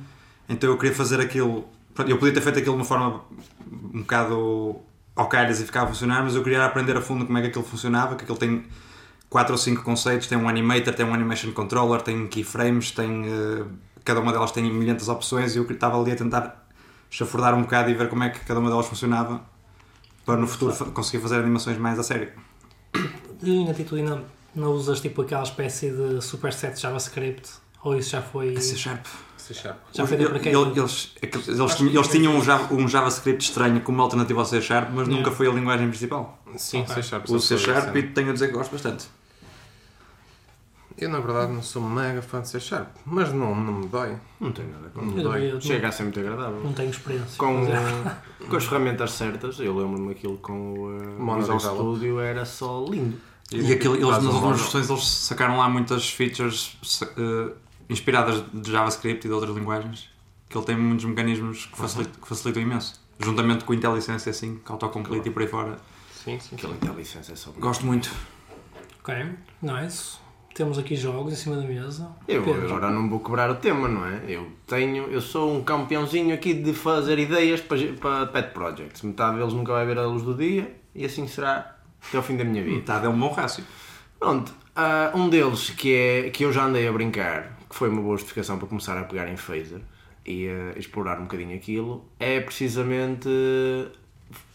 então 0.48 0.70
eu 0.70 0.76
queria 0.76 0.94
fazer 0.94 1.20
aquilo... 1.20 1.66
Eu 2.06 2.18
podia 2.18 2.34
ter 2.34 2.42
feito 2.42 2.58
aquilo 2.58 2.74
de 2.74 2.80
uma 2.80 2.84
forma 2.84 3.22
um 3.94 4.00
bocado 4.00 4.76
ao 5.14 5.26
calhas 5.28 5.60
e 5.60 5.64
ficava 5.64 5.86
a 5.86 5.88
funcionar, 5.88 6.22
mas 6.22 6.34
eu 6.34 6.42
queria 6.42 6.64
aprender 6.64 6.96
a 6.96 7.00
fundo 7.00 7.24
como 7.24 7.38
é 7.38 7.40
que 7.40 7.48
aquilo 7.48 7.64
funcionava, 7.64 8.16
que 8.16 8.22
aquilo 8.22 8.36
tem 8.36 8.64
quatro 9.30 9.52
ou 9.52 9.58
cinco 9.58 9.82
conceitos, 9.82 10.26
tem 10.26 10.36
um 10.36 10.48
animator, 10.48 10.94
tem 10.94 11.06
um 11.06 11.14
animation 11.14 11.52
controller, 11.52 12.02
tem 12.02 12.26
keyframes, 12.26 12.90
tem 12.90 13.24
eh, 13.26 13.64
cada 14.04 14.20
uma 14.20 14.30
delas 14.30 14.52
tem 14.52 14.70
milhares 14.70 15.04
de 15.04 15.10
opções 15.10 15.54
e 15.54 15.58
eu 15.58 15.68
estava 15.70 16.00
ali 16.00 16.12
a 16.12 16.16
tentar 16.16 16.68
chafurdar 17.10 17.54
um 17.54 17.62
bocado 17.62 17.90
e 17.90 17.94
ver 17.94 18.08
como 18.08 18.24
é 18.24 18.30
que 18.30 18.40
cada 18.40 18.60
uma 18.60 18.68
delas 18.68 18.86
funcionava 18.86 19.40
para 20.24 20.36
no 20.36 20.46
futuro 20.46 20.74
conseguir 20.92 21.22
fazer 21.22 21.36
animações 21.36 21.78
mais 21.78 21.98
a 21.98 22.02
sério. 22.02 22.30
E 23.42 23.50
Unity 23.50 23.84
tu 23.84 23.96
ainda 23.96 24.22
não 24.54 24.72
usas 24.72 25.00
tipo 25.00 25.22
aquela 25.22 25.42
espécie 25.42 25.90
de 25.90 26.20
superset 26.22 26.80
JavaScript? 26.80 27.50
Ou 27.84 27.96
isso 27.96 28.10
já 28.10 28.22
foi. 28.22 28.60
C 28.60 28.76
Sharp. 28.76 29.04
C 29.36 29.54
Sharp. 29.54 29.76
Já 29.92 30.04
foi 30.06 30.16
Eles, 30.16 30.26
deprecated? 30.32 30.78
eles, 30.78 31.12
eles, 31.22 31.74
tinham- 31.76 31.92
eles 31.94 32.08
tinham 32.08 32.34
um, 32.36 32.42
Java- 32.42 32.74
um 32.74 32.88
JavaScript 32.88 33.44
estranho 33.44 33.80
como 33.80 34.02
alternativa 34.02 34.40
ao 34.40 34.44
C 34.46 34.60
Sharp, 34.60 34.90
mas 34.92 35.06
nunca 35.06 35.30
foi 35.30 35.46
a 35.46 35.52
linguagem 35.52 35.88
principal. 35.88 36.36
Sim, 36.56 36.80
Ok. 36.80 36.94
C 36.96 37.02
Sharp. 37.02 37.28
O 37.30 37.38
C 37.38 37.56
Sharp 37.58 37.94
e 37.94 38.02
tenho 38.02 38.30
a 38.30 38.32
dizer 38.32 38.48
que 38.48 38.54
gosto 38.54 38.72
bastante. 38.72 39.06
Eu, 40.98 41.10
na 41.10 41.20
verdade, 41.20 41.52
não 41.52 41.62
sou 41.62 41.82
mega 41.82 42.22
fã 42.22 42.40
de 42.40 42.48
C 42.48 42.58
Sharp, 42.58 42.88
mas 43.04 43.30
não, 43.32 43.54
não 43.54 43.72
me 43.72 43.86
dói. 43.86 44.16
Não 44.40 44.50
tem 44.50 44.66
nada 44.66 44.88
com 44.88 45.02
Não 45.02 45.12
me 45.12 45.22
dói. 45.22 45.52
eu 45.52 45.60
Chega 45.60 45.88
a 45.88 45.92
ser 45.92 46.04
muito 46.04 46.18
agradável. 46.20 46.62
Não 46.62 46.72
tenho 46.72 46.90
experiência. 46.90 47.36
Com, 47.36 47.66
é. 47.66 48.16
com 48.48 48.56
as 48.56 48.64
ferramentas 48.64 49.10
certas, 49.12 49.60
eu 49.60 49.76
lembro-me 49.76 50.12
aquilo 50.12 50.38
com 50.38 50.72
o 50.72 50.96
uh, 50.96 51.20
Mono 51.20 51.40
Visual 51.40 51.58
Develop. 51.58 51.96
Studio, 51.96 52.20
era 52.20 52.46
só 52.46 52.82
lindo. 52.88 53.18
E 53.52 53.72
aquilo, 53.72 53.94
eles 53.94 54.08
nas 54.08 54.24
últimas 54.24 54.60
versões 54.60 54.90
eles 54.90 55.06
sacaram 55.06 55.58
lá 55.58 55.68
muitas 55.68 56.10
features 56.10 56.76
eh, 57.16 57.52
inspiradas 57.88 58.42
de 58.52 58.72
JavaScript 58.72 59.24
e 59.24 59.28
de 59.28 59.34
outras 59.34 59.54
linguagens. 59.54 60.10
Que 60.48 60.58
ele 60.58 60.64
tem 60.64 60.76
muitos 60.76 61.04
mecanismos 61.04 61.66
que 61.66 61.76
facilitam, 61.76 62.20
que 62.20 62.26
facilitam 62.26 62.62
imenso. 62.62 63.00
Juntamente 63.20 63.64
com 63.64 63.72
a 63.72 63.76
IntelliSense 63.76 64.28
assim, 64.28 64.56
com 64.64 64.72
autocomplete 64.72 65.28
e 65.28 65.30
por 65.30 65.42
aí 65.42 65.48
fora. 65.48 65.76
Sim, 66.12 66.40
sim. 66.40 66.56
Aquela 66.56 66.74
inteligência 66.74 67.32
é 67.32 67.36
só. 67.36 67.52
Gosto 67.52 67.86
muito. 67.86 68.10
Ok, 69.00 69.14
nice. 69.62 70.25
Temos 70.56 70.78
aqui 70.78 70.96
jogos 70.96 71.34
em 71.34 71.36
cima 71.36 71.56
da 71.56 71.64
mesa. 71.64 72.08
Eu 72.26 72.42
Pedro, 72.42 72.64
agora 72.64 72.90
não 72.90 73.10
vou 73.10 73.20
quebrar 73.20 73.50
o 73.50 73.56
tema, 73.56 73.88
não 73.88 74.06
é? 74.06 74.22
Eu 74.26 74.50
tenho, 74.66 75.04
eu 75.04 75.20
sou 75.20 75.54
um 75.54 75.62
campeãozinho 75.62 76.34
aqui 76.34 76.54
de 76.54 76.72
fazer 76.72 77.18
ideias 77.18 77.60
para, 77.60 77.76
para 78.00 78.26
pet 78.28 78.54
projects. 78.54 79.02
Metade 79.02 79.36
deles 79.36 79.52
nunca 79.52 79.72
vai 79.72 79.84
ver 79.84 79.98
a 79.98 80.06
luz 80.06 80.22
do 80.22 80.32
dia 80.34 80.74
e 80.94 81.04
assim 81.04 81.28
será 81.28 81.76
até 82.08 82.16
ao 82.16 82.22
fim 82.22 82.38
da 82.38 82.44
minha 82.44 82.64
vida. 82.64 82.74
Metade 82.74 83.04
é 83.04 83.08
um 83.10 83.20
bom 83.20 83.30
rácio. 83.30 83.62
Pronto, 84.18 84.50
há 84.74 85.12
um 85.14 85.28
deles 85.28 85.68
que, 85.68 85.94
é, 85.94 86.30
que 86.30 86.46
eu 86.46 86.50
já 86.50 86.64
andei 86.64 86.88
a 86.88 86.92
brincar, 86.92 87.58
que 87.68 87.76
foi 87.76 87.90
uma 87.90 88.00
boa 88.00 88.16
justificação 88.16 88.56
para 88.56 88.66
começar 88.66 88.96
a 88.96 89.04
pegar 89.04 89.28
em 89.28 89.36
phaser 89.36 89.82
e 90.24 90.48
a 90.48 90.78
explorar 90.78 91.18
um 91.18 91.24
bocadinho 91.24 91.54
aquilo, 91.54 92.02
é 92.18 92.40
precisamente 92.40 93.28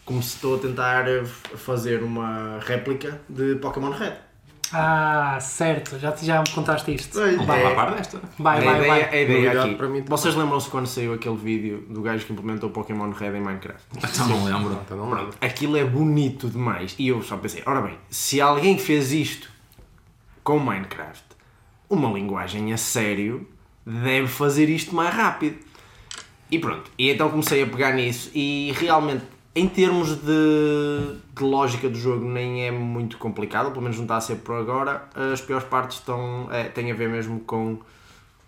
como 0.04 0.20
se 0.20 0.34
estou 0.34 0.56
a 0.56 0.58
tentar 0.58 1.04
fazer 1.24 2.02
uma 2.02 2.58
réplica 2.58 3.20
de 3.28 3.54
Pokémon 3.54 3.90
Red. 3.90 4.31
Ah, 4.72 5.38
certo, 5.40 5.98
já, 5.98 6.14
já 6.16 6.40
me 6.40 6.48
contaste 6.50 6.94
isto. 6.94 7.20
É. 7.20 7.34
a 7.34 7.74
par 7.74 7.94
desta. 7.94 8.20
Vai, 8.38 8.60
vai, 8.60 8.76
ideia, 8.76 8.88
vai. 8.88 9.02
a 9.02 9.22
ideia 9.22 9.62
aqui. 9.62 9.74
para 9.74 9.88
mim. 9.88 10.02
Vocês 10.06 10.34
lembram-se 10.34 10.70
quando 10.70 10.86
saiu 10.86 11.12
aquele 11.12 11.36
vídeo 11.36 11.84
do 11.88 12.00
gajo 12.00 12.24
que 12.24 12.32
implementou 12.32 12.70
Pokémon 12.70 13.10
Red 13.10 13.36
em 13.36 13.40
Minecraft? 13.40 13.82
Então 13.96 14.28
não 14.28 14.44
lembro. 14.44 14.80
Então 14.84 14.96
não 14.96 15.10
lembro. 15.10 15.34
Aquilo 15.40 15.76
é 15.76 15.84
bonito 15.84 16.48
demais. 16.48 16.94
E 16.98 17.08
eu 17.08 17.22
só 17.22 17.36
pensei, 17.36 17.62
ora 17.66 17.82
bem, 17.82 17.98
se 18.08 18.40
alguém 18.40 18.78
fez 18.78 19.12
isto 19.12 19.50
com 20.42 20.58
Minecraft, 20.58 21.24
uma 21.88 22.10
linguagem 22.10 22.72
a 22.72 22.76
sério, 22.76 23.46
deve 23.84 24.28
fazer 24.28 24.68
isto 24.68 24.94
mais 24.94 25.14
rápido. 25.14 25.58
E 26.50 26.58
pronto. 26.58 26.90
E 26.98 27.10
então 27.10 27.30
comecei 27.30 27.62
a 27.62 27.66
pegar 27.66 27.92
nisso 27.92 28.30
e 28.34 28.74
realmente, 28.78 29.24
em 29.54 29.68
termos 29.68 30.16
de, 30.16 31.16
de 31.34 31.42
lógica 31.42 31.88
do 31.88 31.98
jogo, 31.98 32.24
nem 32.24 32.66
é 32.66 32.70
muito 32.70 33.18
complicado, 33.18 33.70
pelo 33.70 33.82
menos 33.82 33.96
não 33.98 34.04
está 34.04 34.16
a 34.16 34.20
ser 34.20 34.36
por 34.36 34.56
agora. 34.56 35.08
As 35.14 35.40
piores 35.42 35.66
partes 35.66 35.98
estão, 35.98 36.48
é, 36.50 36.64
têm 36.64 36.90
a 36.90 36.94
ver 36.94 37.08
mesmo 37.08 37.40
com, 37.40 37.78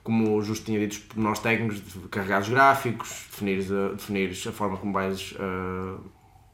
como 0.02 0.36
o 0.36 0.42
Justo 0.42 0.64
tinha 0.64 0.80
dito, 0.80 1.00
pormenores 1.06 1.40
técnicos 1.40 1.76
de 1.76 2.08
carregar 2.08 2.40
os 2.40 2.48
gráficos, 2.48 3.26
definir, 3.30 3.62
definir 3.92 4.30
a 4.48 4.52
forma 4.52 4.78
como 4.78 4.92
vais 4.94 5.34
ah, 5.38 5.96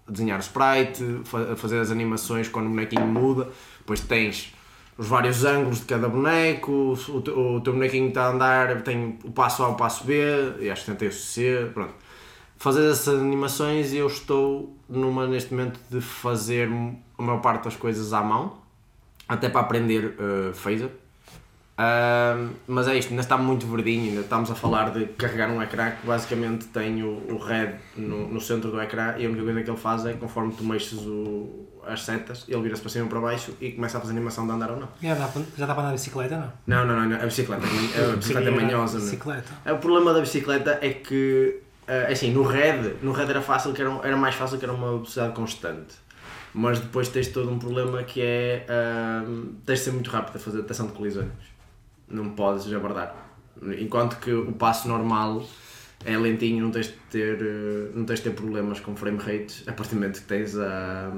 desenhar 0.09 0.41
sprite, 0.41 1.21
fa- 1.25 1.55
fazer 1.57 1.79
as 1.79 1.93
animações 1.93 2.49
quando 2.49 2.67
o 2.67 2.71
bonequinho 2.71 3.07
muda, 3.07 3.49
depois 3.79 4.01
tens 4.01 4.53
os 4.99 5.07
vários 5.07 5.45
ângulos 5.45 5.79
de 5.79 5.87
cada 5.87 6.09
boneco, 6.09 6.71
o, 6.73 7.55
o 7.55 7.61
teu 7.61 7.73
bonequinho 7.73 8.09
está 8.09 8.27
a 8.27 8.31
andar, 8.33 8.83
tem 8.83 9.17
o 9.25 9.31
passo 9.31 9.63
A, 9.63 9.69
o 9.69 9.75
passo 9.75 10.05
B, 10.05 10.15
e 10.61 10.69
acho 10.69 10.85
que 10.85 10.93
tem 10.95 11.09
o 11.09 11.13
C, 11.13 11.71
pronto. 11.73 11.95
Fazer 12.61 12.91
essas 12.91 13.19
animações 13.19 13.91
e 13.93 13.97
eu 13.97 14.07
estou 14.07 14.77
numa 14.87 15.27
neste 15.27 15.53
momento 15.55 15.81
de 15.91 15.99
fazer 16.01 16.69
a 17.19 17.23
maior 17.23 17.41
parte 17.41 17.65
das 17.65 17.75
coisas 17.75 18.13
à 18.13 18.23
mão, 18.23 18.59
até 19.27 19.49
para 19.49 19.63
aprender 19.63 20.15
uh, 20.21 20.53
phaser. 20.53 20.91
Ahm, 21.79 22.51
mas 22.69 22.87
é 22.87 22.99
isto, 22.99 23.09
ainda 23.09 23.23
está 23.23 23.39
muito 23.39 23.67
verdinho, 23.67 24.11
ainda 24.11 24.21
estamos 24.21 24.51
a 24.51 24.55
falar 24.55 24.91
de 24.91 25.07
carregar 25.07 25.49
um 25.49 25.63
ecrã 25.63 25.93
que 25.93 26.07
basicamente 26.07 26.67
tem 26.67 27.03
o, 27.03 27.23
o 27.33 27.39
red 27.39 27.77
no, 27.97 28.29
no 28.29 28.39
centro 28.39 28.71
do 28.71 28.79
ecrã 28.83 29.15
e 29.17 29.25
a 29.25 29.29
única 29.31 29.43
coisa 29.45 29.63
que 29.63 29.71
ele 29.71 29.79
faz 29.79 30.05
é 30.05 30.13
conforme 30.13 30.53
tu 30.53 30.63
mexes 30.63 30.99
o, 30.99 31.67
as 31.87 32.03
setas, 32.03 32.45
ele 32.47 32.61
vira-se 32.61 32.83
para 32.83 32.91
cima 32.91 33.07
e 33.07 33.09
para 33.09 33.21
baixo 33.21 33.55
e 33.59 33.71
começa 33.73 33.97
a 33.97 34.01
fazer 34.03 34.13
animação 34.13 34.47
de 34.47 34.53
andar 34.53 34.71
ou 34.73 34.77
não. 34.81 34.89
Já 35.03 35.15
dá, 35.15 35.27
para- 35.29 35.43
já 35.57 35.65
dá 35.65 35.73
para 35.73 35.83
andar 35.85 35.93
de 35.93 35.99
bicicleta, 35.99 36.37
não? 36.37 36.53
Não, 36.67 36.87
não, 36.87 37.01
não, 37.01 37.09
não, 37.09 37.17
a 37.17 37.25
bicicleta, 37.25 37.63
é 37.65 38.13
a 38.13 38.17
bicicleta 38.17 38.49
é 38.49 38.51
manhosa. 38.51 38.99
não? 38.99 39.05
Bicicleta. 39.07 39.51
É, 39.65 39.73
O 39.73 39.79
problema 39.79 40.13
da 40.13 40.21
bicicleta 40.21 40.79
é 40.83 40.91
que, 40.91 41.61
eh, 41.91 42.13
assim, 42.13 42.31
no 42.31 42.45
red, 42.45 42.95
no 43.03 43.11
red 43.11 43.29
era 43.29 43.43
fácil, 43.43 43.73
que 43.73 43.83
era, 43.83 43.91
era 44.05 44.17
mais 44.17 44.37
fácil 44.37 44.59
que 44.59 44.65
era 44.65 44.73
uma 44.73 44.93
velocidade 44.93 45.35
constante. 45.35 45.97
Mas 46.55 46.79
depois 46.79 47.09
tens 47.09 47.27
todo 47.29 47.51
um 47.51 47.59
problema 47.59 48.05
que 48.05 48.23
é, 48.23 48.65
ahm, 48.69 49.55
tens 49.67 49.81
de 49.81 49.85
ser 49.87 49.91
muito 49.91 50.09
rápido 50.09 50.37
a 50.37 50.39
fazer 50.39 50.59
detecção 50.59 50.87
de 50.87 50.93
colisões. 50.93 51.33
Não 52.09 52.31
podes 52.31 52.73
abordar. 52.73 53.13
Enquanto 53.77 54.19
que 54.21 54.33
o 54.33 54.53
passo 54.53 54.87
normal 54.87 55.45
é 56.05 56.17
lentinho, 56.17 56.63
não 56.63 56.71
tens 56.71 56.87
de 56.87 56.93
ter, 57.11 57.43
eh, 57.43 57.91
não 57.93 58.05
tens 58.05 58.21
de 58.21 58.31
ter 58.31 58.37
problemas 58.37 58.79
com 58.79 58.95
frame 58.95 59.19
rates, 59.19 59.65
a 59.67 59.73
partir 59.73 59.97
do 59.97 60.01
momento 60.01 60.21
que 60.21 60.29
tens 60.29 60.57
a, 60.57 61.11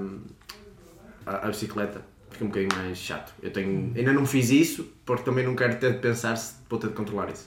a, 1.26 1.46
a 1.46 1.48
bicicleta. 1.48 2.00
Fica 2.30 2.44
um 2.44 2.48
bocadinho 2.48 2.74
mais 2.78 2.96
chato. 2.96 3.34
Eu 3.42 3.50
tenho, 3.52 3.92
ainda 3.94 4.12
não 4.14 4.24
fiz 4.24 4.48
isso, 4.48 4.90
porque 5.04 5.22
também 5.22 5.44
não 5.44 5.54
quero 5.54 5.78
ter 5.78 5.92
de 5.92 5.98
pensar 5.98 6.34
se 6.36 6.54
vou 6.66 6.78
ter 6.78 6.88
de 6.88 6.94
controlar 6.94 7.30
isso. 7.30 7.46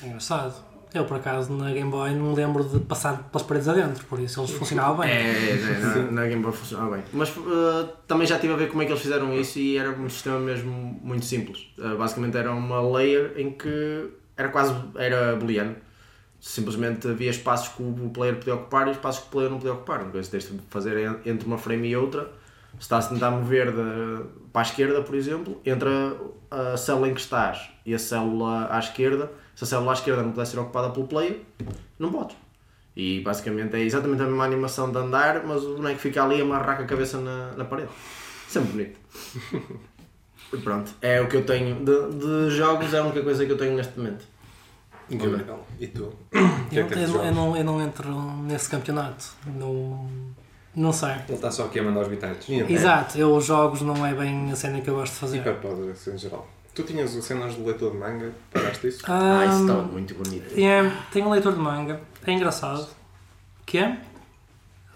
É 0.00 0.06
engraçado. 0.06 0.75
Eu, 0.94 1.04
por 1.04 1.16
acaso, 1.18 1.52
na 1.52 1.70
Game 1.72 1.90
Boy 1.90 2.12
não 2.14 2.30
me 2.30 2.36
lembro 2.36 2.64
de 2.64 2.78
passar 2.80 3.24
pelas 3.24 3.46
paredes 3.46 3.68
adentro, 3.68 4.04
por 4.06 4.18
isso 4.18 4.40
eles 4.40 4.50
funcionavam 4.52 4.98
bem. 4.98 5.10
É, 5.10 5.50
é, 5.50 5.78
na, 5.80 6.10
na 6.12 6.26
Game 6.26 6.42
Boy 6.42 6.52
funcionava 6.52 6.96
bem. 6.96 7.04
Mas 7.12 7.36
uh, 7.36 7.88
também 8.06 8.26
já 8.26 8.36
estive 8.36 8.54
a 8.54 8.56
ver 8.56 8.68
como 8.70 8.80
é 8.82 8.86
que 8.86 8.92
eles 8.92 9.02
fizeram 9.02 9.34
isso 9.34 9.58
e 9.58 9.76
era 9.76 9.90
um 9.90 10.08
sistema 10.08 10.38
mesmo 10.38 10.72
muito 11.02 11.24
simples. 11.26 11.66
Uh, 11.76 11.96
basicamente 11.98 12.36
era 12.36 12.50
uma 12.52 12.80
layer 12.80 13.34
em 13.36 13.50
que 13.50 14.08
era 14.36 14.48
quase 14.48 14.74
era 14.96 15.36
booleano. 15.36 15.76
Simplesmente 16.40 17.08
havia 17.08 17.30
espaços 17.30 17.68
que 17.74 17.82
o 17.82 18.10
player 18.10 18.36
podia 18.36 18.54
ocupar 18.54 18.86
e 18.88 18.92
espaços 18.92 19.22
que 19.22 19.28
o 19.28 19.30
player 19.32 19.50
não 19.50 19.58
podia 19.58 19.72
ocupar. 19.74 20.02
Uma 20.02 20.10
coisa 20.12 20.30
que 20.30 20.38
tens 20.38 20.50
de 20.50 20.60
fazer 20.70 20.96
en- 20.98 21.18
entre 21.30 21.46
uma 21.46 21.58
frame 21.58 21.88
e 21.88 21.96
outra. 21.96 22.30
Se 22.74 22.82
estás 22.82 23.06
a 23.06 23.08
tentar 23.08 23.30
mover 23.30 23.72
de, 23.72 24.24
para 24.52 24.60
a 24.60 24.62
esquerda, 24.62 25.00
por 25.02 25.14
exemplo, 25.14 25.60
entre 25.64 25.88
a, 26.50 26.72
a 26.72 26.76
célula 26.76 27.08
em 27.08 27.14
que 27.14 27.20
estás 27.20 27.70
e 27.86 27.94
a 27.94 27.98
célula 27.98 28.68
à 28.70 28.78
esquerda, 28.78 29.30
se 29.56 29.64
a 29.64 29.66
célula 29.66 29.90
à 29.90 29.94
esquerda 29.94 30.22
não 30.22 30.30
puder 30.30 30.46
ser 30.46 30.60
ocupada 30.60 30.90
pelo 30.90 31.08
player, 31.08 31.40
não 31.98 32.12
podes. 32.12 32.36
E 32.94 33.20
basicamente 33.22 33.74
é 33.74 33.80
exatamente 33.80 34.22
a 34.22 34.26
mesma 34.26 34.44
animação 34.44 34.90
de 34.92 34.96
andar, 34.98 35.44
mas 35.44 35.64
o 35.64 35.74
boneco 35.76 35.98
fica 35.98 36.22
ali 36.22 36.40
a 36.40 36.44
amarrar 36.44 36.76
com 36.76 36.84
a 36.84 36.86
cabeça 36.86 37.18
na, 37.18 37.50
na 37.56 37.64
parede. 37.64 37.88
Sempre 38.48 38.70
bonito. 38.70 39.00
E 40.52 40.58
pronto, 40.58 40.92
é 41.02 41.20
o 41.20 41.26
que 41.28 41.38
eu 41.38 41.44
tenho. 41.44 41.84
De, 41.84 42.18
de 42.20 42.50
jogos 42.56 42.94
é 42.94 42.98
a 42.98 43.02
única 43.02 43.20
coisa 43.20 43.44
que 43.44 43.50
eu 43.50 43.58
tenho 43.58 43.74
neste 43.74 43.98
momento. 43.98 44.24
Incrível. 45.10 45.58
E 45.80 45.88
tu? 45.88 46.12
Que 46.70 46.78
é 46.78 46.82
Eu, 46.82 46.86
que 46.86 46.94
eu, 46.94 47.08
não- 47.08 47.24
eu 47.24 47.34
não, 47.34 47.56
eu 47.56 47.64
não 47.64 47.82
entro 47.82 48.12
nesse 48.44 48.68
campeonato. 48.68 49.24
Não, 49.44 50.08
não 50.74 50.92
sei. 50.92 51.10
Ele 51.26 51.32
está 51.34 51.50
só 51.50 51.64
aqui 51.64 51.80
a 51.80 51.82
mandar 51.82 52.02
os 52.02 52.08
bitites. 52.08 52.48
E? 52.48 52.60
Exato, 52.72 53.18
eu 53.18 53.34
os 53.34 53.44
jogos 53.44 53.82
não 53.82 54.06
é 54.06 54.14
bem 54.14 54.52
a 54.52 54.54
cena 54.54 54.80
que 54.80 54.88
eu 54.88 54.94
gosto 54.94 55.14
de 55.14 55.18
fazer. 55.18 55.38
Hiperpoders 55.38 56.06
em 56.06 56.16
geral. 56.16 56.46
Tu 56.76 56.82
tinhas 56.82 57.14
o 57.16 57.22
cenas 57.22 57.54
do 57.54 57.64
leitor 57.64 57.90
de 57.92 57.96
manga, 57.96 58.30
pagaste 58.52 58.86
isso? 58.88 59.02
Ah, 59.08 59.44
isso 59.46 59.54
Ahm, 59.54 59.60
estava 59.62 59.82
muito 59.82 60.14
bonito. 60.14 60.60
é, 60.60 60.92
tenho 61.10 61.26
um 61.26 61.30
leitor 61.30 61.52
de 61.54 61.58
manga, 61.58 62.00
é 62.26 62.32
engraçado. 62.32 62.86
Que 63.64 63.78
é? 63.78 63.96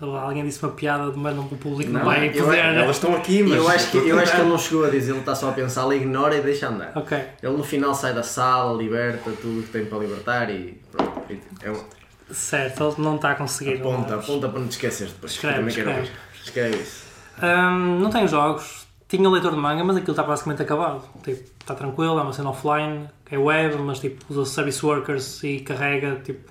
Alguém 0.00 0.44
disse 0.44 0.62
uma 0.62 0.72
piada, 0.72 1.12
mas 1.14 1.36
não, 1.36 1.44
o 1.44 1.48
público 1.58 1.90
não, 1.90 2.00
Não, 2.00 2.06
vai 2.06 2.30
poder. 2.30 2.58
Elas 2.58 2.96
estão 2.96 3.14
aqui, 3.14 3.42
mas. 3.42 3.56
Eu 3.58 3.68
acho, 3.68 3.90
que, 3.90 3.96
eu 3.98 4.18
acho 4.18 4.32
que 4.34 4.40
ele 4.40 4.48
não 4.48 4.56
chegou 4.58 4.84
a 4.86 4.90
dizer, 4.90 5.10
ele 5.12 5.20
está 5.20 5.34
só 5.34 5.50
a 5.50 5.52
pensar, 5.52 5.84
ele 5.86 5.96
ignora 5.96 6.36
e 6.36 6.40
deixa 6.42 6.68
andar. 6.68 6.92
Ok, 6.96 7.18
Ele 7.42 7.56
no 7.56 7.64
final 7.64 7.94
sai 7.94 8.14
da 8.14 8.22
sala, 8.22 8.76
liberta 8.80 9.30
tudo 9.32 9.60
o 9.60 9.62
que 9.62 9.68
tem 9.70 9.84
para 9.86 9.98
libertar 9.98 10.50
e 10.50 10.80
pronto. 10.92 11.22
É 11.62 11.70
um, 11.70 11.84
certo, 12.32 12.84
ele 12.84 12.94
não 12.98 13.16
está 13.16 13.32
a 13.32 13.34
conseguir. 13.34 13.74
aponta, 13.80 14.16
mas- 14.16 14.24
aponta 14.24 14.48
para 14.48 14.60
não 14.60 14.68
te 14.68 14.72
esqueceres 14.72 15.12
depois. 15.12 15.32
Escreve, 15.32 15.56
quero 15.56 15.68
escreve. 15.68 15.90
ouvir. 15.98 16.12
Escreve 16.44 16.76
isso. 16.76 17.04
Ahm, 17.42 18.00
não 18.00 18.08
tenho 18.10 18.26
jogos. 18.28 18.79
Tinha 19.10 19.28
um 19.28 19.32
leitor 19.32 19.50
de 19.50 19.58
manga, 19.58 19.82
mas 19.82 19.96
aquilo 19.96 20.12
está 20.12 20.22
basicamente 20.22 20.62
acabado. 20.62 21.02
Tipo, 21.24 21.42
está 21.60 21.74
tranquilo, 21.74 22.16
é 22.16 22.22
uma 22.22 22.32
cena 22.32 22.50
offline, 22.50 23.08
é 23.28 23.36
web, 23.36 23.76
mas 23.78 23.98
tipo, 23.98 24.24
usa 24.30 24.48
service 24.48 24.86
workers 24.86 25.42
e 25.42 25.58
carrega 25.58 26.20
tipo, 26.24 26.48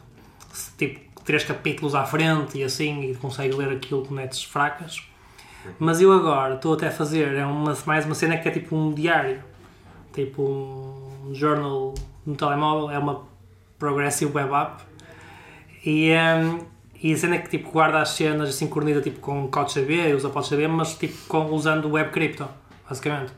tipo 0.78 1.00
três 1.24 1.45
capítulos 1.45 1.95
à 1.95 2.04
frente 2.06 2.58
e 2.58 2.63
assim, 2.65 3.12
e 3.12 3.15
consegue 3.15 3.56
ler 3.56 3.72
aquilo 3.72 4.06
com 4.06 4.13
netes 4.13 4.43
fracas. 4.43 5.02
Mas 5.80 6.02
eu 6.02 6.12
agora 6.12 6.56
estou 6.56 6.74
até 6.74 6.88
a 6.88 6.91
fazer 6.91 7.34
é 7.34 7.45
uma, 7.45 7.78
mais 7.86 8.06
uma 8.06 8.15
cena 8.15 8.38
que 8.38 8.50
é 8.50 8.52
tipo 8.52 8.76
um 8.76 8.93
diário, 8.93 9.41
tipo 10.13 10.41
um 10.43 11.34
journal 11.34 11.93
no 12.26 12.36
telemóvel, 12.36 12.91
é 12.91 13.00
uma 13.00 13.24
progressive 13.78 14.36
web 14.36 14.54
app. 14.54 14.84
E, 15.86 16.12
hum, 16.13 16.60
e 17.01 17.13
a 17.13 17.17
cena 17.17 17.35
é 17.35 17.39
que 17.39 17.49
tipo, 17.49 17.71
guarda 17.71 18.01
as 18.01 18.09
cenas 18.09 18.49
e 18.49 18.53
sincroniza 18.53 19.01
tipo, 19.01 19.19
com 19.19 19.47
CouchDB, 19.47 20.13
usa 20.13 20.29
CouchDB, 20.29 20.67
mas 20.67 20.95
tipo, 20.95 21.15
com, 21.27 21.45
usando 21.51 21.85
o 21.85 21.91
Web 21.91 22.12
Crypto, 22.12 22.47
basicamente. 22.88 23.31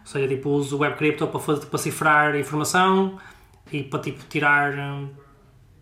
Ou 0.00 0.06
seja, 0.06 0.28
tipo, 0.28 0.50
uso 0.50 0.76
o 0.76 0.80
Web 0.80 0.96
Crypto 0.96 1.26
para, 1.26 1.40
fazer, 1.40 1.66
para 1.66 1.78
cifrar 1.78 2.36
informação 2.36 3.18
e 3.72 3.82
para 3.82 4.00
tipo, 4.00 4.22
tirar, 4.28 4.72
hum, 4.72 5.08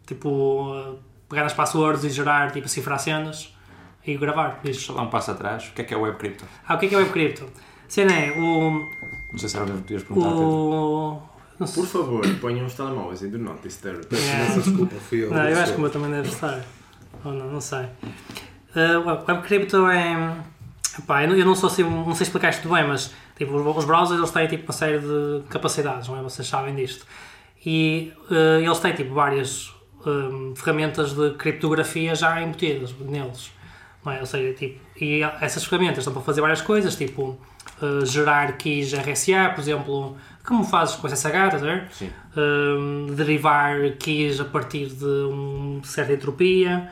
tipo, 0.06 0.98
pegar 1.28 1.42
nas 1.42 1.52
passwords 1.52 2.04
e 2.04 2.10
gerar, 2.10 2.52
tipo, 2.52 2.68
cifrar 2.68 2.98
cenas 2.98 3.54
e 4.06 4.16
gravar. 4.16 4.60
Deixa 4.64 4.92
lá 4.92 5.02
um 5.02 5.10
passo 5.10 5.30
atrás. 5.30 5.68
O 5.68 5.72
que 5.72 5.82
é 5.82 5.84
que 5.84 5.92
é 5.92 5.96
Web 5.96 6.16
Crypto? 6.16 6.46
Ah, 6.66 6.74
o 6.74 6.78
que 6.78 6.86
é 6.86 6.88
que 6.88 6.94
é 6.94 6.98
Web 6.98 7.10
Crypto? 7.10 7.44
A 7.44 7.90
cena 7.90 8.12
é 8.12 8.32
o. 8.32 8.80
Não 9.30 9.38
sei 9.38 9.48
se 9.48 9.56
era 9.56 9.64
o 9.64 9.68
mesmo 9.68 9.82
que 9.82 9.88
podias 9.88 10.02
perguntar. 10.04 10.34
O. 10.34 11.22
Por 11.58 11.86
favor, 11.86 12.22
ponham 12.40 12.66
os 12.66 12.74
telemóveis 12.74 13.22
e 13.22 13.28
do 13.28 13.38
not 13.38 13.62
disturb. 13.62 14.06
É. 14.12 14.54
Desculpa, 14.58 14.96
fui 14.96 15.24
eu. 15.24 15.30
Não, 15.30 15.48
eu 15.48 15.58
acho 15.58 15.72
que 15.72 15.78
o 15.78 15.80
meu 15.82 15.90
também 15.90 16.10
deve 16.10 16.28
estar. 16.28 16.64
Ou 17.26 17.32
não, 17.32 17.50
não 17.50 17.60
sei. 17.60 17.86
Uh, 18.74 19.00
o 19.04 19.06
Web 19.06 19.42
Crypto 19.42 19.88
é. 19.88 20.36
Epá, 20.98 21.24
eu 21.24 21.44
não- 21.44 21.54
sou 21.54 21.68
assim, 21.68 21.82
não 21.82 22.14
sei 22.14 22.24
explicar 22.24 22.50
isto 22.50 22.68
bem, 22.68 22.86
mas 22.86 23.12
tipo, 23.36 23.54
os, 23.54 23.84
browsers 23.84 24.18
eles 24.18 24.30
têm 24.30 24.46
tipo, 24.46 24.64
uma 24.64 24.72
série 24.72 24.98
de 24.98 25.42
capacidades, 25.50 26.08
não 26.08 26.18
é? 26.18 26.22
Vocês 26.22 26.46
sabem 26.48 26.74
disto. 26.74 27.04
E 27.64 28.12
uh, 28.30 28.60
eles 28.62 28.78
têm 28.78 28.94
tipo, 28.94 29.12
várias 29.12 29.74
um, 30.06 30.54
ferramentas 30.54 31.12
de 31.12 31.32
criptografia 31.32 32.14
já 32.14 32.40
embutidas 32.40 32.94
neles. 32.98 33.50
Não 34.04 34.12
é? 34.12 34.20
Ou 34.20 34.26
seja, 34.26 34.54
tipo, 34.54 34.80
e 35.00 35.22
essas 35.40 35.64
ferramentas 35.64 35.98
estão 35.98 36.12
para 36.14 36.22
fazer 36.22 36.40
várias 36.40 36.62
coisas, 36.62 36.94
tipo 36.96 37.38
uh, 37.82 38.06
gerar 38.06 38.52
keys 38.56 38.92
RSA, 38.92 39.50
por 39.54 39.60
exemplo, 39.60 40.16
como 40.44 40.64
fazes 40.64 40.94
com 40.94 41.08
SSH, 41.08 41.26
estás 41.26 41.62
a 41.62 41.66
ver? 41.66 41.88
Sim. 41.90 42.10
Um, 42.36 43.06
derivar 43.14 43.76
keys 43.98 44.40
a 44.40 44.44
partir 44.44 44.86
de 44.86 45.04
uma 45.04 45.82
certa 45.84 46.12
entropia, 46.12 46.90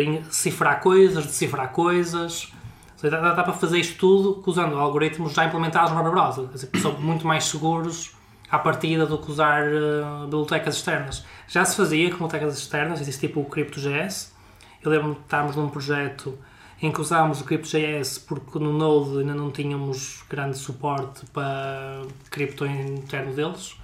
em- 0.00 0.22
cifrar 0.30 0.80
coisas, 0.80 1.24
decifrar 1.26 1.70
coisas. 1.70 2.52
Seja, 2.96 3.20
dá, 3.20 3.32
dá 3.32 3.44
para 3.44 3.52
fazer 3.52 3.78
isto 3.78 3.96
tudo 3.98 4.42
usando 4.46 4.76
algoritmos 4.76 5.32
já 5.32 5.44
implementados 5.44 5.92
no 5.92 5.98
web 5.98 6.10
browser. 6.10 6.46
São 6.80 6.92
muito 7.00 7.26
mais 7.26 7.44
seguros 7.44 8.12
à 8.50 8.58
partida 8.58 9.06
do 9.06 9.18
que 9.18 9.30
usar 9.30 9.62
uh, 9.68 10.24
bibliotecas 10.24 10.76
externas. 10.76 11.24
Já 11.46 11.64
se 11.64 11.76
fazia 11.76 12.08
com 12.10 12.14
bibliotecas 12.16 12.58
externas, 12.58 13.00
existe 13.00 13.26
tipo 13.26 13.40
o 13.40 13.44
CryptoJS. 13.44 14.34
Eu 14.82 14.90
lembro-me 14.90 15.14
de 15.14 15.20
estarmos 15.20 15.54
num 15.54 15.68
projeto 15.68 16.36
em 16.80 16.90
que 16.92 17.00
usávamos 17.00 17.40
o 17.40 17.44
CryptoJS 17.44 18.18
porque 18.18 18.58
no 18.58 18.72
Node 18.72 19.18
ainda 19.18 19.34
não 19.34 19.50
tínhamos 19.50 20.22
grande 20.28 20.56
suporte 20.56 21.26
para 21.32 22.02
cripto 22.30 22.64
interno 22.66 23.32
deles, 23.32 23.76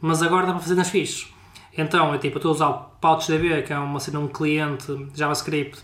mas 0.00 0.22
agora 0.22 0.46
dá 0.46 0.52
para 0.52 0.62
fazer 0.62 0.74
nas 0.74 0.88
fichas. 0.88 1.30
Então, 1.78 2.12
eu, 2.12 2.18
tipo, 2.18 2.34
eu 2.34 2.38
estou 2.38 2.50
a 2.50 2.54
usar 2.54 2.68
o 2.70 2.74
PouchDB, 3.00 3.62
que 3.62 3.72
é 3.72 3.78
uma, 3.78 4.00
cena, 4.00 4.18
um 4.18 4.26
cliente 4.26 5.06
JavaScript, 5.14 5.78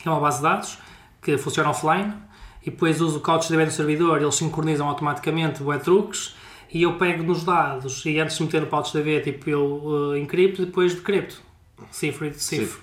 que 0.00 0.08
é 0.08 0.10
uma 0.10 0.18
base 0.18 0.38
de 0.38 0.44
dados, 0.44 0.78
que 1.20 1.36
funciona 1.36 1.68
offline, 1.68 2.14
e 2.62 2.70
depois 2.70 3.02
uso 3.02 3.18
o 3.18 3.20
CouchDB 3.20 3.66
no 3.66 3.70
servidor, 3.70 4.22
eles 4.22 4.34
sincronizam 4.34 4.88
automaticamente 4.88 5.62
web 5.62 5.84
truques, 5.84 6.34
e 6.72 6.82
eu 6.82 6.94
pego 6.94 7.22
nos 7.22 7.44
dados, 7.44 8.04
e 8.06 8.18
antes 8.18 8.38
de 8.38 8.44
meter 8.44 8.62
no 8.62 8.66
PouchDB, 8.66 9.20
tipo, 9.20 9.50
eu 9.50 9.64
uh, 9.84 10.16
encripto 10.16 10.62
e 10.62 10.64
depois 10.64 10.94
decrypto. 10.94 11.42
Cifro 11.90 12.26
e 12.26 12.30
decifro. 12.30 12.80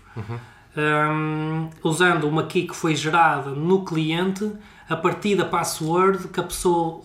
Um, 0.77 1.69
usando 1.83 2.27
uma 2.27 2.43
key 2.43 2.67
que 2.67 2.75
foi 2.75 2.95
gerada 2.95 3.49
no 3.49 3.83
cliente 3.83 4.51
a 4.87 4.95
partir 4.95 5.35
da 5.35 5.45
password 5.45 6.27
que 6.27 6.39
a 6.39 6.43
pessoa 6.43 7.01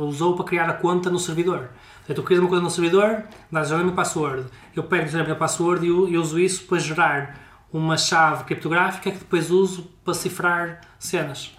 usou 0.00 0.34
para 0.34 0.44
criar 0.44 0.68
a 0.68 0.72
conta 0.72 1.08
no 1.08 1.18
servidor. 1.18 1.70
Portanto, 2.04 2.16
tu 2.16 2.22
crias 2.24 2.40
uma 2.40 2.48
coisa 2.48 2.62
no 2.62 2.70
servidor, 2.70 3.22
dás 3.50 3.70
a 3.70 3.78
minha 3.78 3.92
password, 3.92 4.46
eu 4.74 4.82
pego 4.82 5.10
minha 5.12 5.34
password 5.36 5.86
e 5.86 5.90
u- 5.90 6.08
e 6.08 6.18
uso 6.18 6.38
isso 6.38 6.64
para 6.64 6.78
gerar 6.78 7.38
uma 7.72 7.96
chave 7.96 8.44
criptográfica 8.44 9.10
que 9.10 9.18
depois 9.18 9.50
uso 9.50 9.82
para 10.04 10.12
cifrar 10.14 10.80
cenas. 10.98 11.56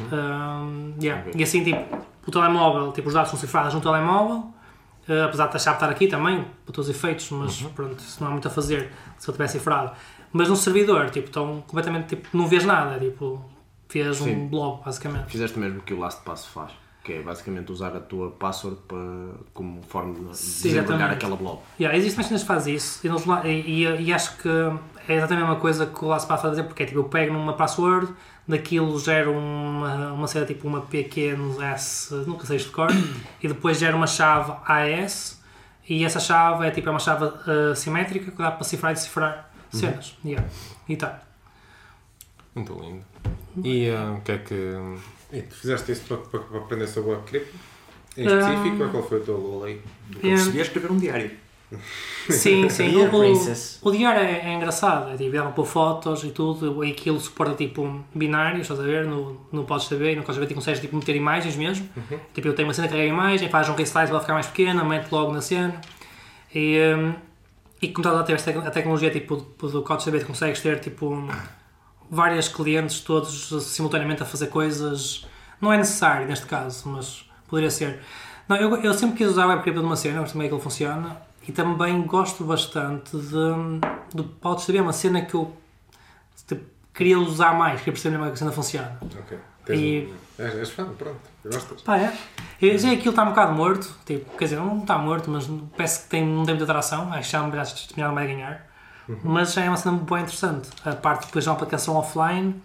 Uhum. 0.00 0.18
Um, 0.18 0.94
yeah. 1.00 1.24
E 1.34 1.42
assim, 1.42 1.62
tipo, 1.64 1.80
o 2.26 2.30
telemóvel, 2.30 2.92
tipo, 2.92 3.08
os 3.08 3.14
dados 3.14 3.30
são 3.30 3.38
cifrados 3.38 3.72
no 3.72 3.80
telemóvel, 3.80 4.52
uh, 5.08 5.24
apesar 5.26 5.46
de 5.46 5.56
a 5.56 5.58
chave 5.58 5.76
estar 5.76 5.88
aqui 5.88 6.06
também, 6.08 6.44
para 6.64 6.74
todos 6.74 6.88
os 6.90 6.94
efeitos, 6.96 7.30
mas 7.30 7.62
Uhum. 7.62 7.70
pronto, 7.70 7.98
isso 8.00 8.20
não 8.22 8.28
há 8.28 8.32
muito 8.32 8.48
a 8.48 8.50
fazer 8.50 8.92
se 9.18 9.28
eu 9.28 9.32
tivesse 9.32 9.58
cifrado. 9.58 9.92
Mas 10.32 10.48
no 10.48 10.56
servidor, 10.56 11.10
tipo, 11.10 11.26
estão 11.28 11.62
completamente, 11.66 12.08
tipo, 12.16 12.36
não 12.36 12.46
vês 12.46 12.64
nada, 12.64 12.98
tipo, 12.98 13.42
um 13.96 14.12
Sim. 14.14 14.48
blog, 14.48 14.84
basicamente. 14.84 15.26
Fizeste 15.30 15.58
mesmo 15.58 15.78
o 15.78 15.82
que 15.82 15.94
o 15.94 15.98
LastPass 15.98 16.46
faz, 16.46 16.70
que 17.10 17.16
é 17.16 17.22
basicamente 17.22 17.72
usar 17.72 17.96
a 17.96 18.00
tua 18.00 18.30
password 18.30 18.78
para, 18.86 18.98
como 19.52 19.82
forma 19.82 20.14
de 20.14 20.68
exatamente. 20.68 21.14
aquela 21.14 21.34
blob. 21.34 21.58
Yeah, 21.78 21.98
existem 21.98 22.22
máquinas 22.22 22.42
que 22.42 22.46
fazem 22.46 22.74
isso 22.76 23.00
e, 23.04 23.48
e, 23.48 24.02
e- 24.02 24.12
acho 24.12 24.36
que 24.36 24.48
é 24.48 25.14
exatamente 25.14 25.42
a 25.42 25.46
mesma 25.46 25.56
coisa 25.56 25.86
que 25.86 26.04
o 26.04 26.08
LastPass 26.08 26.40
faz 26.40 26.52
dizer, 26.52 26.64
porque 26.64 26.84
é 26.84 26.86
tipo, 26.86 27.00
eu 27.00 27.04
pego 27.04 27.32
numa 27.32 27.54
password, 27.54 28.12
daquilo 28.46 28.96
gero 29.00 29.32
uma, 29.32 30.12
uma 30.12 30.28
cena 30.28 30.46
tipo 30.46 30.68
uma 30.68 30.82
PQ 30.82 31.34
no 31.36 31.60
S, 31.60 32.14
nunca 32.26 32.46
sei 32.46 32.58
de 32.58 32.66
cor, 32.66 32.90
e 33.42 33.48
depois 33.48 33.78
gero 33.78 33.96
uma 33.96 34.06
chave 34.06 34.52
AES 34.66 35.40
e 35.88 36.04
essa 36.04 36.20
chave 36.20 36.66
é 36.66 36.70
tipo 36.70 36.88
é 36.88 36.92
uma 36.92 37.00
chave 37.00 37.24
uh, 37.24 37.74
simétrica 37.74 38.30
que 38.30 38.38
dá 38.38 38.52
para 38.52 38.62
cifrar 38.62 38.92
e 38.92 38.94
decifrar 38.94 39.50
cenas. 39.72 40.16
Yeah. 40.24 40.46
E 40.88 40.96
tá. 40.96 41.20
Muito 42.54 42.72
lindo. 42.74 43.04
E 43.64 43.90
ah, 43.90 44.14
o 44.16 44.20
que 44.20 44.32
é 44.32 44.38
que. 44.38 44.76
E 45.32 45.42
tu 45.42 45.54
fizeste 45.54 45.92
isso 45.92 46.02
para, 46.08 46.16
para, 46.18 46.40
para 46.40 46.58
aprender 46.58 46.86
sobre 46.86 47.12
a 47.12 47.16
cripto? 47.18 47.54
Em 48.16 48.26
específico, 48.26 48.82
ou 48.84 48.88
qual 48.90 49.02
foi 49.08 49.20
o 49.20 49.24
teu 49.24 49.38
goal 49.38 49.64
aí? 49.64 49.80
Eu 50.16 50.20
percebi 50.20 50.58
é 50.58 50.62
escrever 50.62 50.90
um 50.90 50.96
diário. 50.98 51.30
Sim, 52.28 52.66
sim. 52.70 52.96
O, 52.96 53.08
o, 53.84 53.88
o 53.88 53.92
diário 53.92 54.20
é, 54.20 54.50
é 54.50 54.52
engraçado. 54.54 55.10
É 55.12 55.16
tipo, 55.16 55.30
dá 55.32 55.44
pôr 55.44 55.64
fotos 55.64 56.24
e 56.24 56.30
tudo. 56.30 56.84
E 56.84 56.90
aquilo 56.90 57.20
suporta 57.20 57.54
tipo 57.54 58.04
binários, 58.12 58.62
estás 58.62 58.80
a 58.80 58.82
ver? 58.82 59.04
No, 59.06 59.40
no 59.52 59.64
Podes 59.64 59.86
saber, 59.86 60.16
no 60.16 60.22
Podes 60.22 60.34
saber, 60.34 60.48
tu 60.48 60.54
consegues 60.56 60.80
tipo, 60.80 60.96
meter 60.96 61.14
imagens 61.14 61.54
mesmo. 61.56 61.88
Tipo, 62.34 62.48
eu 62.48 62.54
tenho 62.54 62.66
uma 62.66 62.74
cena 62.74 62.88
que 62.88 62.94
carrega 62.94 63.12
a 63.12 63.14
imagem, 63.14 63.48
faz 63.48 63.68
um 63.68 63.74
resize 63.74 63.92
para 63.92 64.08
ela 64.08 64.20
ficar 64.20 64.34
mais 64.34 64.48
pequena, 64.48 64.82
mete 64.82 65.10
logo 65.12 65.32
na 65.32 65.40
cena. 65.40 65.80
E, 66.52 66.76
hum, 66.96 67.14
e 67.80 67.88
como 67.88 68.04
estás 68.04 68.20
a 68.20 68.24
ter 68.24 68.32
esta- 68.32 68.50
a 68.66 68.70
tecnologia 68.72 69.10
tipo, 69.10 69.36
do 69.36 69.68
do 69.68 69.82
Código 69.82 70.02
saber, 70.04 70.20
tu 70.20 70.26
consegues 70.26 70.60
ter 70.60 70.80
tipo 70.80 71.14
várias 72.10 72.48
clientes 72.48 73.00
todos 73.00 73.48
simultaneamente 73.64 74.22
a 74.22 74.26
fazer 74.26 74.48
coisas. 74.48 75.24
Não 75.60 75.72
é 75.72 75.76
necessário 75.76 76.26
neste 76.26 76.46
caso, 76.46 76.88
mas 76.88 77.24
poderia 77.48 77.70
ser. 77.70 78.00
Não, 78.48 78.56
eu, 78.56 78.76
eu 78.82 78.92
sempre 78.94 79.16
quis 79.18 79.28
usar 79.28 79.44
a 79.44 79.48
WebCrypto 79.48 79.82
numa 79.82 79.96
cena, 79.96 80.18
gosto 80.20 80.32
como 80.32 80.42
é 80.44 80.48
que 80.48 80.54
ele 80.54 80.62
funciona 80.62 81.16
e 81.46 81.52
também 81.52 82.02
gosto 82.02 82.44
bastante 82.44 83.16
de, 83.16 84.14
de 84.14 84.22
Podes 84.40 84.64
saber, 84.64 84.80
uma 84.82 84.92
cena 84.92 85.22
que 85.22 85.34
eu 85.34 85.56
tipo, 86.46 86.64
queria 86.92 87.18
usar 87.18 87.54
mais, 87.54 87.78
queria 87.80 87.92
perceber 87.92 88.16
como 88.16 88.26
é 88.26 88.28
que 88.30 88.34
a 88.34 88.38
cena 88.38 88.52
funciona. 88.52 88.98
Ok. 89.20 89.38
Tens 89.64 89.78
E- 89.78 90.12
um- 90.38 90.42
és, 90.44 90.54
és 90.56 90.70
fã, 90.70 90.84
pronto. 90.94 91.20
Gostas? 91.44 91.82
Pá, 91.82 91.96
é. 91.98 92.12
Eu 92.60 92.78
sei 92.78 92.90
que 92.90 92.96
aquilo 92.96 93.10
está 93.10 93.22
um 93.22 93.28
bocado 93.30 93.54
morto, 93.54 93.94
tipo, 94.04 94.36
quer 94.36 94.44
dizer, 94.44 94.56
não 94.56 94.78
está 94.80 94.98
morto, 94.98 95.30
mas 95.30 95.48
parece 95.76 96.02
que 96.02 96.08
tem, 96.10 96.26
não 96.26 96.44
tem 96.44 96.54
muita 96.54 96.64
atração, 96.70 97.10
acho 97.12 97.26
que 97.30 97.32
já 97.32 97.42
me 97.42 97.52
já 97.56 97.64
terminaram 97.64 98.14
vai 98.14 98.26
ganhar. 98.26 98.69
Mas 99.22 99.52
já 99.52 99.64
é 99.64 99.68
uma 99.68 99.76
cena 99.76 99.96
bem 99.96 100.18
interessante. 100.18 100.68
A 100.84 100.94
parte 100.94 101.26
depois 101.26 101.44
de 101.44 101.50
uma 101.50 101.56
aplicação 101.56 101.96
offline 101.96 102.60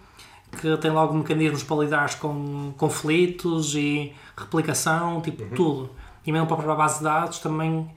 que 0.60 0.76
tem 0.78 0.90
logo 0.90 1.14
mecanismos 1.14 1.62
para 1.62 1.76
lidar 1.76 2.18
com 2.18 2.72
conflitos 2.76 3.74
e 3.74 4.14
replicação, 4.36 5.20
tipo 5.20 5.44
tudo. 5.54 5.90
E 6.24 6.32
mesmo 6.32 6.46
para 6.46 6.54
a 6.54 6.58
própria 6.58 6.76
base 6.76 6.98
de 6.98 7.04
dados 7.04 7.38
também, 7.38 7.90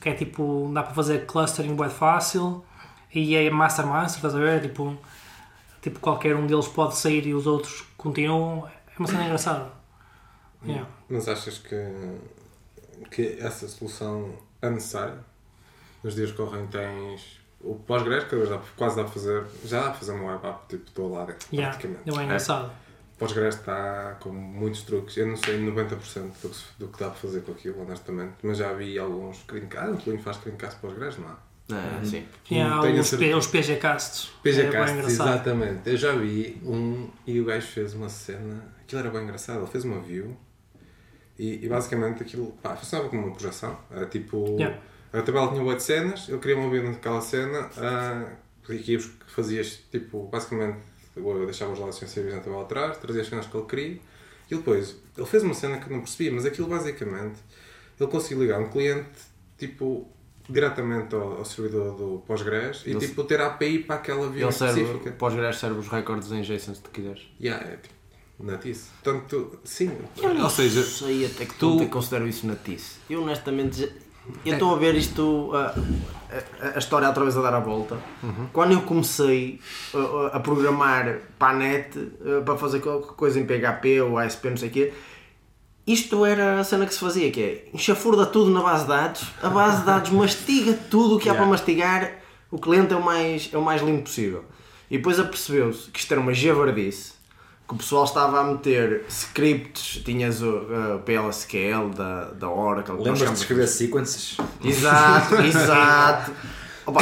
que 0.00 0.08
é 0.08 0.14
tipo, 0.14 0.70
dá 0.72 0.82
para 0.82 0.94
fazer 0.94 1.26
clustering 1.26 1.74
bem 1.74 1.90
fácil 1.90 2.64
e 3.12 3.34
é 3.34 3.50
master 3.50 3.86
master, 3.86 4.16
estás 4.16 4.34
a 4.34 4.38
ver? 4.38 4.62
Tipo, 4.62 4.96
tipo 5.82 6.00
qualquer 6.00 6.36
um 6.36 6.46
deles 6.46 6.68
pode 6.68 6.96
sair 6.96 7.26
e 7.26 7.34
os 7.34 7.46
outros 7.46 7.84
continuam. 7.96 8.66
É 8.66 8.98
uma 8.98 9.08
cena 9.08 9.24
engraçada. 9.24 9.72
Yeah. 10.64 10.88
Mas 11.08 11.28
achas 11.28 11.58
que, 11.58 11.76
que 13.10 13.38
essa 13.40 13.68
solução 13.68 14.34
é 14.62 14.70
necessária? 14.70 15.18
Nos 16.02 16.14
dias 16.14 16.30
que 16.30 16.36
correm 16.36 16.66
tens 16.66 17.40
o 17.64 17.74
que 18.46 18.48
dá- 18.50 18.60
quase 18.76 18.96
dá 18.96 19.04
para 19.04 19.12
fazer, 19.12 19.44
já 19.64 19.78
dá 19.80 19.90
para 19.90 19.94
fazer 19.98 20.12
uma 20.12 20.32
web 20.32 20.46
app, 20.46 20.58
tipo, 20.68 20.88
estou 20.88 21.10
lá 21.12 21.24
dentro, 21.24 21.48
Yeah, 21.52 21.70
praticamente. 21.76 22.10
não 22.10 22.20
é 22.20 22.24
engraçado. 22.24 22.70
O 23.14 23.18
pós-gres 23.18 23.54
está 23.54 24.16
com 24.20 24.30
muitos 24.30 24.82
truques, 24.82 25.16
eu 25.16 25.26
não 25.26 25.36
sei 25.36 25.58
90% 25.60 26.32
do 26.42 26.48
que, 26.48 26.56
do 26.78 26.88
que 26.88 26.98
dá 27.00 27.06
para 27.10 27.14
fazer 27.18 27.40
com 27.42 27.52
aquilo, 27.52 27.80
honestamente, 27.82 28.34
mas 28.42 28.58
já 28.58 28.72
vi 28.72 28.98
alguns 28.98 29.38
screencasts, 29.38 29.88
ah, 29.90 29.92
o 29.94 29.96
Plugin 30.02 30.18
faz 30.22 30.36
screencast 30.36 30.78
pós-gres, 30.80 31.16
não 31.18 31.28
há? 31.28 31.36
É, 31.72 32.04
sim. 32.04 32.26
Yeah, 32.50 32.74
Não 32.74 32.82
tenho 32.82 32.98
a 32.98 33.00
os, 33.00 33.06
certeza. 33.06 33.36
os 33.38 33.46
PGcasts. 33.46 34.30
é 34.38 34.42
PGCast, 34.42 34.92
bem 34.92 34.94
engraçado. 35.02 35.28
exatamente. 35.30 35.88
Eu 35.90 35.96
já 35.96 36.12
vi 36.12 36.60
um 36.62 37.08
e 37.26 37.40
o 37.40 37.44
gajo 37.46 37.66
fez 37.68 37.94
uma 37.94 38.08
cena, 38.10 38.62
aquilo 38.82 39.00
era 39.00 39.08
bem 39.10 39.22
engraçado, 39.22 39.60
ele 39.60 39.70
fez 39.70 39.82
uma 39.84 39.98
view 40.00 40.36
e, 41.38 41.64
e 41.64 41.68
basicamente 41.68 42.22
aquilo 42.22 42.52
pá, 42.62 42.76
funcionava 42.76 43.08
como 43.08 43.26
uma 43.26 43.32
projeção. 43.34 43.78
Era 43.90 44.04
tipo. 44.06 44.44
Yeah. 44.58 44.78
A 45.18 45.22
tabela 45.22 45.48
tinha 45.52 45.62
8 45.62 45.80
cenas, 45.82 46.28
eu 46.28 46.38
queria 46.38 46.56
uma 46.56 46.68
view 46.70 46.82
naquela 46.82 47.20
cena, 47.20 47.70
ah, 47.78 48.26
que 48.66 48.98
fazias 49.28 49.80
tipo, 49.90 50.24
basicamente, 50.26 50.78
eu 51.16 51.44
deixava 51.44 51.72
os 51.72 51.78
lados 51.78 51.96
sensíveis 51.96 52.34
na 52.34 52.40
tabela 52.40 52.62
atrás, 52.62 52.96
trazia 52.98 53.22
as 53.22 53.28
cenas 53.28 53.46
que 53.46 53.56
ele 53.56 53.66
queria 53.66 53.98
e 54.50 54.54
depois 54.56 54.96
ele 55.16 55.26
fez 55.26 55.42
uma 55.44 55.54
cena 55.54 55.78
que 55.78 55.86
eu 55.88 55.92
não 55.92 56.00
percebia, 56.02 56.32
mas 56.32 56.44
aquilo 56.44 56.66
basicamente 56.68 57.38
ele 58.00 58.10
conseguiu 58.10 58.42
ligar 58.42 58.60
um 58.60 58.68
cliente 58.68 59.08
tipo 59.56 60.08
diretamente 60.48 61.14
ao, 61.14 61.38
ao 61.38 61.44
servidor 61.44 61.94
do 61.96 62.22
Postgres 62.26 62.82
e 62.84 62.90
Ele- 62.90 62.98
tipo 63.00 63.22
ter 63.24 63.40
a 63.40 63.46
API 63.46 63.78
para 63.84 63.94
aquela 63.96 64.28
view 64.28 64.42
Ele 64.46 64.52
serve, 64.52 64.80
específica. 64.82 65.12
pós-gres 65.12 65.56
serve 65.58 65.78
os 65.78 65.88
recordes 65.88 66.30
em 66.32 66.42
JSON 66.42 66.74
se 66.74 66.82
tu 66.82 66.90
quiseres. 66.90 67.22
Yeah, 67.40 67.64
é 67.66 67.76
tipo, 67.76 67.94
natice. 68.40 68.90
Portanto, 69.02 69.58
sim. 69.64 69.90
Ou 70.42 70.50
seja, 70.50 70.80
Não 70.80 70.86
sei 70.88 71.24
até 71.26 71.46
que 71.46 71.54
tu- 71.54 71.76
é 71.80 71.84
que 71.84 71.90
considero 71.90 72.26
isso 72.28 72.46
natice. 72.46 72.96
Eu 73.08 73.22
honestamente, 73.22 73.90
eu 74.44 74.54
estou 74.54 74.74
a 74.74 74.78
ver 74.78 74.94
isto, 74.94 75.50
a, 75.54 75.74
a, 76.66 76.76
a 76.76 76.78
história 76.78 77.08
outra 77.08 77.22
vez 77.24 77.36
a 77.36 77.42
dar 77.42 77.54
a 77.54 77.60
volta. 77.60 77.98
Quando 78.52 78.72
eu 78.72 78.82
comecei 78.82 79.60
a, 79.94 80.36
a 80.36 80.40
programar 80.40 81.18
para 81.38 81.54
a 81.54 81.58
net, 81.58 81.98
eh, 82.24 82.40
para 82.44 82.56
fazer 82.56 82.80
qualquer 82.80 83.14
coisa 83.14 83.38
em 83.40 83.46
PHP 83.46 84.00
ou 84.00 84.18
ASP, 84.18 84.50
não 84.50 84.56
sei 84.56 84.68
o 84.68 84.72
quê, 84.72 84.92
isto 85.86 86.24
era 86.24 86.60
a 86.60 86.64
cena 86.64 86.86
que 86.86 86.94
se 86.94 87.00
fazia, 87.00 87.30
que 87.30 87.42
é 87.42 87.68
enxafurda 87.74 88.24
tudo 88.24 88.50
na 88.50 88.62
base 88.62 88.82
de 88.82 88.88
dados, 88.88 89.22
a 89.42 89.50
base 89.50 89.80
de 89.80 89.86
dados 89.86 90.10
mastiga 90.10 90.72
tudo 90.90 91.16
o 91.16 91.18
que 91.20 91.28
há 91.28 91.34
para 91.34 91.44
mastigar, 91.44 92.12
o 92.50 92.58
cliente 92.58 92.94
é 92.94 92.96
o 92.96 93.04
mais, 93.04 93.50
é 93.52 93.58
o 93.58 93.62
mais 93.62 93.82
limpo 93.82 94.04
possível. 94.04 94.44
E 94.90 94.96
depois 94.96 95.18
apercebeu-se 95.20 95.90
que 95.90 95.98
isto 95.98 96.10
era 96.12 96.20
uma 96.20 96.32
javardice, 96.32 97.12
que 97.66 97.74
o 97.74 97.76
pessoal 97.78 98.04
estava 98.04 98.40
a 98.40 98.44
meter 98.44 99.04
scripts, 99.08 100.02
tinhas 100.04 100.42
o 100.42 100.48
uh, 100.50 100.98
PLSQL 101.04 101.90
da, 101.96 102.24
da 102.32 102.48
Oracle. 102.50 102.94
Lembras 102.96 103.30
de 103.30 103.38
escrever 103.38 103.66
sequences? 103.66 104.36
Exato, 104.62 105.34
exato. 105.42 106.32
Opa, 106.86 107.00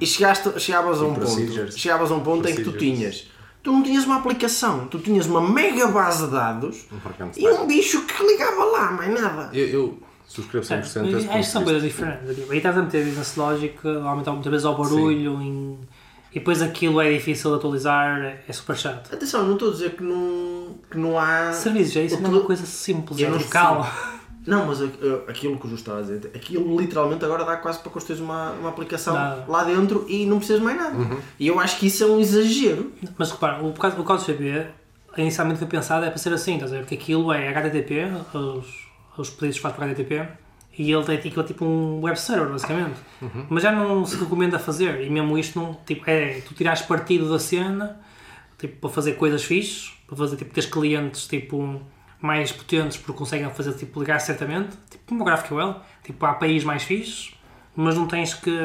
e 0.00 0.06
chegaste, 0.06 0.60
chegavas 0.60 1.00
a 1.00 1.04
um 1.06 1.14
ponto, 1.14 1.72
chegavas 1.76 2.10
a 2.12 2.14
um 2.14 2.20
ponto 2.20 2.48
em 2.48 2.54
que 2.54 2.62
tu 2.62 2.72
tinhas, 2.72 3.26
tu 3.64 3.72
não 3.72 3.82
tinhas 3.82 4.04
uma 4.04 4.18
aplicação, 4.18 4.86
tu 4.86 5.00
tinhas 5.00 5.26
uma 5.26 5.40
mega 5.40 5.88
base 5.88 6.26
de 6.26 6.30
dados 6.30 6.86
Marcante 7.02 7.40
e 7.40 7.48
um 7.48 7.66
bicho 7.66 8.02
que 8.02 8.22
ligava 8.24 8.64
lá, 8.64 8.92
mais 8.92 9.12
nada. 9.20 9.50
eu, 9.52 9.66
eu 9.66 9.98
subscrevo 10.28 10.64
100% 10.64 10.70
É, 10.70 10.78
a 10.78 10.82
esse 10.82 11.28
acho 11.28 11.38
que 11.38 11.44
são 11.46 11.64
coisas 11.64 11.82
diferentes. 11.82 12.48
Aí 12.48 12.56
estás 12.58 12.78
a 12.78 12.82
meter 12.82 13.04
business 13.04 13.34
logic, 13.34 13.76
aumentar 14.04 14.30
muitas 14.30 14.50
vezes 14.52 14.64
ao 14.64 14.76
barulho 14.76 15.42
em- 15.42 15.78
e 16.34 16.38
depois 16.40 16.60
aquilo 16.60 17.00
é 17.00 17.12
difícil 17.12 17.50
de 17.52 17.56
atualizar, 17.56 18.38
é 18.48 18.52
super 18.52 18.76
chato. 18.76 19.14
Atenção, 19.14 19.44
não 19.44 19.52
estou 19.54 19.68
a 19.68 19.72
dizer 19.72 19.90
que 19.92 20.02
não, 20.02 20.74
que 20.90 20.98
não 20.98 21.18
há. 21.18 21.52
Serviços, 21.52 21.96
é 21.96 22.04
isso 22.04 22.20
não 22.20 22.30
é 22.30 22.32
uma 22.34 22.40
coisa 22.42 22.66
simples, 22.66 23.20
é 23.20 23.28
local. 23.28 23.86
Não, 24.46 24.66
mas 24.66 24.82
aquilo 25.26 25.58
que 25.58 25.66
o 25.66 25.70
Justo 25.70 25.90
estava 25.90 26.00
a 26.00 26.02
dizer, 26.02 26.30
aquilo 26.34 26.78
literalmente 26.78 27.24
agora 27.24 27.44
dá 27.46 27.56
quase 27.56 27.78
para 27.78 27.90
construir 27.90 28.20
uma, 28.20 28.50
uma 28.52 28.68
aplicação 28.68 29.14
Dá. 29.14 29.42
lá 29.48 29.64
dentro 29.64 30.04
e 30.06 30.26
não 30.26 30.36
precisas 30.36 30.60
mais 30.60 30.76
nada. 30.76 30.94
E 31.40 31.46
eu 31.46 31.58
acho 31.58 31.78
que 31.78 31.86
isso 31.86 32.04
é 32.04 32.06
um 32.06 32.20
exagero. 32.20 32.92
Mas 33.16 33.30
repara, 33.30 33.64
o, 33.64 33.72
caso- 33.72 33.98
o 33.98 34.04
código 34.04 34.26
CP 34.26 34.66
inicialmente 35.16 35.60
foi 35.60 35.68
pensado 35.68 36.04
é 36.04 36.10
para 36.10 36.18
ser 36.18 36.30
assim, 36.34 36.54
estás 36.56 36.72
a 36.72 36.76
ver? 36.76 36.80
Porque 36.82 36.96
aquilo 36.96 37.32
é 37.32 37.48
HTTP, 37.48 38.04
os, 38.34 38.66
os 39.16 39.30
pedidos 39.30 39.56
feitos 39.58 39.78
por 39.78 39.84
HTTP, 39.84 40.28
e 40.76 40.92
ele 40.92 41.04
tem 41.04 41.16
aquilo 41.16 41.40
é 41.40 41.44
tipo 41.44 41.64
um 41.64 42.00
web 42.02 42.18
server, 42.18 42.48
basicamente. 42.48 43.00
Mas 43.48 43.62
já 43.62 43.70
não 43.70 44.04
se 44.04 44.16
recomenda 44.16 44.58
fazer, 44.58 45.02
e 45.02 45.10
mesmo 45.10 45.38
isto 45.38 45.58
não, 45.58 45.74
tipo, 45.86 46.08
é, 46.08 46.40
tu 46.40 46.54
tirares 46.54 46.82
partido 46.82 47.30
da 47.30 47.38
cena, 47.38 48.00
tipo, 48.58 48.80
para 48.80 48.90
fazer 48.90 49.12
coisas 49.12 49.44
fixes, 49.44 49.92
para 50.06 50.16
fazer, 50.16 50.36
tipo, 50.36 50.52
teres 50.52 50.68
clientes, 50.68 51.26
tipo, 51.26 51.80
mais 52.20 52.50
potentes 52.50 52.96
porque 52.96 53.16
conseguem 53.16 53.48
fazer, 53.50 53.74
tipo, 53.74 54.00
ligar 54.00 54.18
certamente, 54.18 54.76
tipo, 54.90 55.04
como 55.06 55.22
o 55.22 55.24
GraphQL, 55.24 55.76
tipo, 56.02 56.26
há 56.26 56.30
APIs 56.30 56.64
mais 56.64 56.82
fixes, 56.82 57.34
mas 57.76 57.96
não 57.96 58.06
tens 58.06 58.34
que, 58.34 58.58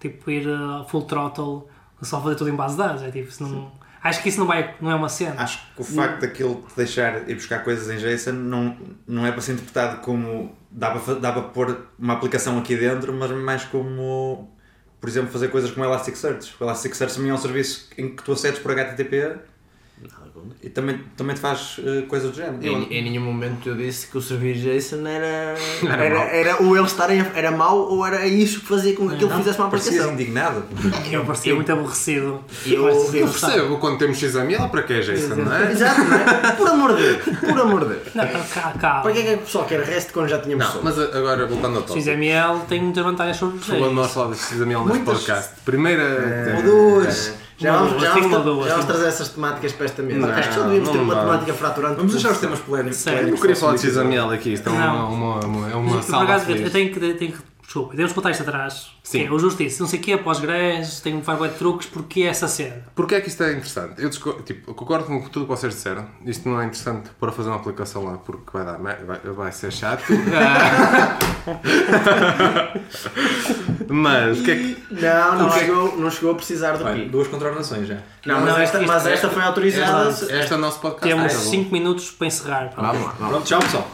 tipo, 0.00 0.30
ir 0.30 0.48
a 0.48 0.84
full 0.84 1.02
throttle 1.02 1.66
só 2.02 2.20
fazer 2.22 2.36
tudo 2.36 2.50
em 2.50 2.56
base 2.56 2.76
de 2.76 2.82
dados, 2.82 3.02
é 3.02 3.10
tipo, 3.10 3.28
isso 3.28 3.42
não... 3.42 3.72
Acho 4.00 4.22
que 4.22 4.28
isso 4.28 4.38
não, 4.38 4.46
vai, 4.46 4.76
não 4.80 4.92
é 4.92 4.94
uma 4.94 5.08
cena. 5.08 5.42
Acho 5.42 5.60
que 5.74 5.80
o 5.80 5.84
facto 5.84 6.20
daquilo 6.20 6.64
te 6.68 6.76
deixar 6.76 7.28
ir 7.28 7.34
buscar 7.34 7.64
coisas 7.64 7.90
em 7.90 7.98
JSON 7.98 8.32
não, 8.32 8.76
não 9.06 9.26
é 9.26 9.32
para 9.32 9.40
ser 9.40 9.54
interpretado 9.54 10.00
como 10.02 10.56
dá 10.70 10.90
para, 10.90 11.14
dá 11.14 11.32
para 11.32 11.42
pôr 11.42 11.86
uma 11.98 12.14
aplicação 12.14 12.58
aqui 12.58 12.76
dentro, 12.76 13.12
mas 13.12 13.30
mais 13.30 13.64
como 13.64 14.48
por 15.00 15.08
exemplo, 15.08 15.30
fazer 15.30 15.48
coisas 15.48 15.70
como 15.70 15.84
Elasticsearch. 15.86 16.54
O 16.58 16.64
Elasticsearch 16.64 17.14
também 17.14 17.30
é 17.30 17.34
um 17.34 17.38
serviço 17.38 17.88
em 17.96 18.14
que 18.14 18.22
tu 18.22 18.32
acedes 18.32 18.58
por 18.58 18.72
HTTP. 18.72 19.38
E 20.62 20.68
também, 20.70 21.00
também 21.16 21.34
te 21.34 21.40
faz 21.40 21.76
eh, 21.84 22.02
coisas 22.08 22.30
do 22.30 22.36
género. 22.36 22.58
Em, 22.64 22.92
em 22.92 23.02
nenhum 23.02 23.22
momento 23.22 23.68
eu 23.68 23.76
disse 23.76 24.06
que 24.08 24.16
o 24.18 24.22
servir 24.22 24.54
JSON 24.56 25.06
era, 25.06 25.54
Era 25.88 26.04
era, 26.04 26.14
mau. 26.18 26.24
era, 26.28 26.62
ou 26.62 26.76
ele 26.76 26.86
estar 26.86 27.10
em, 27.10 27.24
era 27.34 27.50
mau 27.50 27.78
ou 27.90 28.04
era 28.06 28.26
isso 28.26 28.60
que 28.60 28.66
fazia 28.66 28.94
com 28.94 29.08
que 29.08 29.14
aquilo 29.16 29.30
Não, 29.30 29.38
fizesse 29.38 29.58
uma 29.58 29.68
Parecias 29.70 29.94
aplicação. 30.04 30.14
indignado. 30.14 30.64
Eu 31.10 31.24
parecia 31.24 31.54
muito 31.54 31.72
aborrecido. 31.72 32.44
Eu- 32.66 32.88
eu 32.88 33.14
Eu 33.14 33.28
percebo, 33.28 33.78
quando 33.78 33.98
temos 33.98 34.18
XML, 34.18 34.68
para 34.70 34.82
que 34.82 34.92
é 34.94 35.00
JSON, 35.00 35.36
não 35.36 35.54
é? 35.54 35.70
Exato, 35.72 36.00
não 36.02 36.16
é? 36.16 36.52
Por 36.52 36.68
amor 36.68 36.96
de 36.96 37.02
Deus, 37.02 37.38
por 37.40 37.60
amor 37.60 37.80
de 37.88 37.94
Deus. 37.94 38.14
Não, 38.14 38.26
cá, 38.26 38.74
cá. 38.78 39.00
Para 39.00 39.12
que 39.12 39.18
é 39.18 39.22
que 39.22 39.34
o 39.34 39.38
pessoal 39.38 39.64
quer 39.64 39.80
REST 39.80 40.12
quando 40.12 40.28
já 40.28 40.38
tínhamos 40.40 40.74
Não, 40.74 40.82
mas 40.82 40.98
agora 40.98 41.46
voltando 41.46 41.76
ao 41.76 41.82
tópico. 41.82 42.00
XML 42.00 42.60
tem 42.68 42.82
muitas 42.82 43.04
vantagens 43.04 43.36
sobre 43.36 43.58
os 43.58 43.66
Falando 43.66 43.92
nós 43.92 44.12
falar 44.12 44.32
de 44.34 44.38
XML 44.40 44.84
neste 44.86 45.02
podcast. 45.04 45.50
Primeira. 45.64 46.54
Ou 46.56 46.62
duas. 46.62 47.47
Já 47.58 47.72
vamos, 47.76 47.90
duas, 47.92 48.02
já 48.02 48.14
vamos, 48.14 48.30
vamos 48.44 48.66
tem- 48.68 48.86
trazer 48.86 49.06
essas 49.08 49.28
temáticas 49.30 49.72
para 49.72 49.84
esta 49.86 50.02
mesa. 50.02 50.20
Não, 50.20 50.28
Acho 50.30 50.48
que 50.48 50.54
já 50.54 50.62
devíamos 50.62 50.88
ter 50.90 50.96
não 50.96 51.04
uma 51.04 51.14
vamos. 51.14 51.30
temática 51.30 51.54
fraturante. 51.54 51.96
Vamos 51.96 52.12
deixar 52.12 52.30
os 52.32 52.38
temas 52.38 52.58
polémicos. 52.60 53.06
Eu 53.06 53.26
não 53.28 53.36
queria 53.38 53.56
falar 53.56 53.74
de 53.74 53.80
XML 53.80 54.32
aqui, 54.34 54.52
isto 54.52 54.68
é 54.68 54.72
uma, 54.72 54.86
Não. 54.86 55.12
uma, 55.12 55.40
uma, 55.44 55.70
é 55.70 55.74
uma 55.74 55.96
Por 55.96 56.02
sala 56.04 56.22
acaso, 56.24 56.50
eu 56.50 56.70
tenho 56.70 56.92
que, 56.92 57.00
tenho 57.14 57.32
que. 57.32 57.38
Desculpa, 57.68 57.90
devemos 57.90 58.14
botar 58.14 58.30
isto 58.30 58.44
atrás. 58.44 58.92
Sim. 59.02 59.18
Que 59.18 59.26
é 59.26 59.30
o 59.30 59.38
justiça, 59.38 59.82
não 59.82 59.88
sei 59.90 59.98
o 59.98 60.02
que, 60.02 60.16
pós-grés, 60.16 61.00
tenho 61.02 61.18
que 61.20 61.26
fazer 61.26 61.38
bué 61.38 61.48
de 61.48 61.54
truques, 61.56 61.86
porque 61.86 62.22
essa 62.22 62.48
cena. 62.48 62.82
Porquê 62.94 63.16
é 63.16 63.20
que 63.20 63.28
isto 63.28 63.42
é 63.42 63.50
interessante? 63.52 64.00
Eu, 64.02 64.08
disco- 64.08 64.40
tipo, 64.42 64.72
concordo 64.72 65.04
com 65.04 65.20
tudo 65.28 65.42
o 65.42 65.46
que 65.46 65.50
vocês 65.54 65.74
disseram. 65.74 66.06
Isto 66.24 66.48
não 66.48 66.58
é 66.58 66.64
interessante 66.64 67.10
para 67.20 67.30
fazer 67.30 67.50
uma 67.50 67.56
aplicação 67.56 68.04
lá 68.06 68.16
porque 68.16 68.50
vai, 68.54 68.64
dar, 68.64 68.78
vai, 68.78 68.96
vai 69.22 69.52
ser 69.52 69.70
chato. 69.70 70.02
Mas 73.88 74.40
o 74.40 74.44
que 74.44 74.50
é 74.50 74.54
que. 74.56 74.82
Não, 74.90 75.38
não 75.38 75.50
que 75.50 75.56
é- 75.56 75.60
chegou, 75.60 75.96
não 75.98 76.10
chegou 76.10 76.30
a 76.32 76.34
precisar 76.34 76.72
do 76.76 76.84
Olha, 76.84 76.94
pi. 77.04 77.08
duas 77.10 77.28
contraordenações 77.28 77.86
já. 77.88 77.98
Não, 78.26 78.40
mas 78.40 78.44
Não, 78.48 78.58
esta, 78.58 78.78
isto- 78.78 78.88
mas 78.88 79.06
esta 79.06 79.28
foi 79.30 79.42
autorizada. 79.42 80.08
Este, 80.10 80.24
este 80.32 80.52
é 80.52 80.56
o 80.56 80.58
nosso 80.58 80.80
podcast. 80.80 81.08
Temos 81.08 81.32
Ah, 81.32 81.36
tá 81.36 81.44
bom. 81.44 81.50
5 81.50 81.72
minutos 81.72 82.10
para 82.12 82.26
encerrar. 82.26 82.72
Vamos 82.76 83.02
lá. 83.04 83.12
Pronto, 83.12 83.44
tchau 83.44 83.60
pessoal. 83.60 83.88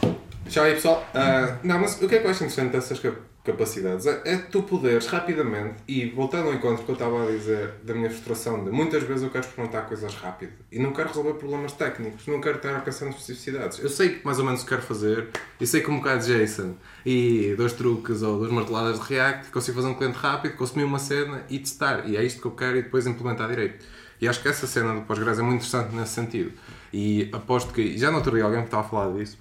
Tchau 0.49 0.63
aí 0.63 0.73
pessoal. 0.75 1.05
Ah, 1.13 1.55
não, 1.63 1.79
mas 1.79 2.01
o 2.01 2.07
que 2.07 2.15
é 2.15 2.19
que 2.19 2.25
eu 2.27 2.31
acho 2.31 2.43
interessante 2.43 2.71
dessas 2.71 2.99
cap- 2.99 3.17
capacidades? 3.45 4.05
É, 4.05 4.21
é 4.25 4.37
tu 4.37 4.63
poderes 4.63 5.07
rapidamente, 5.07 5.75
e 5.87 6.09
voltando 6.09 6.47
ao 6.47 6.53
encontro 6.53 6.83
que 6.83 6.91
eu 6.91 6.93
estava 6.93 7.23
a 7.23 7.31
dizer 7.31 7.75
da 7.83 7.93
minha 7.93 8.09
frustração, 8.09 8.63
de 8.63 8.71
muitas 8.71 9.03
vezes 9.03 9.23
eu 9.23 9.29
quero 9.29 9.45
experimentar 9.45 9.85
coisas 9.87 10.13
rápido 10.15 10.51
e 10.71 10.79
não 10.79 10.91
quero 10.91 11.09
resolver 11.09 11.33
problemas 11.33 11.71
técnicos, 11.73 12.25
não 12.27 12.41
quero 12.41 12.57
estar 12.57 12.75
alcançando 12.75 13.11
especificidades. 13.11 13.79
Eu 13.79 13.89
sei 13.89 14.19
mais 14.23 14.39
ou 14.39 14.45
menos 14.45 14.61
o 14.61 14.63
que 14.63 14.69
quero 14.69 14.81
fazer 14.81 15.29
e 15.59 15.67
sei 15.67 15.81
que 15.81 15.89
um 15.89 15.97
bocado 15.97 16.25
de 16.25 16.45
JSON 16.45 16.73
e 17.05 17.53
dois 17.55 17.73
truques 17.73 18.21
ou 18.21 18.39
duas 18.39 18.51
marteladas 18.51 18.99
de 18.99 19.05
React 19.05 19.51
consigo 19.51 19.77
fazer 19.77 19.89
um 19.89 19.93
cliente 19.93 20.17
rápido, 20.17 20.55
consumir 20.55 20.83
uma 20.83 20.99
cena 20.99 21.43
e 21.49 21.59
testar. 21.59 22.07
E 22.09 22.17
é 22.17 22.23
isto 22.23 22.41
que 22.41 22.47
eu 22.47 22.51
quero 22.51 22.77
e 22.77 22.81
depois 22.81 23.05
implementar 23.05 23.47
direito. 23.47 23.85
E 24.19 24.27
acho 24.27 24.41
que 24.41 24.47
essa 24.47 24.65
cena 24.65 24.93
do 24.93 25.01
pós-grés 25.01 25.39
é 25.39 25.41
muito 25.41 25.57
interessante 25.65 25.93
nesse 25.93 26.13
sentido. 26.13 26.51
E 26.93 27.29
aposto 27.33 27.73
que, 27.73 27.97
já 27.97 28.09
no 28.09 28.17
outro 28.17 28.33
alguém 28.43 28.59
me 28.59 28.65
estava 28.65 28.85
a 28.85 28.89
falar 28.89 29.13
disso, 29.13 29.37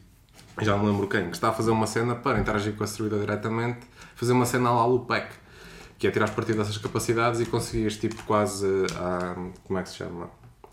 já 0.60 0.76
não 0.76 0.86
lembro 0.86 1.08
quem, 1.08 1.30
que 1.30 1.36
está 1.36 1.48
a 1.48 1.52
fazer 1.52 1.70
uma 1.70 1.86
cena 1.86 2.14
para 2.14 2.38
interagir 2.38 2.74
com 2.74 2.84
a 2.84 2.86
servidor 2.86 3.20
diretamente, 3.20 3.86
fazer 4.24 4.32
uma 4.32 4.46
cena 4.46 4.70
lá 4.70 4.86
loopback, 4.86 5.28
que 5.98 6.06
é 6.06 6.10
tirar 6.10 6.30
partido 6.30 6.58
dessas 6.58 6.78
capacidades 6.78 7.40
e 7.40 7.46
conseguires 7.46 7.96
tipo 7.96 8.22
quase, 8.24 8.66
ah, 8.96 9.34
como 9.64 9.78
é 9.78 9.82
que 9.82 9.90
se 9.90 9.96
chama? 9.96 10.30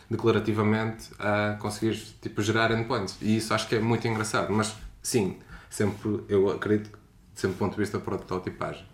Declarativamente, 0.10 1.10
a 1.20 1.58
conseguires 1.60 2.16
tipo 2.22 2.42
gerar 2.42 2.72
endpoints. 2.72 3.18
E 3.22 3.38
isso 3.38 3.54
acho 3.54 3.68
que 3.68 3.76
é 3.76 3.80
muito 3.80 4.08
engraçado, 4.08 4.52
mas 4.54 4.76
sim, 5.02 5.38
sempre, 5.70 6.24
eu 6.28 6.50
acredito, 6.50 6.98
sempre 7.36 7.56
do 7.56 7.60
ponto 7.60 7.74
de 7.74 7.80
vista 7.80 7.98
de 7.98 8.04
prototipagem. 8.04 8.86